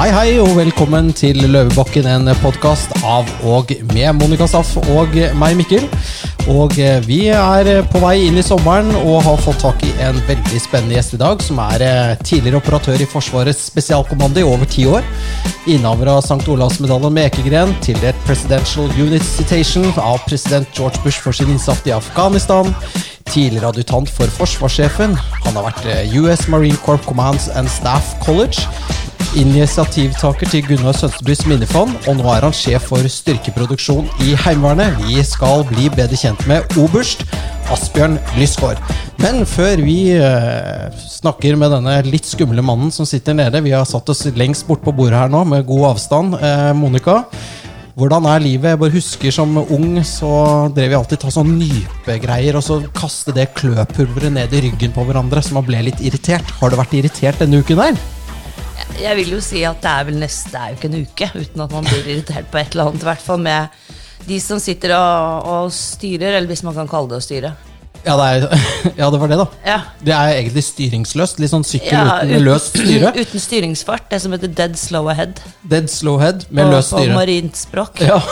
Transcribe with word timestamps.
Hei, 0.00 0.08
hei, 0.16 0.28
og 0.40 0.54
velkommen 0.56 1.10
til 1.12 1.36
Løvebakken, 1.52 2.06
en 2.08 2.30
podkast 2.40 2.94
av 3.04 3.28
og 3.44 3.68
med 3.90 4.14
Monica 4.16 4.46
Staff 4.48 4.78
og 4.94 5.12
meg, 5.36 5.58
Mikkel. 5.58 5.82
Og 6.48 6.78
eh, 6.80 7.02
vi 7.04 7.18
er 7.28 7.68
på 7.84 8.00
vei 8.00 8.14
inn 8.30 8.40
i 8.40 8.44
sommeren 8.46 8.88
og 9.02 9.18
har 9.26 9.42
fått 9.44 9.60
tak 9.60 9.84
i 9.84 9.90
en 10.00 10.16
veldig 10.24 10.62
spennende 10.64 10.96
gjest 10.96 11.18
i 11.18 11.20
dag, 11.20 11.44
som 11.44 11.60
er 11.66 11.84
eh, 11.84 12.14
tidligere 12.24 12.62
operatør 12.62 13.04
i 13.04 13.10
Forsvarets 13.12 13.66
spesialkommando 13.68 14.40
i 14.40 14.46
over 14.48 14.70
ti 14.72 14.86
år. 14.88 15.04
Innehaver 15.66 16.14
av 16.14 16.22
St. 16.24 16.48
Olavs-medaljen 16.48 17.18
med 17.18 17.28
ekegren, 17.28 17.76
tildelt 17.84 18.24
Presidential 18.24 18.88
Unit 18.96 19.26
Citation 19.28 19.84
av 20.00 20.24
president 20.24 20.72
George 20.72 21.04
Bush 21.04 21.20
for 21.20 21.36
sin 21.36 21.52
innsats 21.52 21.84
i 21.84 21.92
Afghanistan. 21.92 22.72
Tidligere 23.28 23.68
adjutant 23.74 24.08
for 24.08 24.32
forsvarssjefen. 24.40 25.12
Han 25.44 25.60
har 25.60 25.68
vært 25.68 25.92
eh, 25.92 26.18
US 26.24 26.48
Marine 26.48 26.80
Corps 26.88 27.04
Commands 27.04 27.52
and 27.52 27.68
Staff 27.68 28.16
College 28.24 28.64
initiativtaker 29.38 30.48
til 30.50 30.64
Gunnar 30.66 30.96
Sønstebys 30.96 31.44
minnefond, 31.46 31.92
og 32.10 32.16
nå 32.18 32.26
er 32.32 32.44
han 32.46 32.54
sjef 32.56 32.88
for 32.90 33.06
styrkeproduksjon 33.06 34.08
i 34.26 34.34
Heimevernet. 34.42 34.98
Vi 35.06 35.22
skal 35.26 35.62
bli 35.68 35.86
bedre 35.94 36.18
kjent 36.18 36.42
med 36.50 36.66
oberst 36.80 37.22
Asbjørn 37.70 38.18
Lysgård. 38.38 38.80
Men 39.22 39.44
før 39.46 39.82
vi 39.86 39.96
eh, 40.16 41.00
snakker 41.14 41.58
med 41.60 41.74
denne 41.76 41.96
litt 42.08 42.26
skumle 42.26 42.64
mannen 42.64 42.90
som 42.94 43.06
sitter 43.06 43.36
nede 43.36 43.62
Vi 43.62 43.74
har 43.76 43.86
satt 43.88 44.08
oss 44.10 44.24
lengst 44.34 44.66
bort 44.66 44.82
på 44.82 44.94
bordet 44.96 45.20
her 45.20 45.32
nå, 45.32 45.44
med 45.46 45.66
god 45.68 45.92
avstand. 45.92 46.38
Eh, 46.40 46.70
Monica, 46.74 47.20
hvordan 48.00 48.26
er 48.30 48.42
livet? 48.42 48.72
Jeg 48.72 48.80
bare 48.80 48.94
husker 48.94 49.34
Som 49.34 49.58
ung 49.60 49.98
så 50.06 50.32
drev 50.74 50.94
vi 50.94 50.98
alltid 50.98 51.22
ta 51.22 51.34
sånn 51.34 51.58
nypegreier 51.60 52.58
og 52.58 52.66
så 52.66 52.80
kaste 52.96 53.34
det 53.36 53.52
kløpulveret 53.58 54.34
ned 54.38 54.56
i 54.56 54.64
ryggen 54.66 54.96
på 54.96 55.04
hverandre, 55.06 55.44
så 55.44 55.58
man 55.58 55.68
ble 55.68 55.84
litt 55.90 56.02
irritert. 56.02 56.56
Har 56.58 56.72
du 56.72 56.80
vært 56.80 56.96
irritert 56.98 57.44
denne 57.44 57.62
uken 57.62 57.86
her? 57.86 58.08
Jeg 59.00 59.16
vil 59.16 59.32
jo 59.32 59.40
si 59.40 59.62
at 59.64 59.80
det 59.80 59.90
er 59.90 60.06
vel 60.10 60.20
neste, 60.20 60.50
det 60.52 60.60
er 60.60 60.72
jo 60.72 60.76
ikke 60.78 60.90
en 60.90 61.00
uke 61.00 61.30
uten 61.40 61.64
at 61.64 61.72
man 61.72 61.86
blir 61.88 62.04
irritert 62.04 62.50
på 62.52 62.60
et 62.60 62.74
eller 62.74 62.90
annet. 62.90 63.04
I 63.04 63.08
hvert 63.08 63.24
fall 63.24 63.40
med 63.40 63.80
de 64.28 64.36
som 64.44 64.60
sitter 64.60 64.92
og, 64.98 65.48
og 65.48 65.72
styrer, 65.74 66.36
eller 66.36 66.50
hvis 66.50 66.62
man 66.66 66.76
kan 66.76 66.90
kalle 66.90 67.08
det 67.14 67.20
å 67.22 67.24
styre. 67.24 67.52
Ja 68.00 68.14
det, 68.16 68.26
er, 68.26 68.62
ja, 69.00 69.08
det 69.12 69.18
var 69.20 69.28
det, 69.28 69.36
da. 69.40 69.46
Ja. 69.64 69.78
Det 70.04 70.12
er 70.16 70.34
egentlig 70.38 70.62
styringsløst. 70.64 71.40
Litt 71.42 71.52
sånn 71.52 71.66
sykkel 71.68 71.92
Ja, 71.92 72.20
uten 72.24 72.44
løst 72.46 72.76
styre. 72.76 73.12
Uten 73.22 73.44
styringsfart. 73.44 74.06
Det 74.12 74.20
som 74.24 74.36
heter 74.36 74.52
dead 74.60 74.78
slow 74.80 75.10
ahead. 75.12 75.42
Dead 75.68 75.90
slow 75.92 76.20
ahead 76.20 76.46
med 76.48 76.68
og, 76.68 76.76
løst 76.76 76.94
på 76.94 77.02
styre. 77.02 77.18
marint 77.18 77.60
språk. 77.60 78.00
Ja. 78.04 78.20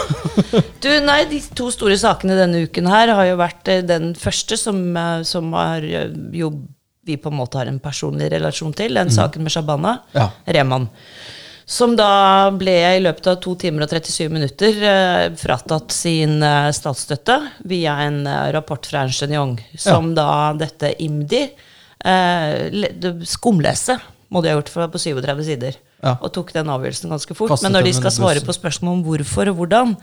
Du, 0.78 0.88
nei, 1.02 1.24
De 1.28 1.40
to 1.58 1.72
store 1.74 1.96
sakene 1.98 2.36
denne 2.38 2.62
uken 2.68 2.86
her 2.88 3.10
har 3.12 3.26
jo 3.26 3.38
vært 3.40 3.68
eh, 3.72 3.80
den 3.84 4.12
første 4.16 4.56
som, 4.60 4.78
eh, 4.96 5.24
som 5.26 5.50
har 5.56 5.84
eh, 5.84 6.12
jo 6.38 6.52
vi 7.08 7.16
på 7.20 7.32
en 7.32 7.38
måte 7.40 7.58
har 7.60 7.70
en 7.70 7.80
personlig 7.82 8.30
relasjon 8.34 8.76
til. 8.76 8.94
Den 8.98 9.10
saken 9.14 9.44
med 9.46 9.54
Shabana 9.54 9.98
Ja. 10.16 10.30
Rehman. 10.46 10.88
Som 11.68 11.96
da 11.98 12.48
ble 12.56 12.74
i 12.96 13.00
løpet 13.04 13.26
av 13.28 13.40
to 13.44 13.52
timer 13.60 13.84
og 13.84 13.90
37 13.92 14.30
minutter 14.32 14.78
eh, 14.88 15.24
fratatt 15.36 15.92
sin 15.92 16.38
eh, 16.40 16.70
statsstøtte 16.72 17.36
via 17.68 17.98
en 18.06 18.22
eh, 18.24 18.46
rapport 18.56 18.86
fra 18.88 19.02
Ernst 19.04 19.26
Young, 19.28 19.58
som 19.76 20.14
da 20.16 20.54
dette 20.56 20.94
IMDi 21.04 21.42
eh, 22.08 22.86
Skumlese 23.28 23.98
må 24.32 24.40
de 24.40 24.48
ha 24.48 24.56
gjort, 24.56 24.72
for 24.72 24.80
det 24.80 24.86
var 24.86 24.94
på 24.96 25.02
37 25.02 25.44
sider. 25.44 25.76
Ja. 26.04 26.14
Og 26.22 26.32
tok 26.36 26.54
den 26.56 26.68
avgjørelsen 26.72 27.12
ganske 27.12 27.36
fort. 27.36 27.52
Kastet 27.52 27.68
Men 27.68 27.78
når 27.78 27.88
de 27.88 27.94
skal 27.96 28.14
svare 28.16 28.42
på 28.44 28.54
spørsmål 28.54 28.98
om 28.98 29.04
hvorfor 29.06 29.50
og 29.52 29.60
hvordan, 29.60 29.94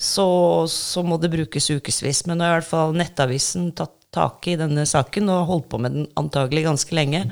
så, 0.00 0.26
så 0.70 1.02
må 1.06 1.18
det 1.20 1.30
brukes 1.32 1.70
ukevis. 1.70 2.24
Men 2.26 2.40
nå 2.40 2.46
har 2.46 2.56
i 2.56 2.60
hvert 2.60 2.70
fall 2.70 2.94
Nettavisen 2.96 3.70
tatt 3.76 3.94
tak 4.14 4.46
i 4.50 4.56
denne 4.58 4.86
saken 4.88 5.28
og 5.30 5.48
holdt 5.50 5.68
på 5.70 5.78
med 5.82 5.94
den 5.94 6.08
antagelig 6.18 6.64
ganske 6.66 6.96
lenge. 6.96 7.24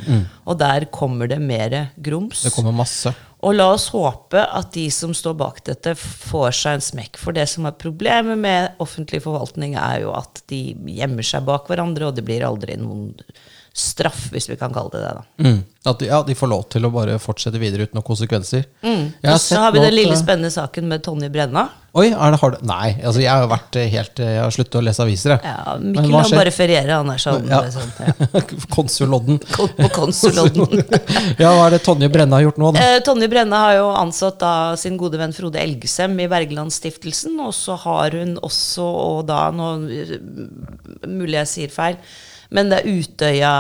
Og 0.47 0.59
der 0.61 0.87
kommer 0.95 1.31
det 1.31 1.41
mer 1.43 1.75
grums. 1.97 2.45
Mm. 2.45 2.49
Det 2.49 2.55
kommer 2.55 2.77
masse. 2.85 3.15
Og 3.47 3.55
la 3.55 3.69
oss 3.71 3.89
håpe 3.95 4.41
at 4.43 4.73
de 4.75 4.89
som 4.91 5.13
står 5.15 5.37
bak 5.39 5.61
dette, 5.67 5.95
får 5.99 6.51
seg 6.59 6.79
en 6.79 6.87
smekk. 6.89 7.21
For 7.23 7.37
det 7.37 7.47
som 7.51 7.69
er 7.71 7.77
problemet 7.79 8.39
med 8.39 8.81
offentlig 8.83 9.23
forvaltning, 9.23 9.77
er 9.79 10.03
jo 10.07 10.15
at 10.19 10.43
de 10.51 10.75
gjemmer 10.99 11.27
seg 11.27 11.47
bak 11.47 11.71
hverandre, 11.71 12.09
og 12.09 12.19
det 12.19 12.27
blir 12.27 12.47
aldri 12.47 12.79
noen 12.81 13.13
straff, 13.79 14.29
hvis 14.35 14.49
vi 14.51 14.57
kan 14.61 14.73
kalle 14.75 14.91
det 14.95 15.03
det. 15.05 15.13
da. 15.19 15.27
Mm. 15.49 15.59
At 15.89 16.01
de, 16.03 16.09
ja, 16.11 16.19
de 16.27 16.35
får 16.37 16.51
lov 16.51 16.65
til 16.75 16.85
å 16.85 16.91
bare 16.93 17.17
fortsette 17.23 17.59
videre 17.63 17.87
uten 17.87 17.97
noen 17.97 18.05
konsekvenser. 18.07 18.65
Mm. 18.85 19.05
Og 19.31 19.39
så 19.41 19.61
har 19.63 19.73
vi 19.73 19.81
den 19.81 19.95
lille 19.95 20.13
eh, 20.17 20.21
spennende 20.21 20.51
saken 20.53 20.89
med 20.91 21.05
Tonje 21.07 21.31
Brenna. 21.33 21.69
Oi, 21.97 22.11
er 22.13 22.35
det, 22.35 22.39
har 22.43 22.53
det? 22.53 22.59
Nei, 22.69 22.89
altså 23.01 23.23
jeg 23.23 23.31
har 23.33 23.47
vært 23.49 23.77
eh, 23.81 23.87
helt 23.91 24.21
eh, 24.21 24.33
Jeg 24.37 24.43
har 24.45 24.53
sluttet 24.55 24.77
å 24.77 24.83
lese 24.85 25.03
aviser, 25.03 25.33
jeg. 25.37 25.55
Ja, 25.55 25.77
Mikkel 25.81 26.13
skjer? 26.29 26.41
bare 26.43 26.53
ferierer, 26.53 26.93
han 26.99 27.13
er 27.15 27.23
sånn. 27.23 27.49
Ja. 27.49 27.63
sånn 27.73 27.95
ja. 28.05 28.43
Konsulodden. 28.77 29.41
Kon- 29.55 29.73
På 29.79 29.89
konsulodden. 29.97 30.85
Ja, 31.41 31.55
hva 31.55 31.69
er 31.71 31.77
det 31.79 31.83
Tonje 31.87 32.11
Brenna 32.13 32.39
har 32.41 32.49
gjort 32.49 32.61
nå, 32.61 32.75
da? 32.77 32.85
Eh, 32.85 33.01
Tonje 33.07 33.31
Brenna 33.33 33.63
har 33.69 33.79
jo 33.79 33.89
ansatt 34.03 34.39
da 34.43 34.53
sin 34.81 34.99
gode 35.01 35.19
venn 35.23 35.33
Frode 35.37 35.63
Elgesem 35.63 36.19
i 36.21 36.29
Wergelandstiftelsen, 36.31 37.39
og 37.47 37.55
så 37.57 37.79
har 37.87 38.19
hun 38.19 38.37
også, 38.45 38.85
og 38.85 39.25
da 39.31 39.47
nå 39.55 39.73
Mulig 41.09 41.39
jeg 41.39 41.51
sier 41.55 41.73
feil, 41.73 41.97
men 42.55 42.71
det 42.71 42.79
er 42.81 42.87
Utøya 42.89 43.53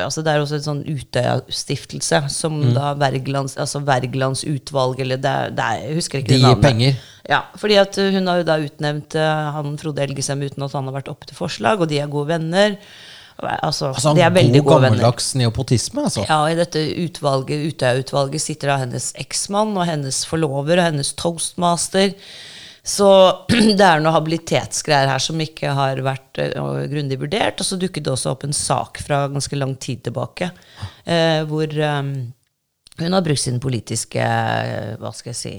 altså 0.00 0.22
Det 0.24 0.32
er 0.32 0.40
også 0.40 0.56
en 0.56 0.64
sånn 0.64 0.82
Utøya-stiftelse 0.88 2.22
som 2.32 2.56
da 2.72 2.94
Wergelands, 3.00 3.58
altså 3.60 3.82
Wergelandsutvalg, 3.84 5.02
eller 5.04 5.20
det 5.20 5.34
det 5.58 5.66
er 5.66 5.82
Jeg 5.84 5.98
husker 5.98 6.22
ikke 6.22 6.32
De 6.32 6.38
det 6.40 6.48
gir 6.48 6.62
penger. 6.64 6.98
Ja, 7.28 7.42
fordi 7.60 7.76
at 7.78 7.94
hun 8.00 8.26
har 8.26 8.40
jo 8.40 8.48
da 8.48 8.56
utnevnt 8.64 9.14
uh, 9.20 9.52
han 9.54 9.76
Frode 9.78 10.02
Elgesem 10.02 10.40
uten 10.42 10.64
at 10.64 10.74
han 10.74 10.88
har 10.88 10.96
vært 10.96 11.12
oppe 11.12 11.28
til 11.28 11.36
forslag, 11.38 11.84
og 11.84 11.90
de 11.92 12.00
er 12.00 12.10
gode 12.10 12.32
venner. 12.32 12.78
Altså, 13.40 13.92
Altså, 13.94 14.14
de 14.16 14.24
er 14.24 14.32
veldig 14.34 14.60
god 14.60 14.66
gode 14.66 14.82
venner. 14.82 14.96
gammeldags 14.98 15.34
neopotisme, 15.38 16.02
altså. 16.08 16.24
Ja, 16.28 16.40
i 16.48 16.56
dette 16.58 16.82
utvalget, 17.04 17.68
Utøya-utvalget 17.72 18.42
sitter 18.42 18.72
da 18.72 18.80
hennes 18.82 19.12
eksmann 19.20 19.76
og 19.76 19.86
hennes 19.88 20.24
forlover 20.28 20.80
og 20.80 20.88
hennes 20.90 21.12
toastmaster. 21.16 22.12
Så 22.82 23.08
det 23.78 23.84
er 23.84 24.02
noe 24.02 24.14
habilitetsgreier 24.14 25.10
her 25.12 25.22
som 25.22 25.40
ikke 25.42 25.74
har 25.76 26.00
vært 26.04 26.40
uh, 26.40 26.82
grundig 26.90 27.20
vurdert. 27.20 27.60
Og 27.60 27.68
så 27.68 27.78
dukket 27.80 28.06
det 28.06 28.14
også 28.14 28.34
opp 28.34 28.46
en 28.48 28.56
sak 28.56 29.02
fra 29.04 29.26
ganske 29.32 29.58
lang 29.58 29.76
tid 29.80 30.04
tilbake 30.08 30.52
uh, 30.52 31.42
hvor 31.50 31.68
um, 31.68 32.12
hun 33.00 33.16
har 33.16 33.24
brukt 33.24 33.40
sin 33.40 33.60
politiske 33.62 34.20
uh, 34.20 34.98
hva 35.00 35.12
skal 35.16 35.32
jeg 35.32 35.38
si, 35.40 35.54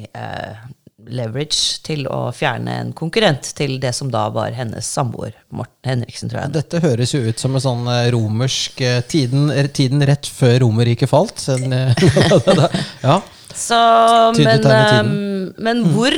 leverage 1.01 1.79
til 1.81 2.03
å 2.05 2.27
fjerne 2.35 2.75
en 2.77 2.91
konkurrent 2.93 3.47
til 3.57 3.79
det 3.81 3.89
som 3.97 4.11
da 4.13 4.27
var 4.33 4.53
hennes 4.53 4.85
samboer, 4.85 5.33
Morten 5.49 5.89
Henriksen, 5.89 6.29
tror 6.29 6.43
jeg. 6.43 6.53
Dette 6.59 6.81
høres 6.83 7.15
jo 7.15 7.23
ut 7.25 7.41
som 7.41 7.57
en 7.57 7.63
sånn 7.63 7.89
romersk 8.13 8.83
tiden, 9.09 9.49
tiden 9.73 10.05
rett 10.05 10.29
før 10.29 10.59
Romerriket 10.67 11.09
falt. 11.09 11.41
Ja. 13.01 13.17
Så, 13.55 13.77
men, 14.37 14.65
ehm, 14.65 15.53
men 15.57 15.81
hvor 15.91 16.15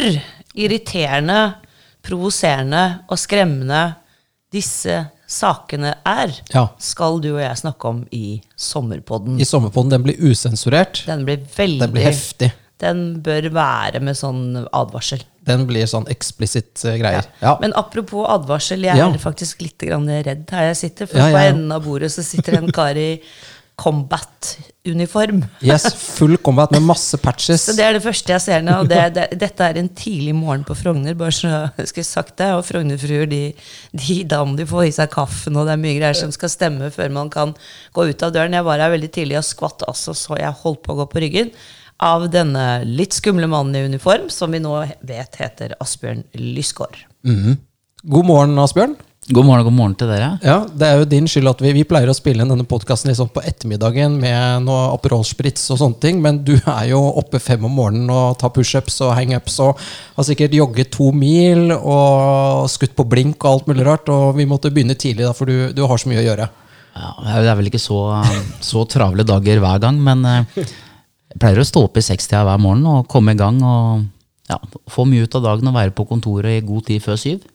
irriterende, 0.55 1.55
provoserende 2.03 2.83
og 3.09 3.17
skremmende 3.21 3.83
disse 4.53 4.99
sakene 5.33 5.95
er, 6.05 6.33
Ja. 6.53 6.67
skal 6.77 7.19
du 7.23 7.31
og 7.35 7.41
jeg 7.41 7.57
snakke 7.57 7.85
om 7.89 8.05
i 8.11 8.41
sommerpodden. 8.55 9.39
I 9.41 9.45
sommerpodden, 9.45 9.89
den 9.89 10.03
blir 10.03 10.19
usensurert. 10.19 11.05
Den 11.07 11.25
blir 11.25 11.37
veldig 11.57 11.79
Den 11.79 11.91
blir 11.95 12.03
heftig. 12.03 12.51
Den 12.79 13.21
bør 13.23 13.49
være 13.53 13.99
med 14.01 14.15
sånn 14.15 14.67
advarsel. 14.73 15.23
Den 15.43 15.65
blir 15.67 15.85
sånn 15.87 16.05
eksplisitt 16.07 16.83
eh, 16.85 16.97
greier. 16.99 17.25
Ja. 17.41 17.57
Men 17.61 17.73
apropos 17.73 18.27
advarsel, 18.29 18.83
jeg 18.83 18.97
Ja. 18.97 19.07
er 19.09 19.17
faktisk 19.17 19.61
litt 19.61 19.77
grann 19.79 20.05
redd 20.07 20.49
her 20.51 20.67
jeg 20.73 20.77
sitter. 20.77 21.05
For 21.07 21.17
Ja, 21.17 21.25
på 21.25 21.31
ja, 21.31 21.43
ja. 21.45 21.49
enden 21.51 21.71
av 21.71 21.83
bordet 21.83 22.11
så 22.11 22.23
sitter 22.23 22.57
en 22.57 22.71
kar 22.71 22.95
i 22.95 23.21
combat-uniform. 23.75 25.41
Yes, 25.65 25.87
full 25.95 26.37
combat 26.37 26.71
med 26.71 26.83
masse 26.85 27.17
patches. 27.17 27.65
Så 27.65 27.75
det 27.77 27.85
er 27.85 27.97
det 27.97 28.03
første 28.03 28.33
jeg 28.35 28.43
ser 28.43 28.65
nå. 28.65 28.79
Og 28.83 28.89
det, 28.91 29.01
det, 29.15 29.25
dette 29.41 29.65
er 29.65 29.79
en 29.81 29.89
tidlig 29.89 30.35
morgen 30.37 30.65
på 30.67 30.77
Frogner, 30.77 31.15
bare 31.17 31.33
så 31.35 31.51
jeg 31.79 31.89
skulle 31.89 32.07
sagt 32.07 32.35
det. 32.41 32.51
Og 32.53 32.65
Frognerfruer, 32.67 33.25
de, 33.29 33.43
de, 33.91 34.19
da 34.29 34.43
må 34.45 34.57
de 34.59 34.67
få 34.69 34.85
i 34.87 34.93
seg 34.93 35.11
kaffen, 35.13 35.57
og 35.57 35.67
det 35.67 35.75
er 35.75 35.83
mye 35.83 35.97
greier 35.97 36.17
som 36.17 36.33
skal 36.35 36.51
stemme 36.53 36.91
før 36.93 37.13
man 37.15 37.31
kan 37.33 37.55
gå 37.95 38.09
ut 38.11 38.25
av 38.25 38.35
døren. 38.35 38.57
Jeg 38.57 38.67
var 38.67 38.83
her 38.83 38.93
veldig 38.93 39.13
tidlig 39.15 39.39
og 39.41 39.47
skvatt 39.47 39.87
altså 39.89 40.15
så 40.17 40.37
jeg 40.39 40.61
holdt 40.63 40.83
på 40.85 40.93
å 40.93 41.01
gå 41.01 41.09
på 41.09 41.23
ryggen 41.25 41.53
av 42.03 42.25
denne 42.33 42.83
litt 42.87 43.15
skumle 43.15 43.47
mannen 43.47 43.77
i 43.77 43.85
uniform, 43.87 44.29
som 44.33 44.51
vi 44.53 44.61
nå 44.61 44.75
vet 45.07 45.39
heter 45.39 45.75
Asbjørn 45.81 46.25
Lysgård. 46.33 46.97
-hmm. 47.23 47.57
God 48.03 48.25
morgen, 48.25 48.59
Asbjørn. 48.59 48.97
God 49.31 49.45
morgen, 49.47 49.63
god 49.63 49.71
morgen 49.73 49.93
til 49.95 50.09
dere. 50.11 50.33
Ja, 50.43 50.65
Det 50.67 50.83
er 50.83 50.97
jo 50.99 51.05
din 51.07 51.27
skyld 51.31 51.47
at 51.47 51.61
vi, 51.63 51.71
vi 51.77 51.85
pleier 51.87 52.09
å 52.11 52.15
spille 52.15 52.43
inn 52.43 52.49
denne 52.51 52.65
podkasten 52.67 53.07
liksom 53.07 53.29
på 53.31 53.43
ettermiddagen 53.47 54.17
med 54.19 54.65
noe 54.65 54.89
Aperol 54.91 55.23
Spritz 55.23 55.63
og 55.71 55.79
sånne 55.79 55.99
ting, 56.03 56.19
men 56.19 56.41
du 56.43 56.57
er 56.57 56.89
jo 56.89 56.99
oppe 57.21 57.39
fem 57.39 57.63
om 57.63 57.71
morgenen 57.71 58.11
og 58.11 58.35
tar 58.41 58.51
pushups 58.51 58.99
og 59.05 59.13
hangups 59.15 59.55
og 59.63 59.79
har 60.17 60.27
sikkert 60.27 60.57
jogget 60.57 60.91
to 60.91 61.13
mil 61.15 61.71
og 61.77 62.67
skutt 62.73 62.97
på 62.99 63.07
blink 63.07 63.39
og 63.45 63.51
alt 63.53 63.71
mulig 63.71 63.87
rart, 63.87 64.11
og 64.11 64.35
vi 64.35 64.47
måtte 64.49 64.73
begynne 64.75 64.99
tidlig, 64.99 65.23
da, 65.23 65.31
for 65.37 65.47
du, 65.47 65.71
du 65.71 65.85
har 65.87 66.03
så 66.03 66.11
mye 66.11 66.19
å 66.19 66.27
gjøre. 66.27 66.49
Ja, 66.93 67.13
det 67.39 67.53
er 67.53 67.61
vel 67.61 67.71
ikke 67.71 67.81
så, 67.81 68.01
så 68.59 68.83
travle 68.91 69.23
dager 69.25 69.63
hver 69.63 69.79
gang, 69.87 70.03
men 70.03 70.27
eh, 70.27 70.65
jeg 71.31 71.39
pleier 71.39 71.63
å 71.63 71.69
stå 71.71 71.87
opp 71.87 71.95
i 71.95 72.03
sekstida 72.03 72.43
hver 72.43 72.59
morgen 72.61 72.83
og 72.91 73.07
komme 73.09 73.37
i 73.37 73.39
gang 73.39 73.63
og 73.63 74.03
ja, 74.51 74.57
få 74.91 75.05
mye 75.07 75.23
ut 75.23 75.35
av 75.37 75.45
dagen 75.45 75.69
og 75.69 75.75
være 75.77 75.93
på 75.95 76.05
kontoret 76.09 76.57
i 76.57 76.65
god 76.67 76.83
tid 76.89 77.03
før 77.03 77.19
syv. 77.19 77.45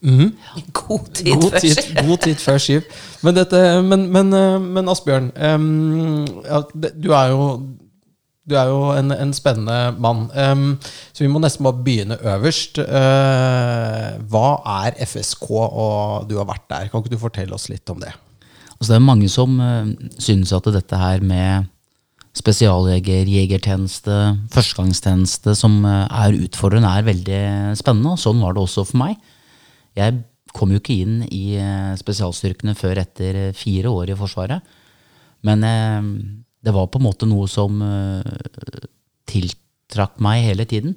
God 0.72 1.10
tid 1.18 1.34
God 1.34 1.50
før 1.50 1.64
tid, 1.64 1.82
god 2.06 2.22
tid 2.24 2.40
før 2.40 2.62
syv. 2.64 2.86
Men, 3.26 3.36
dette, 3.36 3.60
men, 3.84 4.06
men, 4.14 4.32
eh, 4.36 4.56
men 4.62 4.88
Asbjørn, 4.88 5.28
um, 5.36 6.24
ja, 6.46 6.62
du 6.72 7.12
er 7.12 7.34
jo 7.34 7.50
Du 8.48 8.54
er 8.56 8.70
jo 8.70 8.94
en, 8.96 9.12
en 9.12 9.32
spennende 9.36 9.90
mann. 10.00 10.30
Um, 10.32 10.78
så 11.12 11.20
vi 11.20 11.28
må 11.28 11.36
nesten 11.42 11.66
bare 11.66 11.82
begynne 11.84 12.16
øverst. 12.16 12.78
Uh, 12.80 14.14
hva 14.32 14.46
er 14.86 14.96
FSK, 15.04 15.50
og 15.52 16.24
du 16.30 16.38
har 16.40 16.48
vært 16.48 16.64
der? 16.72 16.88
Kan 16.88 17.04
ikke 17.04 17.12
du 17.12 17.20
fortelle 17.20 17.52
oss 17.52 17.68
litt 17.68 17.92
om 17.92 18.00
det? 18.00 18.14
Altså, 18.78 18.94
det 18.94 18.96
er 18.96 19.04
mange 19.04 19.28
som 19.28 19.60
uh, 19.60 19.92
synes 20.16 20.54
at 20.56 20.70
dette 20.72 20.96
her 20.96 21.20
med 21.20 21.68
spesialjeger, 22.38 23.28
jegertjeneste, 23.28 24.16
førstegangstjeneste 24.54 25.54
som 25.58 25.80
uh, 25.84 26.06
er 26.06 26.38
utfordrende, 26.38 26.90
er 26.90 27.06
veldig 27.08 27.42
spennende. 27.80 28.14
Og 28.14 28.22
sånn 28.22 28.42
var 28.44 28.56
det 28.56 28.64
også 28.64 28.86
for 28.88 29.02
meg. 29.02 29.18
Jeg 29.98 30.20
kom 30.54 30.72
jo 30.72 30.80
ikke 30.80 30.96
inn 31.02 31.22
i 31.28 31.58
spesialstyrkene 32.00 32.72
før 32.78 33.02
etter 33.02 33.50
fire 33.58 33.90
år 33.92 34.14
i 34.14 34.16
Forsvaret. 34.18 34.76
Men 35.44 35.62
det 36.64 36.74
var 36.74 36.88
på 36.90 36.98
en 37.00 37.06
måte 37.06 37.28
noe 37.28 37.46
som 37.50 37.78
eh, 37.84 38.84
tiltrakk 39.30 40.18
meg 40.24 40.44
hele 40.46 40.66
tiden. 40.68 40.96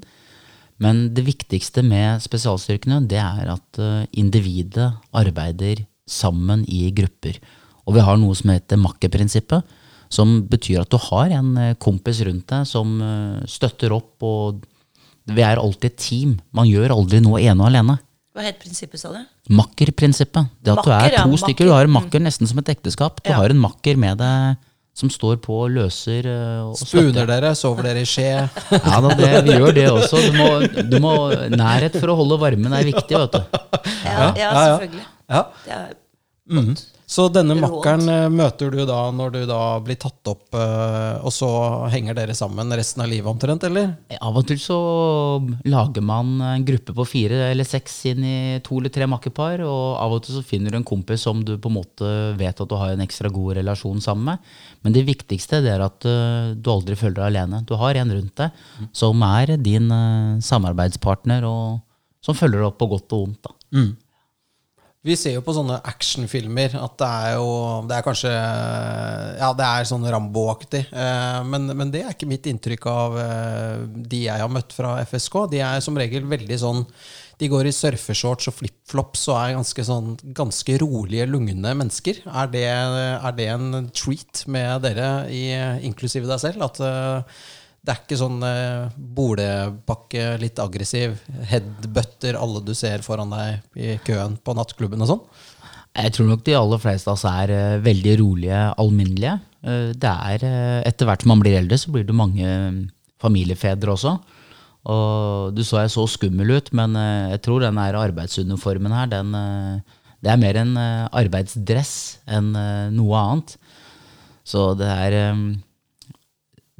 Men 0.82 1.10
det 1.14 1.28
viktigste 1.28 1.84
med 1.86 2.24
spesialstyrkene 2.24 3.04
det 3.10 3.22
er 3.22 3.52
at 3.54 3.82
eh, 3.82 4.08
individet 4.18 4.90
arbeider 5.14 5.86
sammen 6.10 6.66
i 6.68 6.88
grupper. 6.96 7.38
Og 7.86 7.98
vi 7.98 8.06
har 8.06 8.18
noe 8.20 8.38
som 8.38 8.54
heter 8.54 8.82
makkerprinsippet, 8.82 9.78
som 10.12 10.42
betyr 10.52 10.82
at 10.84 10.92
du 10.92 10.98
har 11.10 11.32
en 11.40 11.54
uh, 11.58 11.74
kompis 11.80 12.20
rundt 12.28 12.48
deg 12.52 12.68
som 12.68 12.98
støtter 13.48 13.94
opp. 13.96 14.14
og 14.28 14.64
Vi 15.32 15.42
er 15.46 15.62
alltid 15.62 15.92
et 15.94 16.00
team. 16.04 16.34
Man 16.52 16.68
gjør 16.68 16.92
aldri 16.98 17.22
noe 17.24 17.40
ene 17.42 17.62
og 17.64 17.70
alene. 17.72 17.96
Hva 18.36 18.44
het 18.46 18.60
prinsippet, 18.62 19.00
sa 19.02 19.10
du? 19.12 19.20
Makkerprinsippet. 19.52 20.52
Det 20.64 20.72
at 20.72 20.80
makker, 20.80 20.92
du 20.92 21.16
er 21.16 21.16
to 21.26 21.32
ja, 21.36 21.40
stykker. 21.46 21.68
Du 21.68 21.74
har 21.76 21.88
en 21.88 21.92
makker 21.96 22.22
nesten 22.24 22.48
som 22.48 22.60
et 22.62 22.70
ekteskap. 22.72 23.18
Du 23.24 23.30
Ja. 23.32 23.38
har 23.42 23.50
en 23.52 23.60
makker 23.60 23.98
med 24.00 24.18
deg 24.22 24.56
som 24.96 25.10
står 25.10 25.38
på 25.44 25.56
og 25.66 25.70
løser 25.72 26.26
uh, 26.28 26.70
og 26.70 26.76
Spuner 26.80 27.12
støtter. 27.12 27.28
dere? 27.32 27.52
Sover 27.56 27.84
dere 27.88 28.02
i 28.04 28.08
skje? 28.08 28.30
Ja 28.72 29.00
da, 29.04 29.12
det, 29.16 29.30
vi 29.48 29.56
gjør 29.56 29.74
det 29.76 29.86
også. 29.92 30.20
Du 30.28 30.38
må, 30.38 30.48
du 30.92 30.98
må, 31.04 31.14
nærhet 31.56 31.96
for 32.00 32.12
å 32.12 32.18
holde 32.20 32.38
varmen 32.42 32.74
er 32.76 32.88
viktig, 32.90 33.16
vet 33.20 33.36
du. 33.38 33.60
Ja, 34.04 34.32
ja, 34.36 34.52
selvfølgelig. 34.52 35.06
Ja. 35.32 35.44
Det 35.66 35.76
er 35.80 35.94
Mhm. 36.52 36.74
Så 37.12 37.26
denne 37.28 37.58
Råd. 37.58 37.62
makkeren 37.66 38.08
eh, 38.08 38.30
møter 38.32 38.72
du 38.72 38.86
da 38.88 39.00
når 39.12 39.34
du 39.34 39.40
da 39.50 39.60
blir 39.84 39.98
tatt 40.00 40.30
opp, 40.32 40.46
eh, 40.56 41.18
og 41.20 41.34
så 41.36 41.50
henger 41.92 42.16
dere 42.16 42.36
sammen 42.38 42.72
resten 42.72 43.04
av 43.04 43.10
livet 43.12 43.28
omtrent, 43.28 43.66
eller? 43.68 43.90
Av 44.16 44.38
og 44.40 44.46
til 44.48 44.62
så 44.64 44.78
lager 45.68 46.06
man 46.08 46.38
en 46.40 46.64
gruppe 46.68 46.96
på 46.96 47.06
fire 47.10 47.50
eller 47.50 47.68
seks 47.68 47.98
inn 48.14 48.24
i 48.24 48.38
to 48.64 48.78
eller 48.80 48.94
tre 48.96 49.10
makkepar, 49.12 49.64
og 49.68 50.00
av 50.00 50.16
og 50.16 50.22
til 50.24 50.38
så 50.38 50.44
finner 50.54 50.72
du 50.72 50.80
en 50.80 50.88
kompis 50.88 51.26
som 51.28 51.42
du 51.44 51.58
på 51.60 51.72
en 51.72 51.78
måte 51.82 52.12
vet 52.40 52.64
at 52.64 52.72
du 52.72 52.78
har 52.80 52.94
en 52.96 53.04
ekstra 53.04 53.32
god 53.34 53.58
relasjon 53.60 54.00
sammen 54.04 54.30
med. 54.32 54.54
Men 54.86 54.96
det 54.96 55.04
viktigste 55.10 55.60
det 55.66 55.74
er 55.74 55.84
at 55.84 56.08
eh, 56.08 56.54
du 56.56 56.72
aldri 56.72 56.96
føler 56.96 57.20
deg 57.20 57.28
alene. 57.28 57.60
Du 57.68 57.76
har 57.82 58.00
en 58.00 58.14
rundt 58.16 58.40
deg 58.40 58.88
som 58.96 59.28
er 59.28 59.58
din 59.60 59.92
eh, 59.92 60.40
samarbeidspartner, 60.48 61.44
og 61.44 61.84
som 62.24 62.40
følger 62.40 62.62
deg 62.62 62.70
opp 62.72 62.80
på 62.80 62.90
godt 62.96 63.18
og 63.18 63.26
vondt. 63.26 63.52
da. 63.52 63.58
Vi 65.02 65.16
ser 65.18 65.34
jo 65.34 65.42
på 65.42 65.54
sånne 65.56 65.80
actionfilmer 65.90 66.76
at 66.78 66.94
det 67.02 67.08
er 67.10 67.32
jo 67.40 67.46
Det 67.90 67.96
er 67.96 68.04
kanskje 68.06 68.32
Ja, 69.40 69.48
det 69.58 69.66
er 69.66 69.88
sånn 69.90 70.06
Rambo-aktig. 70.06 70.84
Eh, 70.94 71.40
Men, 71.50 71.66
men 71.74 71.90
det 71.94 72.04
er 72.04 72.14
ikke 72.14 72.30
mitt 72.30 72.46
inntrykk 72.52 72.86
av 72.92 73.18
eh, 73.24 73.80
de 74.12 74.20
jeg 74.28 74.44
har 74.44 74.52
møtt 74.54 74.76
fra 74.78 75.00
FSK. 75.10 75.40
De 75.56 75.64
er 75.66 75.82
som 75.82 75.98
regel 75.98 76.28
veldig 76.30 76.60
sånn 76.62 76.84
De 77.42 77.50
går 77.50 77.72
i 77.72 77.74
surfeshorts 77.74 78.52
og 78.52 78.60
flipflops 78.60 79.26
og 79.32 79.40
er 79.40 79.56
ganske 79.58 79.88
sånn 79.90 80.12
Ganske 80.38 80.78
rolige, 80.84 81.26
lugne 81.34 81.74
mennesker. 81.82 82.22
Er 82.30 82.54
det, 82.54 82.68
er 82.70 83.34
det 83.40 83.50
en 83.56 83.90
treat 83.90 84.44
med 84.54 84.86
dere, 84.86 85.10
i, 85.34 85.48
inklusive 85.90 86.30
deg 86.30 86.46
selv? 86.46 86.68
At 86.70 86.78
eh, 86.86 87.42
det 87.82 87.94
er 87.94 88.02
ikke 88.04 88.20
sånn 88.20 88.44
eh, 88.46 88.92
bolepakke, 89.18 90.26
litt 90.42 90.60
aggressiv, 90.62 91.16
headbutter 91.50 92.38
alle 92.38 92.62
du 92.66 92.76
ser 92.78 93.02
foran 93.06 93.34
deg 93.34 93.80
i 93.82 93.96
køen 94.06 94.36
på 94.38 94.54
nattklubben 94.58 95.02
og 95.02 95.10
sånn? 95.10 95.24
Jeg 95.98 96.14
tror 96.16 96.30
nok 96.30 96.44
de 96.46 96.54
aller 96.56 96.80
fleste 96.80 97.10
av 97.10 97.18
oss 97.18 97.26
er 97.28 97.52
eh, 97.56 97.80
veldig 97.84 98.14
rolige, 98.22 98.60
alminnelige. 98.80 99.34
Eh, 99.66 99.88
det 99.98 100.12
er, 100.12 100.46
eh, 100.46 100.78
Etter 100.88 101.10
hvert 101.10 101.26
som 101.26 101.34
man 101.34 101.42
blir 101.42 101.58
eldre, 101.58 101.80
så 101.82 101.92
blir 101.92 102.06
det 102.08 102.16
mange 102.16 102.46
eh, 102.46 102.78
familiefedre 103.22 103.96
også. 103.96 104.14
Og 104.92 105.58
du 105.58 105.64
så 105.66 105.84
jeg 105.84 105.94
så 105.94 106.06
skummel 106.10 106.54
ut, 106.58 106.72
men 106.78 106.96
eh, 106.98 107.34
jeg 107.34 107.44
tror 107.48 107.66
den 107.66 107.82
arbeidsuniformen 107.82 108.94
her, 108.96 109.10
den, 109.12 109.34
eh, 109.36 109.98
det 110.22 110.32
er 110.32 110.40
mer 110.42 110.62
en 110.62 110.78
eh, 110.78 111.10
arbeidsdress 111.26 111.96
enn 112.30 112.54
eh, 112.56 112.88
noe 112.94 113.26
annet. 113.26 113.58
Så 114.48 114.72
det 114.78 114.90
er 114.90 115.18
eh, 115.18 115.44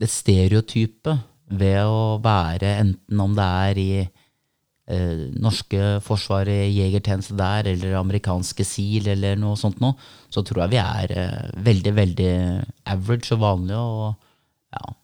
det 0.02 0.10
stereotype 0.10 1.16
ved 1.52 1.84
å 1.84 2.18
være 2.24 2.78
enten 2.82 3.22
om 3.22 3.36
det 3.38 3.48
er 3.68 3.80
i 3.82 3.92
eh, 4.02 5.26
norske 5.42 6.00
forsvaret, 6.06 6.72
jegertjeneste 6.72 7.36
der, 7.40 7.70
eller 7.74 8.00
amerikanske 8.00 8.66
SEAL, 8.68 9.12
eller 9.16 9.40
noe 9.40 9.60
sånt 9.60 9.82
noe, 9.84 9.98
så 10.32 10.44
tror 10.48 10.66
jeg 10.66 10.76
vi 10.76 10.82
er 10.82 11.14
eh, 11.18 11.54
veldig, 11.68 11.94
veldig 12.00 12.32
average 12.96 13.36
og 13.36 13.44
vanlige, 13.44 13.84
og 13.84 14.76
ja. 14.78 14.98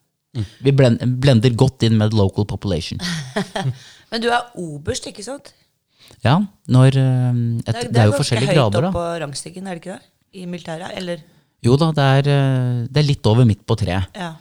Vi 0.62 0.74
blend, 0.76 1.02
blender 1.22 1.54
godt 1.58 1.88
inn 1.88 1.96
med 1.98 2.12
the 2.14 2.20
local 2.20 2.46
population. 2.46 3.00
Men 4.12 4.22
du 4.24 4.30
er 4.30 4.52
oberst, 4.60 5.08
ikke 5.10 5.26
sant? 5.26 5.54
Ja, 6.24 6.38
når 6.72 6.96
eh, 7.00 7.40
et, 7.68 7.88
det, 7.92 8.02
er 8.02 8.12
jo 8.12 8.20
forskjellige 8.20 8.56
grader, 8.56 8.80
Det 8.80 8.86
ganske 8.86 8.92
høyt 8.92 8.94
opp 8.94 9.00
på 9.00 9.08
rangstigen, 9.26 9.68
er 9.68 9.78
det 9.78 9.84
ikke 9.84 9.98
det? 9.98 10.14
I 10.38 10.46
militæret? 10.46 10.94
Eller 11.00 11.24
Jo 11.66 11.76
da, 11.80 11.90
det 11.96 12.12
er, 12.20 12.30
eh, 12.32 12.84
det 12.88 13.02
er 13.02 13.08
litt 13.08 13.28
over 13.30 13.48
midt 13.50 13.66
på 13.68 13.76
treet. 13.80 14.14
Ja. 14.16 14.36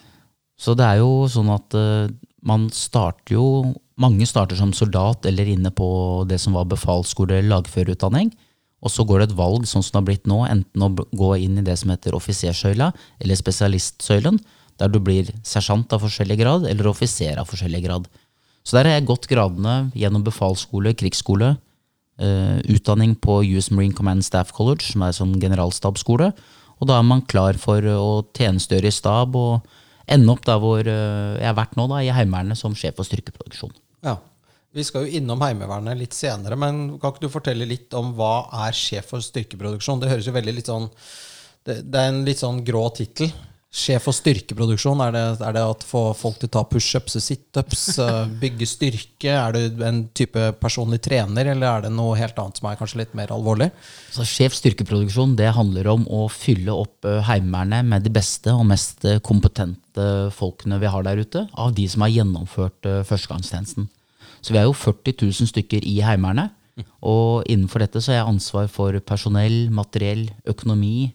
Så 0.56 0.74
det 0.76 0.86
er 0.86 1.02
jo 1.02 1.26
sånn 1.30 1.50
at 1.52 1.76
eh, 1.76 2.08
man 2.46 2.70
starter 2.74 3.36
jo 3.36 3.48
Mange 3.96 4.26
starter 4.28 4.58
som 4.58 4.74
soldat 4.76 5.24
eller 5.24 5.48
inne 5.48 5.70
på 5.72 5.86
det 6.28 6.36
som 6.42 6.52
var 6.52 6.66
befalsskole 6.68 7.38
lagførerutdanning. 7.46 8.28
Og 8.84 8.92
så 8.92 9.06
går 9.08 9.22
det 9.22 9.28
et 9.30 9.38
valg, 9.38 9.64
sånn 9.64 9.80
som 9.80 9.94
det 9.94 10.00
har 10.02 10.04
blitt 10.10 10.28
nå, 10.28 10.42
enten 10.44 10.84
å 10.84 10.90
gå 10.92 11.30
inn 11.40 11.56
i 11.56 11.64
det 11.64 11.78
som 11.80 11.88
heter 11.88 12.12
offisersøyla 12.18 12.90
eller 13.24 13.40
spesialistsøylen, 13.40 14.36
der 14.76 14.92
du 14.92 14.98
blir 15.00 15.30
sersjant 15.48 15.94
av 15.96 16.04
forskjellig 16.04 16.36
grad 16.42 16.66
eller 16.68 16.90
offiser 16.90 17.40
av 17.40 17.48
forskjellig 17.48 17.80
grad. 17.86 18.10
Så 18.66 18.76
der 18.76 18.90
har 18.90 18.98
jeg 18.98 19.06
gått 19.08 19.30
gradene 19.30 19.94
gjennom 19.96 20.26
befalsskole, 20.26 20.92
krigsskole, 20.98 21.54
eh, 22.20 22.60
utdanning 22.68 23.14
på 23.16 23.40
US 23.56 23.70
Marine 23.70 23.96
Command 23.96 24.28
Staff 24.28 24.52
College, 24.52 24.84
som 24.92 25.08
er 25.08 25.16
sånn 25.16 25.38
generalstabsskole. 25.40 26.34
Og 26.76 26.88
da 26.90 26.98
er 26.98 27.08
man 27.08 27.24
klar 27.24 27.56
for 27.56 27.80
å 27.80 28.26
tjenestegjøre 28.36 28.92
i 28.92 28.96
stab 29.00 29.36
og 29.40 29.64
ende 30.06 30.32
opp 30.32 30.44
der 30.46 30.60
hvor 30.62 30.80
eh, 30.80 31.36
jeg 31.40 31.48
har 31.48 31.58
vært 31.58 31.76
nå, 31.78 31.88
da, 31.90 32.00
i 32.04 32.12
Heimevernet 32.14 32.58
som 32.58 32.76
sjef 32.78 32.98
for 32.98 33.08
styrkeproduksjon. 33.08 33.74
Ja. 34.06 34.18
Vi 34.76 34.84
skal 34.84 35.06
jo 35.06 35.18
innom 35.18 35.40
Heimevernet 35.40 35.96
litt 35.96 36.14
senere, 36.16 36.58
men 36.60 36.98
kan 37.00 37.14
ikke 37.14 37.24
du 37.24 37.32
fortelle 37.32 37.68
litt 37.68 37.94
om 37.96 38.12
hva 38.18 38.48
er 38.66 38.76
sjef 38.76 39.08
for 39.14 39.24
styrkeproduksjon? 39.24 40.02
Det 40.02 40.10
høres 40.10 40.28
jo 40.28 40.36
veldig 40.36 40.56
litt 40.58 40.68
sånn 40.68 40.90
Det, 41.66 41.80
det 41.82 41.98
er 41.98 42.10
en 42.12 42.24
litt 42.26 42.38
sånn 42.38 42.60
grå 42.66 42.84
tittel. 42.94 43.32
Sjef 43.76 44.06
for 44.06 44.14
styrkeproduksjon, 44.14 45.00
er 45.04 45.12
det, 45.12 45.22
er 45.44 45.54
det 45.56 45.62
at 45.66 45.82
få 45.84 46.00
folk 46.16 46.38
til 46.40 46.48
å 46.48 46.52
ta 46.54 46.62
pushups 46.70 47.18
og 47.18 47.24
situps, 47.24 47.82
eh, 48.04 48.30
bygge 48.40 48.68
styrke? 48.70 49.34
Er 49.34 49.52
du 49.56 49.82
en 49.84 50.04
type 50.16 50.46
personlig 50.62 51.02
trener, 51.04 51.50
eller 51.52 51.66
er 51.68 51.84
det 51.84 51.90
noe 51.92 52.16
helt 52.16 52.38
annet 52.40 52.60
som 52.60 52.70
er 52.70 52.78
kanskje 52.80 53.02
litt 53.02 53.16
mer 53.18 53.34
alvorlig? 53.34 53.68
Så 54.14 54.24
Sjef 54.28 54.56
styrkeproduksjon 54.56 55.34
det 55.36 55.50
handler 55.58 55.90
om 55.92 56.06
å 56.08 56.24
fylle 56.32 56.72
opp 56.72 57.04
eh, 57.10 57.20
Heimevernet 57.26 57.90
med 57.90 58.06
de 58.06 58.14
beste 58.14 58.54
og 58.54 58.64
mest 58.70 59.04
eh, 59.04 59.20
kompetente 59.20 60.06
folkene 60.36 60.80
vi 60.80 60.92
har 60.92 61.04
der 61.04 61.20
ute, 61.20 61.44
av 61.52 61.74
de 61.76 61.84
som 61.90 62.06
har 62.06 62.14
gjennomført 62.14 62.88
førstegangstjenesten. 63.08 63.90
Så 64.40 64.54
vi 64.54 64.60
er 64.60 64.68
jo 64.68 64.76
40 64.76 65.16
000 65.20 65.50
stykker 65.50 65.84
i 65.84 65.98
Heimevernet. 66.06 66.54
Og 67.04 67.46
innenfor 67.48 67.80
dette 67.80 68.02
så 68.04 68.12
har 68.12 68.20
jeg 68.20 68.32
ansvar 68.34 68.68
for 68.72 68.96
personell, 69.08 69.70
materiell, 69.72 70.26
økonomi, 70.48 71.10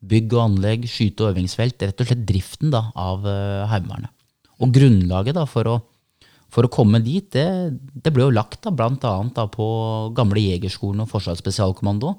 bygg 0.00 0.34
og 0.36 0.42
anlegg, 0.46 0.86
skyte- 0.88 1.26
og 1.26 1.34
øvingsfelt. 1.34 1.82
Rett 1.84 2.02
og 2.02 2.08
slett 2.08 2.26
driften 2.28 2.72
da, 2.72 2.86
av 2.98 3.26
eh, 3.28 3.68
Heimevernet. 3.70 4.12
Og 4.60 4.72
grunnlaget 4.76 5.36
da, 5.36 5.46
for, 5.48 5.68
å, 5.68 6.28
for 6.52 6.66
å 6.66 6.72
komme 6.72 7.00
dit, 7.04 7.26
det, 7.32 7.76
det 7.94 8.12
ble 8.12 8.26
jo 8.26 8.36
lagt 8.36 8.62
da, 8.64 8.72
blant 8.74 9.04
annet 9.08 9.40
på 9.54 9.66
gamle 10.16 10.42
Jegerskolen 10.44 11.04
og 11.04 11.10
Forsvarets 11.12 11.42
spesialkommando. 11.44 12.14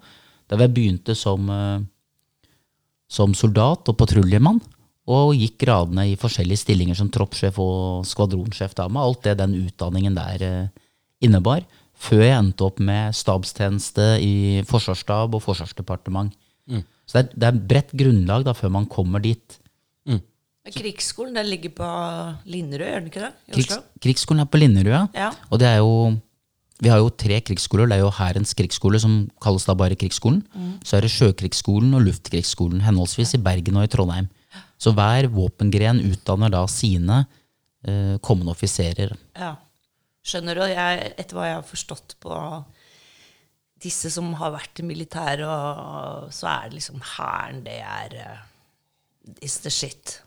Der 0.52 0.62
jeg 0.66 0.76
begynte 0.76 1.16
som, 1.18 1.50
eh, 1.50 1.82
som 3.10 3.36
soldat 3.38 3.90
og 3.90 3.98
patruljemann. 4.00 4.62
Og 5.12 5.34
gikk 5.34 5.64
gradene 5.64 6.06
i 6.12 6.18
forskjellige 6.20 6.62
stillinger 6.62 6.96
som 6.96 7.10
troppssjef 7.12 7.58
og 7.60 8.06
skvadronsjef. 8.08 8.76
Da, 8.78 8.86
med 8.88 9.02
alt 9.02 9.24
det 9.26 9.40
den 9.42 9.58
utdanningen 9.64 10.18
der 10.18 10.46
eh, 10.46 10.90
innebar. 11.26 11.66
Før 12.02 12.24
jeg 12.26 12.38
endte 12.38 12.66
opp 12.66 12.80
med 12.82 13.14
stabstjeneste 13.14 14.06
i 14.26 14.36
forsvarsstab 14.70 15.36
og 15.38 15.44
forsvarsdepartement. 15.46 16.34
Så 17.12 17.20
det 17.20 17.24
er, 17.26 17.32
det 17.36 17.48
er 17.50 17.62
bredt 17.74 17.90
grunnlag 18.00 18.46
da, 18.48 18.56
før 18.56 18.72
man 18.72 18.88
kommer 18.88 19.20
dit. 19.20 19.58
Mm. 20.08 20.22
Krigsskolen 20.72 21.36
den 21.36 21.50
ligger 21.52 21.74
på 21.76 21.88
Linderud, 22.48 22.88
gjør 22.88 23.02
den 23.02 23.10
ikke 23.12 23.24
det? 23.26 23.32
Krigs, 23.58 23.80
krigsskolen 24.06 24.46
er 24.46 24.48
på 24.48 24.62
Linderud, 24.62 24.94
ja. 25.18 25.32
Og 25.50 25.60
det 25.60 25.68
er 25.68 25.82
jo 25.82 26.14
Vi 26.82 26.90
har 26.90 26.98
jo 26.98 27.12
tre 27.14 27.36
krigsskoler. 27.46 27.86
Det 27.86 28.00
er 28.00 28.02
jo 28.02 28.14
Hærens 28.18 28.56
krigsskole, 28.58 28.98
som 28.98 29.28
kalles 29.44 29.68
da 29.68 29.76
bare 29.78 29.94
Krigsskolen. 29.94 30.40
Så 30.82 30.98
er 30.98 31.06
det 31.06 31.12
Sjøkrigsskolen 31.14 31.94
og 31.94 32.02
Luftkrigsskolen, 32.08 32.82
henholdsvis 32.82 33.36
i 33.38 33.42
Bergen 33.44 33.78
og 33.78 33.86
i 33.86 33.92
Trondheim. 33.92 34.32
Så 34.82 34.90
hver 34.98 35.28
våpengren 35.30 36.00
utdanner 36.08 36.50
da 36.50 36.64
sine 36.66 37.20
eh, 37.86 38.16
kommende 38.26 38.56
offiserer. 38.56 39.14
Ja. 39.38 39.52
Skjønner 40.26 40.58
du? 40.58 40.64
Jeg, 40.72 41.14
etter 41.22 41.38
hva 41.38 41.52
jeg 41.52 41.60
har 41.60 41.70
forstått 41.70 42.16
på 42.24 42.34
disse 43.84 44.12
som 44.14 44.32
har 44.40 44.54
vært 44.56 44.82
i 44.82 44.86
militæret, 44.88 45.46
og, 45.48 46.30
så 46.34 46.50
er 46.52 46.70
det 46.70 46.80
liksom 46.80 47.02
Hæren, 47.16 47.64
det 47.66 47.80
er 47.82 48.18
uh, 48.22 48.48
Is 49.46 49.60
the 49.62 49.70
shit. 49.70 50.20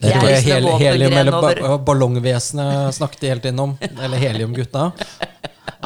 Det 0.00 0.12
er 0.12 0.22
det 0.22 0.42
hel, 0.44 0.66
helium 0.78 1.14
eller 1.16 1.40
ba 1.40 1.78
ballongvesenet 1.82 2.94
snakket 2.94 3.42
de 3.42 3.50
innom. 3.50 3.74
Eller 3.80 4.20
heliumgutta. 4.20 4.90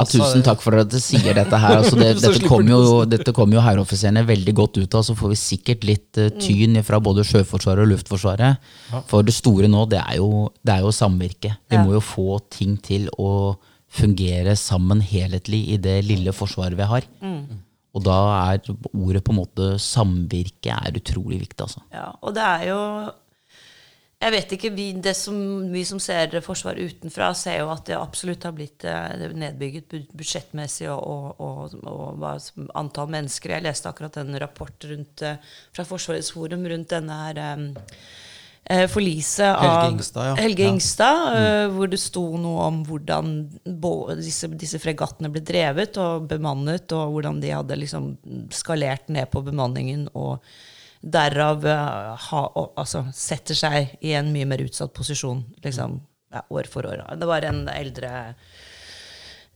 Ja, 0.00 0.04
tusen 0.06 0.44
takk 0.44 0.62
for 0.64 0.76
at 0.80 0.90
du 0.90 0.98
sier 1.02 1.34
dette 1.36 1.60
her. 1.60 1.78
Altså 1.80 1.98
det, 1.98 2.10
dette 2.24 2.42
kommer 2.48 2.72
jo, 2.72 2.98
dette 3.08 3.34
kommer 3.36 3.58
jo 3.58 3.64
hæroffiserene 3.64 4.24
veldig 4.28 4.54
godt 4.56 4.80
ut 4.80 4.96
av. 4.98 5.06
Så 5.06 5.16
får 5.18 5.34
vi 5.34 5.40
sikkert 5.40 5.86
litt 5.88 6.20
eh, 6.20 6.30
tyn 6.40 6.78
fra 6.86 7.00
både 7.02 7.24
Sjøforsvaret 7.28 7.84
og 7.84 7.92
Luftforsvaret. 7.94 8.70
For 9.10 9.26
det 9.26 9.36
store 9.36 9.70
nå, 9.70 9.86
det 9.90 10.00
er 10.02 10.20
jo, 10.20 10.48
det 10.64 10.76
er 10.76 10.86
jo 10.86 10.94
samvirke. 10.94 11.54
Vi 11.70 11.80
må 11.80 11.96
jo 11.96 12.04
få 12.04 12.40
ting 12.52 12.76
til 12.84 13.08
å 13.18 13.32
fungere 13.90 14.54
sammen 14.58 15.02
helhetlig 15.02 15.64
i 15.74 15.80
det 15.82 15.98
lille 16.06 16.32
forsvaret 16.36 16.78
vi 16.78 16.86
har. 16.86 17.08
Og 17.90 18.04
da 18.06 18.18
er 18.54 18.60
ordet 18.92 19.22
på 19.26 19.32
en 19.34 19.40
måte 19.40 19.72
samvirke 19.82 20.76
er 20.76 21.00
utrolig 21.00 21.40
viktig, 21.42 21.64
altså. 21.66 21.82
Ja, 21.94 22.12
og 22.22 22.36
det 22.36 22.46
er 22.46 22.68
jo 22.70 22.78
Jeg 24.20 24.32
vet 24.34 24.50
ikke, 24.52 24.70
vi, 24.76 24.86
det 25.00 25.14
som, 25.16 25.36
vi 25.72 25.80
som 25.88 25.96
ser 25.96 26.34
Forsvaret 26.44 26.92
utenfra, 26.92 27.30
ser 27.32 27.62
jo 27.62 27.70
at 27.72 27.86
det 27.88 27.96
absolutt 27.96 28.44
har 28.44 28.52
blitt 28.52 28.84
eh, 28.84 29.22
nedbygget 29.32 29.94
budsjettmessig 30.12 30.90
og, 30.92 31.40
og, 31.40 31.78
og, 31.88 32.20
og 32.20 32.74
antall 32.76 33.08
mennesker. 33.16 33.54
Jeg 33.56 33.64
leste 33.64 33.88
akkurat 33.88 34.20
en 34.20 34.36
rapport 34.42 34.86
rundt, 34.92 35.24
eh, 35.24 35.40
fra 35.72 35.86
Forsvarets 35.88 36.34
forum 36.36 36.68
rundt 36.68 36.92
denne 36.92 37.16
her 37.22 37.40
eh, 37.46 37.64
forliset 38.92 39.48
av 39.48 39.64
Helge 39.64 39.92
Ingstad, 39.94 40.26
ja. 40.28 40.34
Helge 40.38 40.66
Ja. 40.68 41.12
Mm. 41.30 41.44
Eh, 41.44 41.68
hvor 41.74 41.90
det 41.90 41.98
sto 41.98 42.24
noe 42.38 42.66
om 42.68 42.82
hvordan 42.86 43.32
disse, 44.20 44.50
disse 44.54 44.78
fregattene 44.78 45.30
ble 45.32 45.42
drevet 45.42 45.98
og 45.98 46.28
bemannet, 46.30 46.92
og 46.94 47.16
hvordan 47.16 47.40
de 47.42 47.50
hadde 47.50 47.78
liksom 47.80 48.12
skalert 48.54 49.08
ned 49.08 49.30
på 49.32 49.42
bemanningen 49.42 50.08
og 50.14 50.44
derav 51.00 51.64
eh, 51.66 52.14
ha, 52.28 52.42
og, 52.54 52.72
altså, 52.78 53.06
setter 53.16 53.58
seg 53.58 53.96
i 54.04 54.14
en 54.18 54.30
mye 54.34 54.46
mer 54.46 54.62
utsatt 54.62 54.92
posisjon 54.94 55.42
liksom, 55.64 56.00
ja, 56.34 56.44
år 56.52 56.68
for 56.70 56.86
år. 56.86 57.02
Det 57.18 57.28
var 57.28 57.46
en 57.48 57.64
eldre 57.72 58.12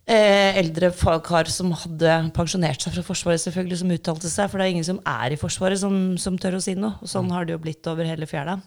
eh, 0.09 0.57
eldre 0.59 0.91
fagkar 0.97 1.49
som 1.53 1.73
hadde 1.85 2.17
pensjonert 2.37 2.83
seg 2.83 2.97
fra 2.97 3.05
Forsvaret, 3.07 3.43
selvfølgelig, 3.45 3.83
som 3.83 3.95
uttalte 3.95 4.33
seg. 4.33 4.51
For 4.51 4.59
det 4.59 4.67
er 4.67 4.77
ingen 4.77 4.91
som 4.91 5.03
er 5.07 5.35
i 5.35 5.41
Forsvaret, 5.41 5.81
som, 5.81 6.17
som 6.21 6.41
tør 6.41 6.59
å 6.59 6.65
si 6.65 6.77
noe. 6.79 6.97
Og 7.05 7.11
sånn 7.11 7.31
har 7.35 7.47
det 7.47 7.57
jo 7.57 7.63
blitt 7.63 7.87
over 7.91 8.09
hele 8.09 8.29
fjæra. 8.29 8.59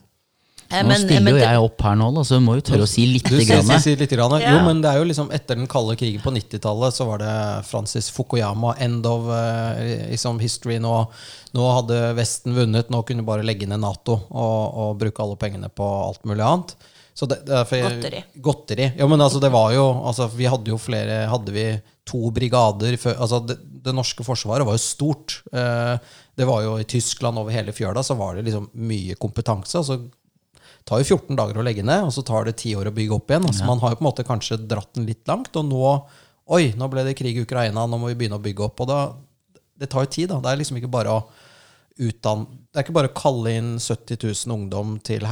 Eh, 0.69 0.81
Nå 0.83 0.89
men- 0.89 1.03
stiller 1.05 1.31
jo 1.31 1.37
jeg 1.39 1.61
opp 1.63 1.81
her 1.81 1.95
nå, 1.95 2.09
da, 2.15 2.23
så 2.27 2.39
du 2.39 2.43
må 2.43 2.57
jo 2.57 2.65
tørre 2.67 2.83
å 2.83 2.89
si 2.91 3.05
litt. 3.07 3.23
Du 3.23 3.37
Grann. 3.39 3.63
Si, 3.63 3.77
si, 3.85 3.95
litt 3.95 4.11
grann. 4.11 4.35
Ja. 4.41 4.57
Jo, 4.57 4.65
men 4.65 4.81
det 4.83 4.91
er 4.91 4.99
jo 4.99 5.07
liksom 5.07 5.31
etter 5.31 5.55
den 5.55 5.69
kalde 5.71 5.95
krigen 5.95 6.21
på 6.23 6.33
90-tallet 6.35 6.93
så 6.97 7.07
var 7.07 7.23
det 7.23 7.35
Francis 7.69 8.09
Fukuyama, 8.11 8.75
end 8.83 9.05
of 9.07 9.31
liksom 10.11 10.39
history. 10.43 10.79
Nå, 10.83 10.93
nå 11.55 11.71
hadde 11.71 12.13
Vesten 12.17 12.55
vunnet, 12.57 12.91
nå 12.91 13.01
kunne 13.07 13.23
de 13.23 13.29
bare 13.31 13.47
legge 13.47 13.67
ned 13.69 13.79
Nato 13.79 14.19
og, 14.27 14.59
og 14.75 14.99
bruke 14.99 15.23
alle 15.23 15.39
pengene 15.39 15.71
på 15.71 15.87
alt 16.09 16.27
mulig 16.27 16.43
annet. 16.43 16.75
Så 17.17 17.25
det, 17.25 17.39
derfor, 17.47 17.81
Godteri. 17.81 18.19
Godteri. 18.45 18.91
Ja, 18.99 19.07
men 19.09 19.21
altså, 19.21 19.39
det 19.41 19.49
var 19.49 19.71
jo 19.73 19.87
altså, 20.05 20.27
Vi 20.29 20.45
hadde 20.45 20.69
jo 20.69 20.77
flere 20.77 21.23
Hadde 21.31 21.49
vi 21.55 21.63
to 22.05 22.29
brigader 22.29 22.93
før 23.01 23.17
altså, 23.25 23.39
det, 23.41 23.55
det 23.87 23.93
norske 23.95 24.23
forsvaret 24.23 24.67
var 24.67 24.77
jo 24.77 24.83
stort. 24.83 25.39
Eh, 25.51 25.97
det 26.37 26.45
var 26.45 26.61
jo 26.61 26.75
i 26.77 26.85
Tyskland 26.87 27.39
over 27.41 27.51
hele 27.55 27.73
fjøla, 27.73 28.03
så 28.05 28.15
var 28.19 28.37
det 28.37 28.45
liksom 28.45 28.69
mye 28.85 29.17
kompetanse. 29.19 29.79
Altså, 29.81 29.97
det 29.97 30.16
tar 30.87 31.01
jo 31.03 31.17
14 31.17 31.35
dager 31.37 31.59
å 31.59 31.65
legge 31.65 31.83
ned, 31.85 32.05
og 32.07 32.13
så 32.15 32.23
tar 32.25 32.47
det 32.47 32.55
10 32.57 32.77
år 32.79 32.89
å 32.89 32.95
bygge 32.95 33.17
opp 33.17 33.31
igjen. 33.33 33.47
Altså, 33.49 33.67
Man 33.67 33.81
har 33.83 33.91
jo 33.93 33.99
på 33.99 34.05
en 34.05 34.09
måte 34.09 34.27
kanskje 34.27 34.59
dratt 34.63 34.93
den 34.95 35.07
litt 35.09 35.27
langt, 35.27 35.51
og 35.55 35.67
nå 35.67 35.83
Oi, 36.47 36.69
nå 36.79 36.87
ble 36.87 37.01
det 37.03 37.17
krig 37.19 37.35
i 37.35 37.41
Ukraina, 37.43 37.81
nå 37.83 37.97
må 37.99 38.07
vi 38.07 38.15
begynne 38.21 38.37
å 38.39 38.43
bygge 38.43 38.63
opp. 38.69 38.79
Og 38.79 38.87
da, 38.87 38.99
det 39.75 39.89
tar 39.91 40.05
jo 40.05 40.11
tid, 40.13 40.29
da. 40.31 40.37
Det 40.39 40.53
er 40.53 40.59
liksom 40.61 40.77
ikke 40.79 40.91
bare 40.93 41.11
å 41.11 41.25
utdanne 41.97 42.45
Det 42.71 42.79
er 42.79 42.85
ikke 42.85 42.95
bare 42.95 43.09
å 43.09 43.15
kalle 43.17 43.51
inn 43.57 43.69
70 43.81 44.21
000 44.21 44.53
ungdom 44.53 44.93
til, 45.03 45.25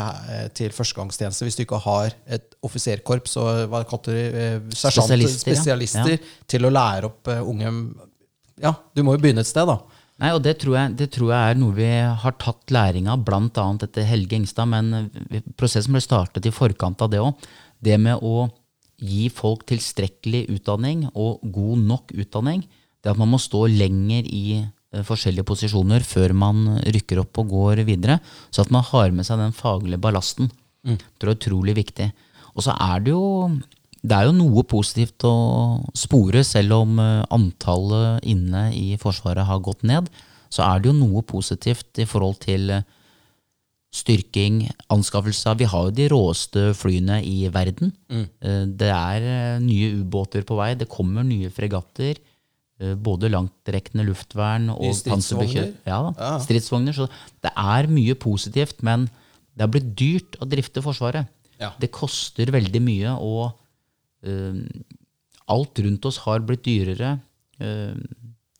til 0.57 0.73
førstegangstjeneste 0.73 1.45
hvis 1.45 1.59
du 1.59 1.61
ikke 1.61 1.79
har 1.83 2.15
et 2.25 2.55
offiserkorps 2.65 3.35
og 3.37 3.69
hva 3.69 3.83
kaller 3.85 4.17
det, 4.17 4.23
eh, 4.41 4.55
sersjant, 4.73 5.13
Spesialister, 5.37 6.15
ja. 6.15 6.17
Ja. 6.17 6.45
til 6.49 6.65
å 6.65 6.71
lære 6.73 7.11
opp 7.11 7.29
eh, 7.31 7.43
unge 7.45 7.71
Ja, 8.63 8.73
du 8.97 9.03
må 9.05 9.13
jo 9.13 9.21
begynne 9.21 9.45
et 9.45 9.51
sted, 9.51 9.67
da. 9.69 9.77
Nei, 10.23 10.31
og 10.31 10.39
det 10.45 10.53
tror, 10.61 10.77
jeg, 10.77 10.93
det 10.95 11.09
tror 11.11 11.31
jeg 11.33 11.51
er 11.51 11.57
noe 11.59 11.75
vi 11.75 11.87
har 12.23 12.35
tatt 12.39 12.71
læring 12.71 13.09
av, 13.11 13.25
bl.a. 13.27 13.65
etter 13.83 14.07
Helge 14.07 14.37
Engstad. 14.37 14.69
Men 14.71 15.09
prosessen 15.59 15.95
ble 15.95 16.03
startet 16.03 16.47
i 16.47 16.53
forkant 16.55 17.03
av 17.03 17.11
det 17.11 17.19
òg. 17.23 17.49
Det 17.83 17.97
med 17.99 18.23
å 18.23 18.47
gi 19.03 19.27
folk 19.33 19.65
tilstrekkelig 19.67 20.45
utdanning 20.55 21.03
og 21.11 21.43
god 21.51 21.83
nok 21.89 22.15
utdanning. 22.15 22.63
Det 23.03 23.11
at 23.11 23.19
man 23.19 23.33
må 23.33 23.41
stå 23.41 23.65
lenger 23.69 24.27
i 24.31 24.45
eh, 24.63 25.03
forskjellige 25.05 25.45
posisjoner 25.51 26.05
før 26.07 26.33
man 26.37 26.79
rykker 26.95 27.19
opp 27.21 27.43
og 27.43 27.51
går 27.51 27.83
videre. 27.85 28.21
Så 28.55 28.63
at 28.63 28.71
man 28.73 28.87
har 28.87 29.11
med 29.11 29.27
seg 29.27 29.43
den 29.43 29.53
faglige 29.57 30.01
ballasten. 30.01 30.47
Det 30.85 31.25
er 31.25 31.33
utrolig 31.33 31.75
viktig. 31.75 32.07
Og 32.55 32.63
så 32.63 32.75
er 32.79 33.03
det 33.03 33.11
jo 33.11 33.51
det 34.05 34.15
er 34.19 34.27
jo 34.29 34.35
noe 34.37 34.63
positivt 34.69 35.23
å 35.25 35.33
spore, 35.97 36.43
selv 36.45 36.75
om 36.81 36.99
eh, 37.01 37.23
antallet 37.33 38.25
inne 38.29 38.67
i 38.77 38.95
Forsvaret 39.01 39.47
har 39.49 39.59
gått 39.65 39.81
ned. 39.87 40.09
Så 40.53 40.61
er 40.63 40.79
det 40.83 40.91
jo 40.91 40.97
noe 40.99 41.23
positivt 41.25 41.97
i 41.99 42.05
forhold 42.07 42.37
til 42.45 42.69
eh, 42.75 42.83
styrking, 43.95 44.65
anskaffelser. 44.91 45.55
Vi 45.59 45.67
har 45.71 45.87
jo 45.87 45.93
de 45.95 46.07
råeste 46.11 46.63
flyene 46.75 47.21
i 47.23 47.47
verden. 47.53 47.93
Mm. 48.11 48.25
Det 48.77 48.89
er 48.91 49.27
eh, 49.31 49.59
nye 49.63 49.91
ubåter 50.01 50.43
på 50.47 50.57
vei. 50.59 50.73
Det 50.79 50.89
kommer 50.91 51.23
nye 51.23 51.49
fregatter. 51.53 52.19
eh, 52.81 52.95
Både 52.99 53.29
langtrekkende 53.31 54.03
luftvern 54.09 54.69
og 54.75 54.91
stridsvogner. 54.99 55.71
Ja, 55.87 56.01
Ja. 56.19 56.33
stridsvogner. 56.43 56.93
Så 56.97 57.07
det 57.41 57.53
er 57.55 57.87
mye 57.87 58.15
positivt, 58.19 58.83
men 58.83 59.07
det 59.55 59.63
har 59.63 59.71
blitt 59.71 59.93
dyrt 59.95 60.35
å 60.43 60.49
drifte 60.51 60.83
Forsvaret. 60.83 61.27
Ja. 61.59 61.71
Det 61.79 61.87
koster 61.95 62.51
veldig 62.51 62.81
mye, 62.83 63.15
eh, 63.15 63.53
alt 65.51 65.79
rundt 65.79 66.05
oss 66.05 66.21
har 66.25 66.43
blitt 66.45 66.65
dyrere. 66.65 67.17
Eh, 67.59 67.97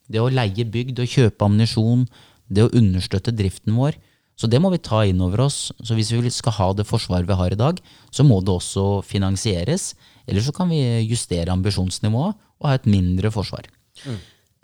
det 0.06 0.22
å 0.22 0.30
leie 0.30 0.66
bygg, 0.70 0.94
det 0.96 1.06
å 1.06 1.14
kjøpe 1.16 1.48
ammunisjon, 1.48 2.06
det 2.46 2.66
å 2.66 2.74
understøtte 2.78 3.34
driften 3.34 3.74
vår. 3.78 3.98
Så 4.36 4.50
det 4.52 4.60
må 4.62 4.70
vi 4.74 4.82
ta 4.84 5.02
inn 5.08 5.24
over 5.24 5.46
oss. 5.48 5.72
Så 5.80 5.96
hvis 5.96 6.12
vi 6.12 6.30
skal 6.34 6.58
ha 6.60 6.70
det 6.76 6.86
forsvaret 6.88 7.28
vi 7.28 7.40
har 7.40 7.56
i 7.56 7.60
dag, 7.60 7.80
så 8.12 8.26
må 8.28 8.42
det 8.44 8.54
også 8.54 9.02
finansieres. 9.08 9.94
Eller 10.28 10.44
så 10.44 10.54
kan 10.56 10.70
vi 10.70 10.82
justere 11.08 11.54
ambisjonsnivået 11.56 12.36
og 12.36 12.70
ha 12.70 12.76
et 12.76 12.88
mindre 12.90 13.32
forsvar. 13.34 13.70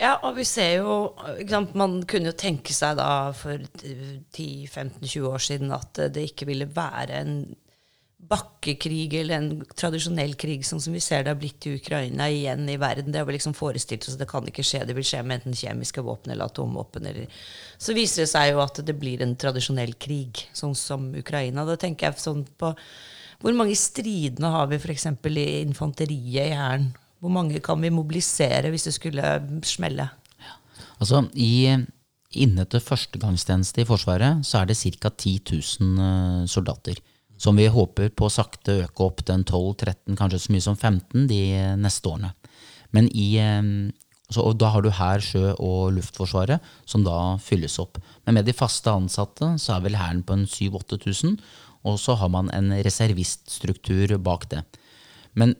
Ja, 0.01 0.17
og 0.25 0.35
vi 0.39 0.45
ser 0.49 0.81
jo 0.81 0.95
sant, 1.47 1.75
Man 1.77 2.01
kunne 2.09 2.31
jo 2.31 2.37
tenke 2.37 2.73
seg 2.73 2.97
da 2.99 3.31
for 3.37 3.61
10-15-20 4.35 5.27
år 5.29 5.43
siden 5.45 5.73
at 5.75 6.03
det 6.13 6.31
ikke 6.31 6.49
ville 6.49 6.67
være 6.67 7.21
en 7.21 7.35
bakkekrig 8.29 9.13
eller 9.17 9.37
en 9.37 9.63
tradisjonell 9.77 10.35
krig 10.39 10.63
sånn 10.67 10.81
som 10.83 10.93
vi 10.93 11.01
ser 11.03 11.23
det 11.25 11.33
har 11.33 11.39
blitt 11.39 11.65
i 11.67 11.73
Ukraina 11.79 12.27
igjen 12.31 12.69
i 12.69 12.77
verden. 12.79 13.11
Det 13.11 13.21
har 13.21 13.27
vi 13.27 13.35
liksom 13.35 13.55
forestilt 13.57 14.07
oss 14.07 14.17
det 14.19 14.27
kan 14.29 14.47
ikke 14.47 14.65
skje. 14.65 14.83
Det 14.87 14.95
vil 14.97 15.07
skje 15.07 15.23
med 15.25 15.39
enten 15.39 15.57
kjemiske 15.57 16.03
våpen 16.05 16.33
eller 16.33 16.51
atomvåpen. 16.51 17.09
Eller. 17.11 17.41
Så 17.81 17.95
viser 17.97 18.23
det 18.23 18.31
seg 18.31 18.53
jo 18.53 18.61
at 18.63 18.79
det 18.85 18.95
blir 18.99 19.23
en 19.25 19.35
tradisjonell 19.39 19.95
krig, 19.99 20.45
sånn 20.57 20.77
som 20.77 21.09
Ukraina. 21.17 21.65
Da 21.67 21.77
tenker 21.81 22.09
jeg 22.09 22.23
sånn 22.23 22.45
på 22.57 22.75
Hvor 23.41 23.55
mange 23.57 23.73
stridende 23.73 24.51
har 24.53 24.67
vi 24.69 24.77
f.eks. 24.77 25.07
i 25.33 25.45
infanteriet 25.63 26.51
i 26.51 26.57
Hæren? 26.57 26.91
Hvor 27.21 27.33
mange 27.33 27.59
kan 27.59 27.81
vi 27.81 27.89
mobilisere 27.89 28.69
hvis 28.69 28.85
det 28.85 28.93
skulle 28.93 29.33
smelle? 29.65 30.11
Altså, 31.01 31.23
i, 31.33 31.73
Inne 32.31 32.63
til 32.69 32.79
førstegangstjeneste 32.79 33.81
i 33.81 33.87
Forsvaret 33.89 34.45
så 34.47 34.61
er 34.61 34.69
det 34.69 34.77
ca. 34.79 35.09
10 35.09 35.39
000 35.81 36.03
eh, 36.05 36.45
soldater. 36.47 37.01
Som 37.41 37.57
vi 37.57 37.65
håper 37.73 38.11
på 38.13 38.29
sakte 38.29 38.83
øke 38.83 39.07
opp 39.07 39.23
til 39.25 39.41
12-13, 39.41 40.17
kanskje 40.19 40.43
så 40.43 40.53
mye 40.53 40.65
som 40.67 40.77
15 40.77 41.25
de 41.31 41.41
eh, 41.57 41.73
neste 41.79 42.11
årene. 42.11 42.35
Men 42.93 43.07
i, 43.17 43.31
eh, 43.41 43.71
så, 44.31 44.45
da 44.53 44.69
har 44.75 44.85
du 44.85 44.91
Hær, 44.93 45.23
Sjø 45.25 45.55
og 45.57 45.95
Luftforsvaret, 45.97 46.61
som 46.85 47.03
da 47.07 47.39
fylles 47.41 47.79
opp. 47.81 47.97
Men 48.25 48.37
med 48.37 48.47
de 48.47 48.55
faste 48.55 48.93
ansatte 48.93 49.55
så 49.61 49.75
er 49.75 49.87
vel 49.87 49.97
Hæren 49.99 50.21
på 50.27 50.37
en 50.37 50.45
7000-8000, 50.45 51.35
og 51.89 51.97
så 51.97 52.15
har 52.19 52.29
man 52.29 52.51
en 52.53 52.69
reserviststruktur 52.85 54.13
bak 54.21 54.45
det. 54.51 54.61
Men 55.33 55.55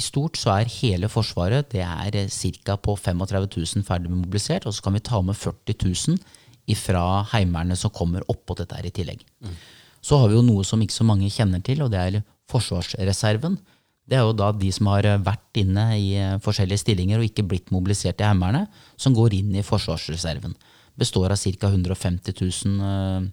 i 0.00 0.04
stort 0.04 0.38
så 0.40 0.54
er 0.54 0.70
hele 0.80 1.10
Forsvaret 1.12 1.68
det 1.74 1.82
er 1.84 2.16
ca. 2.32 2.76
på 2.80 2.94
35 2.96 3.50
000 3.76 3.84
ferdig 3.84 4.12
mobilisert, 4.12 4.66
og 4.66 4.74
så 4.74 4.86
kan 4.86 4.96
vi 4.96 5.04
ta 5.04 5.20
med 5.20 5.36
40 5.36 5.76
000 5.84 6.78
fra 6.78 7.04
Heimevernet 7.32 7.78
som 7.78 7.92
kommer 7.92 8.24
oppå 8.30 8.54
dette 8.56 8.78
her 8.78 8.86
i 8.86 8.94
tillegg. 8.94 9.24
Så 10.02 10.18
har 10.20 10.30
vi 10.30 10.38
jo 10.38 10.44
noe 10.46 10.64
som 10.64 10.80
ikke 10.80 10.96
så 10.96 11.06
mange 11.06 11.28
kjenner 11.32 11.62
til, 11.64 11.82
og 11.84 11.92
det 11.92 12.00
er 12.00 12.22
Forsvarsreserven. 12.50 13.58
Det 14.10 14.16
er 14.18 14.24
jo 14.26 14.34
da 14.34 14.50
de 14.56 14.70
som 14.74 14.88
har 14.90 15.06
vært 15.22 15.60
inne 15.60 15.84
i 15.94 16.08
forskjellige 16.42 16.82
stillinger 16.82 17.20
og 17.20 17.28
ikke 17.28 17.44
blitt 17.46 17.70
mobilisert 17.70 18.22
i 18.22 18.26
Heimevernet, 18.26 18.70
som 18.98 19.14
går 19.14 19.36
inn 19.38 19.52
i 19.54 19.62
Forsvarsreserven. 19.66 20.56
Består 20.98 21.30
av 21.30 21.38
ca. 21.38 21.68
150 21.70 22.34
000 22.40 22.88
eh, 22.88 23.28